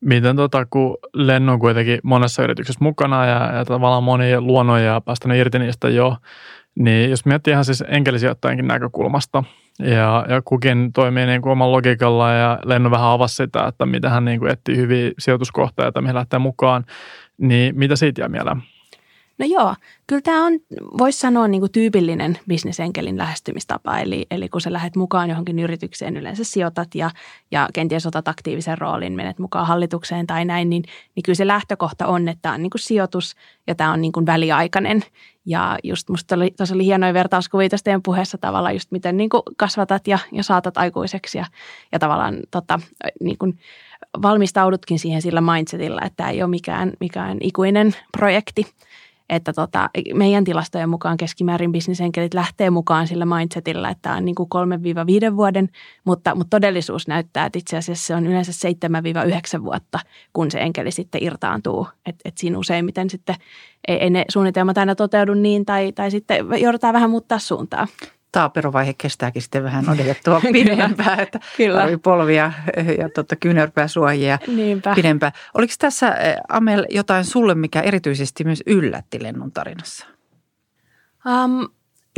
Miten 0.00 0.36
tota, 0.36 0.66
kun 0.70 0.96
Lennon 1.14 1.58
kuitenkin 1.58 2.00
monessa 2.02 2.42
yrityksessä 2.42 2.84
mukana 2.84 3.26
ja, 3.26 3.52
ja 3.54 3.64
tavallaan 3.64 4.04
moni 4.04 4.40
luonnon 4.40 4.82
ja 4.82 5.00
päästänyt 5.00 5.38
irti 5.38 5.58
niistä 5.58 5.88
jo, 5.88 6.16
niin 6.78 7.10
jos 7.10 7.24
miettii 7.24 7.52
ihan 7.52 7.64
siis 7.64 7.84
enkelisijoittajankin 7.88 8.66
näkökulmasta, 8.68 9.44
ja, 9.78 10.26
ja 10.28 10.42
kukin 10.44 10.92
toimii 10.92 11.26
niin 11.26 11.42
kuin 11.42 11.52
oman 11.52 11.72
logiikalla 11.72 12.32
ja 12.32 12.58
Lenno 12.64 12.90
vähän 12.90 13.10
avasi 13.10 13.36
sitä, 13.36 13.66
että 13.66 13.86
mitä 13.86 14.10
hän 14.10 14.24
niin 14.24 14.38
kuin 14.38 14.50
etsii 14.50 14.76
hyviä 14.76 15.10
sijoituskohteita, 15.18 16.00
mihin 16.00 16.16
lähtee 16.16 16.38
mukaan, 16.38 16.84
niin 17.38 17.78
mitä 17.78 17.96
siitä 17.96 18.20
jää 18.20 18.28
mieleen? 18.28 18.62
No 19.40 19.46
joo, 19.46 19.74
kyllä 20.06 20.22
tämä 20.22 20.46
on, 20.46 20.52
voisi 20.98 21.18
sanoa 21.18 21.48
niin 21.48 21.60
kuin 21.60 21.72
tyypillinen 21.72 22.38
bisnesenkelin 22.48 23.18
lähestymistapa. 23.18 23.98
Eli, 23.98 24.26
eli 24.30 24.48
kun 24.48 24.60
sä 24.60 24.72
lähdet 24.72 24.96
mukaan 24.96 25.28
johonkin 25.28 25.58
yritykseen, 25.58 26.16
yleensä 26.16 26.44
sijoitat 26.44 26.94
ja, 26.94 27.10
ja 27.50 27.68
kenties 27.72 28.06
otat 28.06 28.28
aktiivisen 28.28 28.78
roolin, 28.78 29.12
menet 29.12 29.38
mukaan 29.38 29.66
hallitukseen 29.66 30.26
tai 30.26 30.44
näin, 30.44 30.70
niin, 30.70 30.82
niin 31.14 31.22
kyllä 31.22 31.36
se 31.36 31.46
lähtökohta 31.46 32.06
on, 32.06 32.28
että 32.28 32.42
tämä 32.42 32.54
on 32.54 32.62
niin 32.62 32.70
kuin 32.70 32.80
sijoitus 32.80 33.36
ja 33.66 33.74
tämä 33.74 33.92
on 33.92 34.00
niin 34.00 34.12
kuin 34.12 34.26
väliaikainen. 34.26 35.02
Ja 35.46 35.78
just 35.84 36.08
musta 36.08 36.34
oli, 36.34 36.50
tuossa 36.56 36.74
oli 36.74 36.84
hienoja 36.84 37.14
vertauskuvia 37.14 37.68
teidän 37.84 38.02
puheessa 38.02 38.38
tavallaan 38.38 38.74
just 38.74 38.90
miten 38.90 39.16
niin 39.16 39.30
kuin 39.30 39.42
kasvatat 39.56 40.08
ja, 40.08 40.18
ja 40.32 40.42
saatat 40.42 40.78
aikuiseksi 40.78 41.38
ja, 41.38 41.44
ja 41.92 41.98
tavallaan 41.98 42.36
tota, 42.50 42.80
niin 43.20 43.38
kuin 43.38 43.58
valmistaudutkin 44.22 44.98
siihen 44.98 45.22
sillä 45.22 45.40
mindsetillä, 45.40 46.00
että 46.04 46.16
tämä 46.16 46.30
ei 46.30 46.42
ole 46.42 46.50
mikään, 46.50 46.92
mikään 47.00 47.38
ikuinen 47.40 47.94
projekti– 48.18 48.66
että 49.30 49.52
tota, 49.52 49.90
meidän 50.14 50.44
tilastojen 50.44 50.88
mukaan 50.88 51.16
keskimäärin 51.16 51.72
bisnesenkelit 51.72 52.34
lähtee 52.34 52.70
mukaan 52.70 53.06
sillä 53.06 53.24
mindsetillä, 53.24 53.88
että 53.90 54.02
tämä 54.02 54.16
on 54.16 54.24
niin 54.24 54.34
kuin 54.34 54.48
3-5 55.32 55.36
vuoden, 55.36 55.68
mutta, 56.04 56.34
mutta 56.34 56.50
todellisuus 56.50 57.08
näyttää, 57.08 57.46
että 57.46 57.58
itse 57.58 57.76
asiassa 57.76 58.06
se 58.06 58.14
on 58.14 58.26
yleensä 58.26 58.68
7-9 59.58 59.64
vuotta, 59.64 59.98
kun 60.32 60.50
se 60.50 60.58
enkeli 60.58 60.90
sitten 60.90 61.22
irtaantuu. 61.22 61.88
Että 62.06 62.28
et 62.28 62.38
siinä 62.38 62.58
useimmiten 62.58 63.10
sitten 63.10 63.36
ei, 63.88 63.96
ei 63.96 64.10
ne 64.10 64.24
suunnitelmat 64.28 64.78
aina 64.78 64.94
toteudu 64.94 65.34
niin 65.34 65.64
tai, 65.64 65.92
tai 65.92 66.10
sitten 66.10 66.46
joudutaan 66.60 66.94
vähän 66.94 67.10
muuttaa 67.10 67.38
suuntaa 67.38 67.86
taaperovaihe 68.32 68.94
kestääkin 68.98 69.42
sitten 69.42 69.64
vähän 69.64 69.88
odotettua 69.88 70.40
pidempään, 70.52 71.20
että 71.20 71.40
Kyllä. 71.56 71.88
polvia 72.02 72.52
ja 72.98 73.08
tuota, 73.14 73.36
kyynärpääsuojia 73.36 74.38
Niinpä. 74.46 74.94
pidempään. 74.94 75.32
Oliko 75.54 75.72
tässä 75.78 76.14
eh, 76.14 76.36
Amel 76.48 76.86
jotain 76.90 77.24
sulle, 77.24 77.54
mikä 77.54 77.80
erityisesti 77.80 78.44
myös 78.44 78.62
yllätti 78.66 79.22
Lennon 79.22 79.52
tarinassa? 79.52 80.06
Um, 81.26 81.68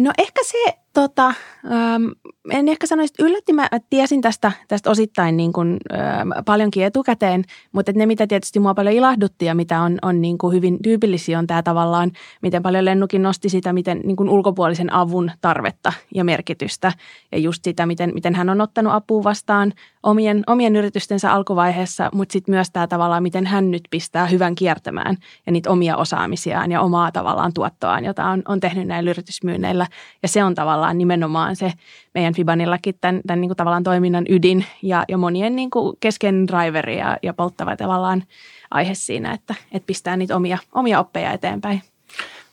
no 0.01 0.13
ehkä 0.19 0.41
se 0.45 0.79
Tota, 0.93 1.26
ähm, 1.26 2.05
en 2.51 2.68
ehkä 2.68 2.86
sanoisi, 2.86 3.12
että 3.12 3.24
yllätti. 3.24 3.53
Mä 3.53 3.68
tiesin 3.90 4.20
tästä, 4.20 4.53
tästä 4.68 4.90
osittain 4.90 5.36
niin 5.36 5.53
kuin, 5.53 5.76
ähm, 5.93 6.30
paljonkin 6.45 6.84
etukäteen, 6.84 7.45
mutta 7.72 7.93
ne, 7.95 8.07
mitä 8.07 8.26
tietysti 8.26 8.61
mua 8.61 8.74
paljon 8.74 8.95
ilahdutti 8.95 9.45
ja 9.45 9.55
mitä 9.55 9.80
on, 9.80 9.99
on 10.03 10.20
niin 10.20 10.38
kuin 10.38 10.55
hyvin 10.55 10.82
tyypillisiä, 10.82 11.38
on 11.38 11.47
tämä 11.47 11.62
tavallaan, 11.62 12.11
miten 12.43 12.62
paljon 12.62 12.84
Lennukin 12.84 13.22
nosti 13.22 13.49
sitä, 13.49 13.72
miten 13.72 14.01
niin 14.05 14.16
kuin 14.16 14.28
ulkopuolisen 14.28 14.93
avun 14.93 15.30
tarvetta 15.40 15.93
ja 16.14 16.24
merkitystä. 16.24 16.93
Ja 17.32 17.38
just 17.38 17.64
sitä, 17.64 17.86
miten, 17.86 18.11
miten 18.14 18.34
hän 18.34 18.51
on 18.51 18.61
ottanut 18.61 18.93
apua 18.93 19.24
vastaan 19.24 19.72
omien, 20.03 20.43
omien 20.47 20.76
yritystensä 20.76 21.32
alkuvaiheessa, 21.32 22.11
mutta 22.12 22.32
sitten 22.32 22.55
myös 22.55 22.70
tämä 22.70 22.86
tavallaan, 22.86 23.22
miten 23.22 23.47
hän 23.47 23.70
nyt 23.70 23.82
pistää 23.90 24.26
hyvän 24.26 24.55
kiertämään 24.55 25.16
ja 25.47 25.53
niitä 25.53 25.70
omia 25.70 25.97
osaamisiaan 25.97 26.72
ja 26.72 26.80
omaa 26.80 27.12
tavallaan 27.12 27.53
tuottoaan, 27.55 28.05
jota 28.05 28.26
on, 28.26 28.43
on 28.49 28.61
tehnyt 28.61 28.86
näillä 28.86 29.11
yritysmyynneillä. 29.11 29.86
Ja 30.22 30.28
se 30.28 30.45
on 30.45 30.55
tavallaan 30.55 30.82
tavallaan 30.83 30.99
nimenomaan 30.99 31.57
se 31.57 31.72
meidän 32.14 32.35
Fibanillakin 32.35 32.95
tämän, 33.01 33.20
tämän 33.26 33.41
niin 33.41 33.49
kuin 33.49 33.57
tavallaan 33.57 33.83
toiminnan 33.83 34.24
ydin 34.28 34.64
ja, 34.83 35.05
ja 35.09 35.18
monien 35.18 35.57
niin 35.57 35.70
kuin 35.70 35.97
kesken 36.01 36.47
driveri 36.49 36.99
ja, 36.99 37.16
ja 37.22 37.35
polttava 37.35 37.76
tavallaan 37.76 38.22
aihe 38.70 38.95
siinä, 38.95 39.33
että, 39.33 39.55
että 39.72 39.87
pistää 39.87 40.16
niitä 40.16 40.37
omia, 40.37 40.59
omia 40.74 41.01
oppeja 41.01 41.33
eteenpäin. 41.33 41.83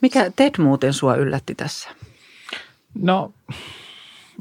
Mikä 0.02 0.32
TED 0.36 0.62
muuten 0.62 0.94
sua 0.94 1.16
yllätti 1.16 1.56
tässä? 1.56 1.90
No 3.02 3.32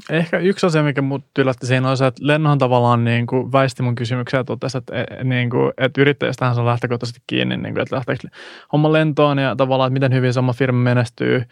ehkä 0.09 0.37
yksi 0.37 0.65
asia, 0.65 0.83
mikä 0.83 1.01
mut 1.01 1.25
yllätti 1.39 1.67
siinä 1.67 1.89
on 1.89 1.97
se, 1.97 2.07
että 2.07 2.27
Lennohan 2.27 2.57
tavallaan 2.57 3.03
niin 3.03 3.27
kuin 3.27 3.51
väisti 3.51 3.83
mun 3.83 3.95
kysymyksiä 3.95 4.39
ja 4.39 4.43
totesi, 4.43 4.77
että, 4.77 4.95
e, 5.01 5.23
niin 5.23 5.49
kuin, 5.49 5.71
että 5.77 6.01
yrittäjästähän 6.01 6.55
se 6.55 6.61
on 6.61 6.67
lähtökohtaisesti 6.67 7.21
kiinni, 7.27 7.57
niin 7.57 7.73
kuin, 7.73 7.81
että 7.81 7.95
lähteekö 7.95 8.27
homma 8.71 8.91
lentoon 8.91 9.37
ja 9.37 9.55
tavallaan, 9.55 9.87
että 9.87 9.93
miten 9.93 10.13
hyvin 10.13 10.33
se 10.33 10.39
oma 10.39 10.53
firma 10.53 10.79
menestyy 10.79 11.43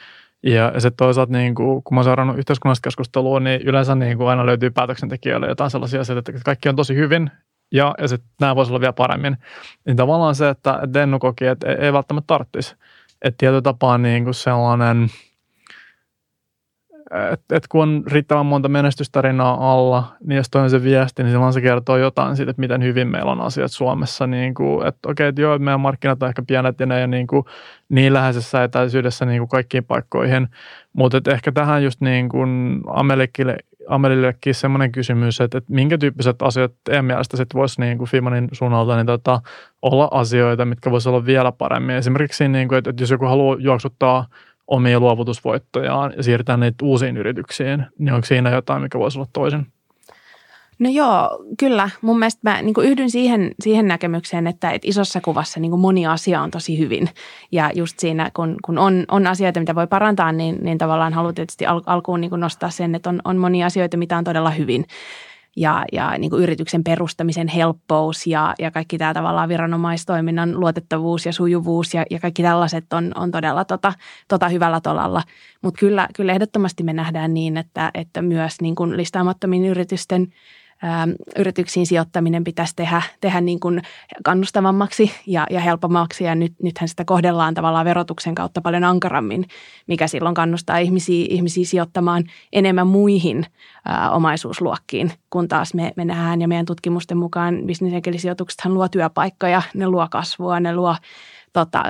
ja 0.44 0.74
sitten 0.80 0.98
toisaalta, 0.98 1.34
niin 1.34 1.56
kuin, 1.56 1.84
kun 1.84 1.96
mä 1.96 2.00
oon 2.00 2.04
seurannut 2.04 2.38
yhteiskunnallista 2.38 2.88
keskustelua, 2.88 3.40
niin 3.40 3.62
yleensä 3.62 3.96
niin 3.96 4.18
kuin 4.18 4.30
aina 4.30 4.46
löytyy 4.46 4.70
päätöksentekijöille 4.70 5.48
jotain 5.48 5.72
sellaisia 5.72 6.02
asioita, 6.02 6.32
että 6.32 6.44
kaikki 6.46 6.70
on 6.70 6.76
tosi 6.76 6.96
hyvin 6.96 7.32
ja, 7.72 7.96
ja 7.98 8.08
sitten 8.08 8.30
nämä 8.42 8.56
voisi 8.56 8.72
olla 8.72 8.80
vielä 8.80 8.94
paremmin. 8.94 9.38
Niin 9.86 9.98
tavallaan 9.98 10.36
se, 10.36 10.50
että 10.50 10.80
Dennu 10.94 11.20
koki, 11.20 11.46
että 11.46 11.68
ei, 11.68 11.76
ei 11.76 11.94
välttämättä 11.94 12.28
tarvitsisi. 12.28 12.76
Että 13.22 13.38
tietyllä 13.38 13.62
tapaa 13.62 13.98
niin 13.98 14.24
kuin 14.24 14.34
sellainen– 14.34 15.08
että 17.32 17.56
et 17.56 17.68
kun 17.68 17.82
on 17.82 18.04
riittävän 18.08 18.46
monta 18.46 18.70
menestystarinaa 18.70 19.72
alla, 19.72 20.16
niin 20.26 20.38
jos 20.38 20.50
toinen 20.50 20.70
se 20.70 20.84
viesti, 20.84 21.24
niin 21.24 21.32
silloin 21.32 21.54
se 21.54 21.62
kertoo 21.62 21.98
jotain 21.98 22.36
siitä, 22.36 22.50
että 22.50 22.60
miten 22.60 22.84
hyvin 22.84 23.08
meillä 23.08 23.32
on 23.32 23.42
asiat 23.42 23.72
Suomessa. 23.72 24.28
Niin 24.28 24.54
kuin, 24.54 24.88
että 24.88 25.10
okei, 25.10 25.28
että 25.28 25.42
joo, 25.42 25.60
meidän 25.60 25.80
markkinat 25.80 26.24
on 26.24 26.30
ehkä 26.30 26.44
pienet 26.48 26.80
ja 26.80 26.86
ne 26.86 27.02
ei 27.02 27.08
niin, 27.08 27.28
kuin, 27.28 27.46
niin 27.90 28.14
läheisessä 28.14 28.64
etäisyydessä 28.64 29.26
niin 29.26 29.40
kuin 29.40 29.50
kaikkiin 29.50 29.84
paikkoihin. 29.84 30.48
Mutta 30.94 31.32
ehkä 31.32 31.52
tähän 31.52 31.84
just 31.84 32.02
niin 32.02 32.30
kuin 32.30 32.82
Amelikille, 32.88 33.58
Amelillekin 33.90 34.56
semmoinen 34.56 34.92
kysymys, 34.92 35.42
että, 35.42 35.58
että 35.58 35.74
minkä 35.74 35.98
tyyppiset 35.98 36.42
asiat 36.42 36.72
teidän 36.84 37.06
mielestä 37.06 37.38
sitten 37.38 37.60
voisi 37.60 37.82
niin 37.82 37.98
kuin 37.98 38.10
Fimanin 38.10 38.50
suunnalta 38.52 38.96
niin 38.96 39.06
tota, 39.06 39.42
olla 39.82 40.08
asioita, 40.12 40.66
mitkä 40.66 40.92
voisi 40.92 41.10
olla 41.10 41.26
vielä 41.26 41.52
paremmin. 41.52 41.96
Esimerkiksi, 41.96 42.48
niin 42.48 42.68
kuin, 42.68 42.78
että, 42.78 42.90
että 42.90 43.04
jos 43.04 43.12
joku 43.12 43.26
haluaa 43.26 43.58
juoksuttaa– 43.60 44.26
omia 44.68 45.00
luovutusvoittojaan 45.00 46.14
ja 46.18 46.24
siirtää 46.24 46.58
niitä 46.58 46.86
uusiin 46.86 47.18
yrityksiin, 47.18 47.86
niin 48.00 48.14
onko 48.14 48.26
siinä 48.26 48.50
jotain, 48.50 48.82
mikä 48.82 49.00
voisi 49.00 49.20
olla 49.20 49.30
toisen? 49.34 49.68
No 50.80 50.90
joo, 50.90 51.44
kyllä. 51.60 51.90
Mun 52.02 52.20
mielestä 52.20 52.40
mä 52.44 52.62
niin 52.62 52.74
yhdyn 52.84 53.10
siihen, 53.10 53.52
siihen 53.64 53.88
näkemykseen, 53.88 54.48
että, 54.48 54.72
että 54.72 54.88
isossa 54.88 55.22
kuvassa 55.22 55.60
niin 55.60 55.80
moni 55.80 56.08
asia 56.08 56.42
on 56.42 56.52
tosi 56.52 56.80
hyvin. 56.80 57.10
Ja 57.52 57.72
just 57.76 58.00
siinä, 58.00 58.32
kun, 58.34 58.56
kun 58.66 58.78
on, 58.78 59.06
on 59.08 59.28
asioita, 59.28 59.60
mitä 59.60 59.76
voi 59.76 59.88
parantaa, 59.88 60.32
niin, 60.32 60.58
niin 60.62 60.78
tavallaan 60.78 61.14
haluan 61.14 61.36
tietysti 61.36 61.66
al, 61.66 61.82
alkuun 61.86 62.22
niin 62.22 62.32
nostaa 62.38 62.70
sen, 62.70 62.96
että 62.96 63.10
on, 63.10 63.22
on 63.26 63.38
monia 63.38 63.66
asioita, 63.66 63.98
mitä 63.98 64.18
on 64.18 64.24
todella 64.24 64.50
hyvin 64.50 64.86
ja, 65.58 65.86
ja 65.92 66.18
niin 66.18 66.30
kuin 66.30 66.44
yrityksen 66.44 66.84
perustamisen 66.84 67.48
helppous 67.48 68.28
ja, 68.28 68.56
ja 68.60 68.72
kaikki 68.72 68.98
tämä 68.98 69.14
tavallaan 69.14 69.50
viranomaistoiminnan 69.50 70.60
luotettavuus 70.60 71.26
ja 71.26 71.34
sujuvuus 71.34 71.94
ja, 71.94 72.06
ja 72.12 72.20
kaikki 72.20 72.44
tällaiset 72.44 72.94
on, 72.94 73.12
on 73.16 73.32
todella 73.32 73.66
tota, 73.66 73.94
tota 74.28 74.50
hyvällä 74.50 74.82
tolalla. 74.82 75.24
Mutta 75.62 75.80
kyllä, 75.80 76.08
kyllä 76.16 76.34
ehdottomasti 76.34 76.84
me 76.84 76.94
nähdään 76.94 77.34
niin, 77.34 77.58
että, 77.58 77.92
että 77.94 78.22
myös 78.22 78.62
niin 78.62 78.76
kuin 78.76 78.98
listaamattomien 78.98 79.66
yritysten– 79.66 80.28
yrityksiin 81.38 81.88
sijoittaminen 81.88 82.44
pitäisi 82.44 82.76
tehdä, 82.76 83.02
tehdä 83.22 83.42
niin 83.42 83.60
kuin 83.60 83.82
kannustavammaksi 84.24 85.12
ja, 85.26 85.48
ja 85.50 85.60
helpommaksi. 85.60 86.24
Ja 86.24 86.36
nyt, 86.36 86.54
nythän 86.64 86.88
sitä 86.88 87.06
kohdellaan 87.06 87.54
tavallaan 87.54 87.86
verotuksen 87.86 88.36
kautta 88.36 88.62
paljon 88.62 88.84
ankarammin, 88.84 89.46
mikä 89.88 90.08
silloin 90.08 90.36
kannustaa 90.36 90.78
ihmisiä, 90.78 91.26
ihmisiä 91.30 91.66
sijoittamaan 91.66 92.24
enemmän 92.54 92.88
muihin 92.88 93.46
ä, 93.90 94.12
omaisuusluokkiin, 94.12 95.12
kun 95.30 95.48
taas 95.48 95.74
me, 95.74 95.94
me 95.96 96.06
nähdään 96.06 96.42
ja 96.42 96.48
meidän 96.48 96.66
tutkimusten 96.66 97.18
mukaan 97.18 97.62
bisnesenkelisijoituksethan 97.66 98.74
luo 98.74 98.88
työpaikkoja, 98.88 99.62
ne 99.74 99.88
luo 99.88 100.08
kasvua, 100.12 100.60
ne 100.60 100.76
luo 100.76 100.96
tota, 101.54 101.84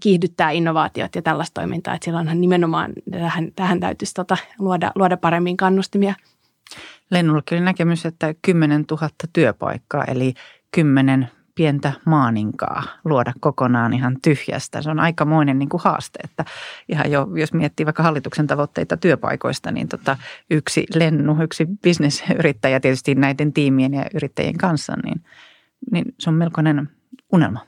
kiihdyttää 0.00 0.50
innovaatiot 0.50 1.14
ja 1.14 1.22
tällaista 1.22 1.60
toimintaa. 1.60 1.94
Että 1.94 2.04
silloinhan 2.04 2.40
nimenomaan 2.40 2.92
tähän, 3.10 3.52
tähän 3.56 3.80
täytyisi 3.80 4.14
tota, 4.14 4.36
luoda, 4.58 4.92
luoda 4.94 5.16
paremmin 5.16 5.56
kannustimia– 5.56 6.14
Lennullakin 7.14 7.58
oli 7.58 7.64
näkemys, 7.64 8.06
että 8.06 8.34
10 8.42 8.84
000 8.90 9.08
työpaikkaa, 9.32 10.04
eli 10.04 10.34
10 10.70 11.28
pientä 11.54 11.92
maaninkaa 12.04 12.82
luoda 13.04 13.32
kokonaan 13.40 13.92
ihan 13.92 14.16
tyhjästä. 14.22 14.82
Se 14.82 14.90
on 14.90 15.00
aikamoinen 15.00 15.58
niin 15.58 15.68
kuin 15.68 15.80
haaste, 15.84 16.18
että 16.24 16.44
ihan 16.88 17.10
jo, 17.10 17.28
jos 17.34 17.52
miettii 17.52 17.86
vaikka 17.86 18.02
hallituksen 18.02 18.46
tavoitteita 18.46 18.96
työpaikoista, 18.96 19.72
niin 19.72 19.88
tota, 19.88 20.16
yksi 20.50 20.86
lennu, 20.94 21.42
yksi 21.42 21.66
bisnesyrittäjä 21.82 22.80
tietysti 22.80 23.14
näiden 23.14 23.52
tiimien 23.52 23.94
ja 23.94 24.04
yrittäjien 24.14 24.58
kanssa, 24.58 24.92
niin, 25.04 25.24
niin 25.90 26.04
se 26.18 26.30
on 26.30 26.36
melkoinen 26.36 26.88
unelma. 27.32 27.60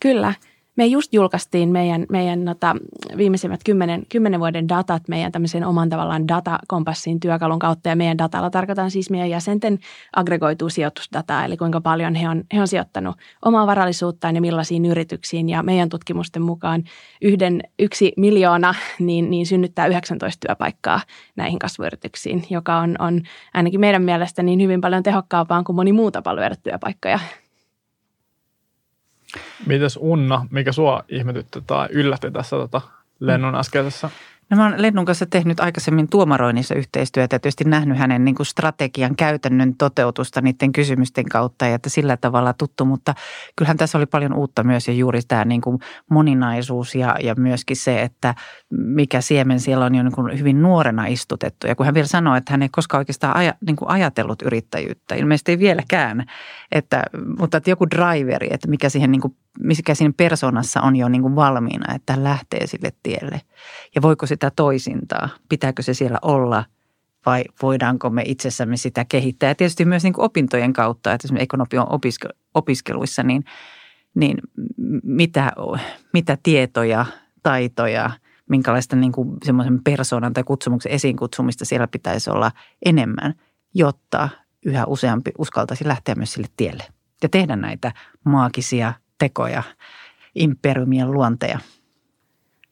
Kyllä. 0.00 0.34
Me 0.76 0.86
just 0.86 1.12
julkaistiin 1.14 1.68
meidän, 1.68 2.06
meidän 2.08 2.44
nota, 2.44 2.76
viimeisimmät 3.16 3.60
kymmenen, 3.64 4.02
kymmenen 4.08 4.40
vuoden 4.40 4.68
datat 4.68 5.08
meidän 5.08 5.32
tämmöisen 5.32 5.66
oman 5.66 5.88
tavallaan 5.88 6.28
datakompassin 6.28 7.20
työkalun 7.20 7.58
kautta. 7.58 7.88
Ja 7.88 7.96
meidän 7.96 8.18
datalla 8.18 8.50
tarkoitan 8.50 8.90
siis 8.90 9.10
meidän 9.10 9.30
jäsenten 9.30 9.78
aggregoituu 10.16 10.68
sijoitusdataa, 10.68 11.44
eli 11.44 11.56
kuinka 11.56 11.80
paljon 11.80 12.14
he 12.14 12.28
on, 12.28 12.44
he 12.54 12.60
on 12.60 12.68
sijoittanut 12.68 13.16
omaa 13.44 13.66
varallisuuttaan 13.66 14.34
ja 14.34 14.40
millaisiin 14.40 14.84
yrityksiin. 14.84 15.48
Ja 15.48 15.62
meidän 15.62 15.88
tutkimusten 15.88 16.42
mukaan 16.42 16.84
yhden, 17.22 17.62
yksi 17.78 18.12
miljoona 18.16 18.74
niin, 18.98 19.30
niin 19.30 19.46
synnyttää 19.46 19.86
19 19.86 20.46
työpaikkaa 20.46 21.00
näihin 21.36 21.58
kasvuyrityksiin, 21.58 22.46
joka 22.50 22.76
on, 22.76 22.96
on 22.98 23.22
ainakin 23.54 23.80
meidän 23.80 24.02
mielestä 24.02 24.42
niin 24.42 24.62
hyvin 24.62 24.80
paljon 24.80 25.02
tehokkaampaa 25.02 25.62
kuin 25.62 25.76
moni 25.76 25.92
muu 25.92 26.10
tapa 26.10 26.30
työpaikkoja. 26.62 27.18
Mites 29.66 29.98
Unna, 30.00 30.46
mikä 30.50 30.72
sua 30.72 31.04
ihmetytti 31.08 31.60
tai 31.66 31.88
yllätti 31.90 32.30
tässä 32.30 32.56
tota 32.56 32.80
lennon 33.20 33.54
äskeisessä 33.54 34.10
No 34.50 34.56
mä 34.56 34.66
olen 34.66 34.82
Lennun 34.82 35.04
kanssa 35.04 35.26
tehnyt 35.26 35.60
aikaisemmin 35.60 36.08
tuomaroinnissa 36.08 36.74
yhteistyötä 36.74 37.34
ja 37.34 37.40
tietysti 37.40 37.64
nähnyt 37.64 37.98
hänen 37.98 38.24
niin 38.24 38.34
kuin 38.34 38.46
strategian 38.46 39.16
käytännön 39.16 39.74
toteutusta 39.74 40.40
niiden 40.40 40.72
kysymysten 40.72 41.24
kautta 41.24 41.66
ja 41.66 41.74
että 41.74 41.90
sillä 41.90 42.16
tavalla 42.16 42.52
tuttu, 42.52 42.84
mutta 42.84 43.14
kyllähän 43.56 43.76
tässä 43.76 43.98
oli 43.98 44.06
paljon 44.06 44.34
uutta 44.34 44.64
myös 44.64 44.88
ja 44.88 44.94
juuri 44.94 45.20
tämä 45.28 45.44
niin 45.44 45.60
kuin 45.60 45.78
moninaisuus 46.10 46.94
ja, 46.94 47.16
ja 47.22 47.34
myöskin 47.38 47.76
se, 47.76 48.02
että 48.02 48.34
mikä 48.70 49.20
siemen 49.20 49.60
siellä 49.60 49.84
on 49.84 49.94
jo 49.94 50.02
niin 50.02 50.14
kuin 50.14 50.38
hyvin 50.38 50.62
nuorena 50.62 51.06
istutettu. 51.06 51.66
Ja 51.66 51.74
kun 51.74 51.86
hän 51.86 51.94
vielä 51.94 52.06
sanoi, 52.06 52.38
että 52.38 52.52
hän 52.52 52.62
ei 52.62 52.68
koskaan 52.68 52.98
oikeastaan 52.98 53.36
aja, 53.36 53.54
niin 53.66 53.76
kuin 53.76 53.90
ajatellut 53.90 54.42
yrittäjyyttä, 54.42 55.14
ilmeisesti 55.14 55.52
ei 55.52 55.58
vieläkään, 55.58 56.24
että, 56.72 57.02
mutta 57.38 57.56
että 57.56 57.70
joku 57.70 57.86
driveri, 57.90 58.48
että 58.50 58.68
mikä 58.68 58.88
siihen 58.88 59.10
niin 59.10 59.20
kuin 59.20 59.36
mikä 59.60 59.94
siinä 59.94 60.14
persoonassa 60.16 60.80
on 60.80 60.96
jo 60.96 61.08
niin 61.08 61.22
kuin 61.22 61.36
valmiina, 61.36 61.94
että 61.94 62.24
lähtee 62.24 62.66
sille 62.66 62.92
tielle. 63.02 63.40
Ja 63.94 64.02
voiko 64.02 64.26
sitä 64.34 64.50
toisintaa? 64.56 65.28
Pitääkö 65.48 65.82
se 65.82 65.94
siellä 65.94 66.18
olla 66.22 66.64
vai 67.26 67.44
voidaanko 67.62 68.10
me 68.10 68.22
itsessämme 68.26 68.76
sitä 68.76 69.04
kehittää? 69.04 69.48
Ja 69.50 69.54
tietysti 69.54 69.84
myös 69.84 70.02
niin 70.02 70.12
kuin 70.12 70.24
opintojen 70.24 70.72
kautta, 70.72 71.12
että 71.12 71.26
esimerkiksi 71.26 71.44
ekonomian 71.44 71.86
opiskeluissa, 72.54 73.22
niin, 73.22 73.44
niin 74.14 74.38
mitä, 75.02 75.52
mitä 76.12 76.38
tietoja, 76.42 77.06
taitoja, 77.42 78.10
minkälaista 78.50 78.96
niin 78.96 79.12
kuin 79.12 79.36
semmoisen 79.44 79.84
persoonan 79.84 80.32
tai 80.32 80.44
kutsumuksen 80.44 80.92
esiin 80.92 81.16
kutsumista 81.16 81.64
siellä 81.64 81.88
pitäisi 81.88 82.30
olla 82.30 82.52
enemmän, 82.86 83.34
jotta 83.74 84.28
yhä 84.66 84.84
useampi 84.86 85.30
uskaltaisi 85.38 85.88
lähteä 85.88 86.14
myös 86.14 86.32
sille 86.32 86.48
tielle 86.56 86.84
ja 87.22 87.28
tehdä 87.28 87.56
näitä 87.56 87.92
maagisia 88.24 88.92
tekoja, 89.18 89.62
imperiumien 90.34 91.10
luonteja. 91.10 91.58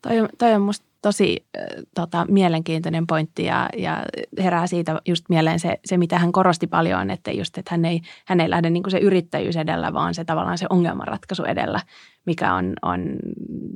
Toi 0.02 0.20
on, 0.20 0.28
on 0.54 0.62
musta 0.62 0.91
tosi 1.02 1.46
tota, 1.94 2.26
mielenkiintoinen 2.28 3.06
pointti 3.06 3.44
ja, 3.44 3.68
ja 3.76 4.04
herää 4.38 4.66
siitä 4.66 5.00
just 5.06 5.24
mieleen 5.28 5.60
se, 5.60 5.80
se, 5.84 5.96
mitä 5.96 6.18
hän 6.18 6.32
korosti 6.32 6.66
paljon, 6.66 7.10
että 7.10 7.30
just, 7.30 7.58
että 7.58 7.70
hän 7.70 7.84
ei, 7.84 8.00
hän 8.26 8.40
ei 8.40 8.50
lähde 8.50 8.70
niin 8.70 8.82
se 8.88 8.98
yrittäjyys 8.98 9.56
edellä, 9.56 9.92
vaan 9.92 10.14
se 10.14 10.24
tavallaan 10.24 10.58
se 10.58 10.66
ongelmanratkaisu 10.70 11.44
edellä, 11.44 11.80
mikä 12.26 12.54
on, 12.54 12.72
on 12.82 13.16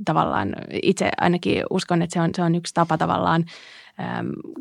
tavallaan, 0.04 0.56
itse 0.82 1.10
ainakin 1.20 1.64
uskon, 1.70 2.02
että 2.02 2.14
se 2.14 2.20
on, 2.20 2.30
se 2.36 2.42
on 2.42 2.54
yksi 2.54 2.74
tapa 2.74 2.98
tavallaan 2.98 3.44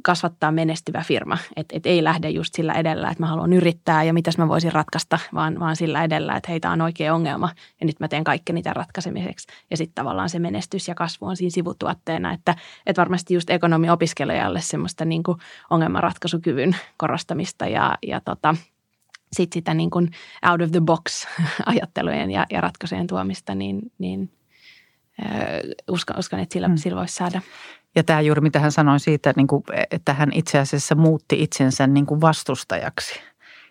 kasvattaa 0.02 0.52
menestyvä 0.52 1.04
firma. 1.08 1.38
Että 1.56 1.78
et 1.78 1.86
ei 1.86 2.04
lähde 2.04 2.30
just 2.30 2.56
sillä 2.56 2.74
edellä, 2.74 3.10
että 3.10 3.24
mä 3.24 3.28
haluan 3.28 3.54
yrittää 3.54 4.04
ja 4.04 4.14
mitäs 4.14 4.38
mä 4.38 4.48
voisin 4.48 4.74
ratkaista, 4.74 5.20
vaan, 5.34 5.60
vaan 5.60 5.76
sillä 5.76 6.04
edellä, 6.04 6.36
että 6.36 6.52
heitä 6.52 6.72
on 6.72 6.82
oikea 6.82 7.14
ongelma 7.14 7.50
ja 7.80 7.86
nyt 7.86 8.00
mä 8.00 8.08
teen 8.08 8.24
kaikki 8.24 8.54
niitä 8.54 8.74
ratkaisemiseksi. 8.74 9.48
Ja 9.72 9.78
sitten 9.78 9.96
tavallaan 9.96 10.30
se 10.30 10.40
menestys 10.40 10.88
ja 10.88 10.96
kasvu 10.96 11.26
on 11.26 11.38
siinä 11.38 11.50
sivutuotteena, 11.50 12.34
että, 12.34 12.56
että 12.86 13.00
varmasti 13.00 13.34
just 13.34 13.50
ekonomi-opiskelijalle 13.50 14.62
semmoista 14.62 15.06
niin 15.06 15.24
kuin 15.24 15.38
ongelmanratkaisukyvyn 15.70 16.76
korostamista 16.98 17.68
ja, 17.68 17.98
ja 18.08 18.22
tota, 18.22 18.56
sitten 19.34 19.60
sitä 19.60 19.74
niin 19.74 19.90
kuin 19.90 20.12
out 20.52 20.62
of 20.62 20.72
the 20.72 20.82
box 20.82 21.26
ajattelujen 21.66 22.32
ja, 22.32 22.46
ja 22.50 22.62
ratkaisujen 22.62 23.08
tuomista, 23.08 23.56
niin, 23.56 23.92
niin 23.98 24.32
uskon, 25.92 26.20
uskon, 26.20 26.40
että 26.40 26.54
sillä, 26.54 26.68
mm. 26.68 26.78
sillä 26.78 26.98
voisi 27.00 27.16
saada 27.16 27.42
ja 27.96 28.04
tämä 28.04 28.22
juuri 28.22 28.42
mitä 28.42 28.60
hän 28.60 28.72
sanoi 28.72 29.00
siitä, 29.00 29.34
niin 29.36 29.48
kuin, 29.48 29.64
että 29.92 30.14
hän 30.14 30.30
itse 30.34 30.60
asiassa 30.60 30.96
muutti 30.96 31.44
itsensä 31.44 31.88
niin 31.88 32.06
kuin 32.06 32.22
vastustajaksi. 32.22 33.20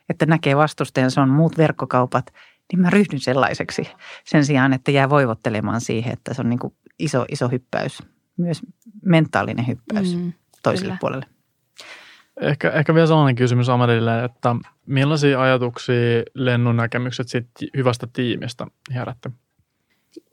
Että 0.08 0.26
näkee 0.26 0.56
vastustajansa 0.56 1.22
on 1.22 1.28
muut 1.28 1.58
verkkokaupat, 1.58 2.26
niin 2.72 2.80
mä 2.80 2.90
ryhdyn 2.90 3.20
sellaiseksi 3.20 3.90
sen 4.24 4.44
sijaan, 4.44 4.72
että 4.72 4.90
jää 4.90 5.10
voivottelemaan 5.10 5.80
siihen, 5.80 6.12
että 6.12 6.34
se 6.34 6.42
on 6.42 6.48
niin 6.48 6.58
kuin 6.58 6.74
iso, 6.98 7.24
iso 7.30 7.48
hyppäys, 7.48 8.02
myös 8.36 8.62
mentaalinen 9.04 9.66
hyppäys 9.66 10.16
mm, 10.16 10.32
toiselle 10.62 10.86
kyllä. 10.86 10.98
puolelle. 11.00 11.26
Ehkä, 12.40 12.70
ehkä 12.70 12.94
vielä 12.94 13.06
sellainen 13.06 13.34
kysymys 13.34 13.68
Amelille, 13.68 14.24
että 14.24 14.56
millaisia 14.86 15.42
ajatuksia 15.42 16.22
lennun 16.34 16.76
näkemykset 16.76 17.28
sit 17.28 17.48
hyvästä 17.76 18.06
tiimistä 18.12 18.66
herätte? 18.94 19.30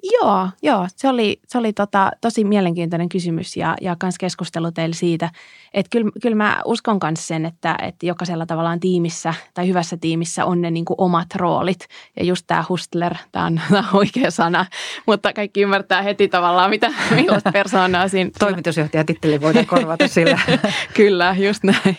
Joo, 0.03 0.49
joo. 0.61 0.87
Se 0.95 1.07
oli, 1.07 1.39
se 1.47 1.57
oli 1.57 1.73
tota, 1.73 2.11
tosi 2.21 2.43
mielenkiintoinen 2.43 3.09
kysymys 3.09 3.57
ja, 3.57 3.75
ja 3.81 3.95
kans 3.99 4.17
keskustelu 4.17 4.71
teille 4.71 4.95
siitä, 4.95 5.29
että 5.73 5.89
kyllä, 5.89 6.11
kyllä 6.21 6.35
mä 6.35 6.61
uskon 6.65 6.99
myös 7.03 7.27
sen, 7.27 7.45
että, 7.45 7.75
että 7.81 8.05
jokaisella 8.05 8.45
tavallaan 8.45 8.79
tiimissä 8.79 9.33
tai 9.53 9.67
hyvässä 9.67 9.97
tiimissä 9.97 10.45
on 10.45 10.61
ne 10.61 10.71
niin 10.71 10.85
kuin 10.85 10.95
omat 10.97 11.35
roolit. 11.35 11.87
Ja 12.19 12.25
just 12.25 12.47
tämä 12.47 12.63
hustler, 12.69 13.15
tämä 13.31 13.45
on, 13.45 13.61
on 13.71 13.83
oikea 13.93 14.31
sana, 14.31 14.65
mutta 15.05 15.33
kaikki 15.33 15.61
ymmärtää 15.61 16.01
heti 16.01 16.27
tavallaan, 16.27 16.69
mitä, 16.69 16.93
millaista 17.15 17.51
persoonaa 17.51 18.07
siinä. 18.07 18.31
Toimitusjohtajatitteli 18.39 19.41
voidaan 19.41 19.65
korvata 19.65 20.07
sillä. 20.07 20.39
kyllä, 20.93 21.35
just 21.39 21.63
näin. 21.63 21.97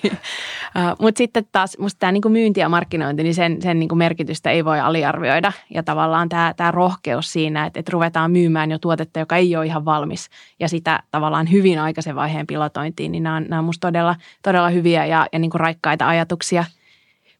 Uh, 0.77 0.97
mutta 1.01 1.19
sitten 1.19 1.45
taas 1.53 1.79
musta 1.79 1.99
tämä 1.99 2.13
niin 2.13 2.23
myynti 2.29 2.61
ja 2.61 2.69
markkinointi, 2.69 3.23
niin 3.23 3.35
sen, 3.35 3.63
sen 3.63 3.79
niin 3.79 3.89
kuin 3.89 3.99
merkitystä 3.99 4.51
ei 4.51 4.65
voi 4.65 4.81
aliarvioida. 4.81 5.53
Ja 5.75 5.83
tavallaan 5.83 6.29
tämä, 6.29 6.71
rohkeus 6.71 7.33
siinä, 7.33 7.67
että, 7.67 7.81
että 7.81 7.93
ruvetaan 7.93 8.31
myymään 8.31 8.71
jo 8.71 8.79
tuotetta, 8.79 9.19
joka 9.19 9.37
ei 9.37 9.57
ole 9.57 9.67
ihan 9.67 9.85
valmis 9.85 10.31
ja 10.61 10.69
sitä 10.69 11.03
tavallaan 11.11 11.51
hyvin 11.51 11.79
aikaisen 11.79 12.17
vaiheen 12.17 12.47
pilotointiin, 12.47 13.13
niin 13.13 13.23
nämä 13.23 13.37
on, 13.37 13.47
nämä 13.49 13.59
on 13.59 13.65
musta 13.65 13.89
todella, 13.89 14.17
todella 14.43 14.69
hyviä 14.69 15.07
ja, 15.07 15.27
ja 15.33 15.39
niin 15.39 15.51
kuin 15.51 15.61
raikkaita 15.61 16.09
ajatuksia– 16.09 16.65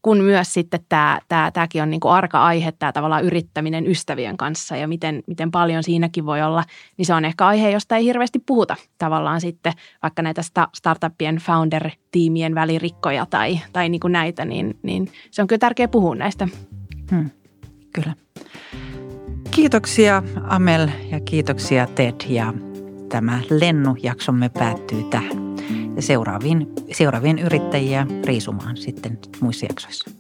kun 0.03 0.21
myös 0.21 0.53
sitten 0.53 0.81
tämä, 0.89 1.21
tämä, 1.29 1.51
tämäkin 1.51 1.83
on 1.83 1.91
niin 1.91 2.01
kuin 2.01 2.13
arka 2.13 2.45
aihe, 2.45 2.73
tämä 2.73 2.93
tavallaan 2.93 3.25
yrittäminen 3.25 3.87
ystävien 3.87 4.37
kanssa 4.37 4.77
ja 4.77 4.89
miten, 4.89 5.23
miten 5.27 5.51
paljon 5.51 5.83
siinäkin 5.83 6.27
voi 6.27 6.43
olla, 6.43 6.65
niin 6.97 7.07
se 7.07 7.15
on 7.15 7.25
ehkä 7.25 7.47
aihe, 7.47 7.71
josta 7.71 7.97
ei 7.97 8.05
hirveästi 8.05 8.39
puhuta 8.39 8.77
tavallaan 8.99 9.41
sitten 9.41 9.73
vaikka 10.03 10.23
näitä 10.23 10.43
startuppien 10.75 11.37
founder-tiimien 11.37 12.55
välirikkoja 12.55 13.27
tai, 13.27 13.61
tai 13.73 13.89
niin 13.89 14.01
kuin 14.01 14.13
näitä, 14.13 14.45
niin, 14.45 14.79
niin 14.83 15.09
se 15.31 15.43
on 15.43 15.49
kyllä 15.49 15.59
tärkeä 15.59 15.89
puhua 15.89 16.15
näistä. 16.15 16.49
Hmm, 17.11 17.31
kyllä. 17.95 18.15
Kiitoksia 19.51 20.23
Amel 20.49 20.89
ja 21.11 21.21
kiitoksia 21.21 21.87
Ted 21.87 22.21
ja 22.29 22.55
tämä 23.09 23.41
Lennu-jaksomme 23.51 24.49
päättyy 24.49 25.03
tähän. 25.11 25.57
Ja 25.97 26.03
seuraaviin, 26.03 26.67
seuraavien 26.95 27.39
yrittäjiä 27.39 28.07
riisumaan 28.25 28.77
sitten 28.77 29.19
muissa 29.41 29.67
jaksoissa. 29.67 30.11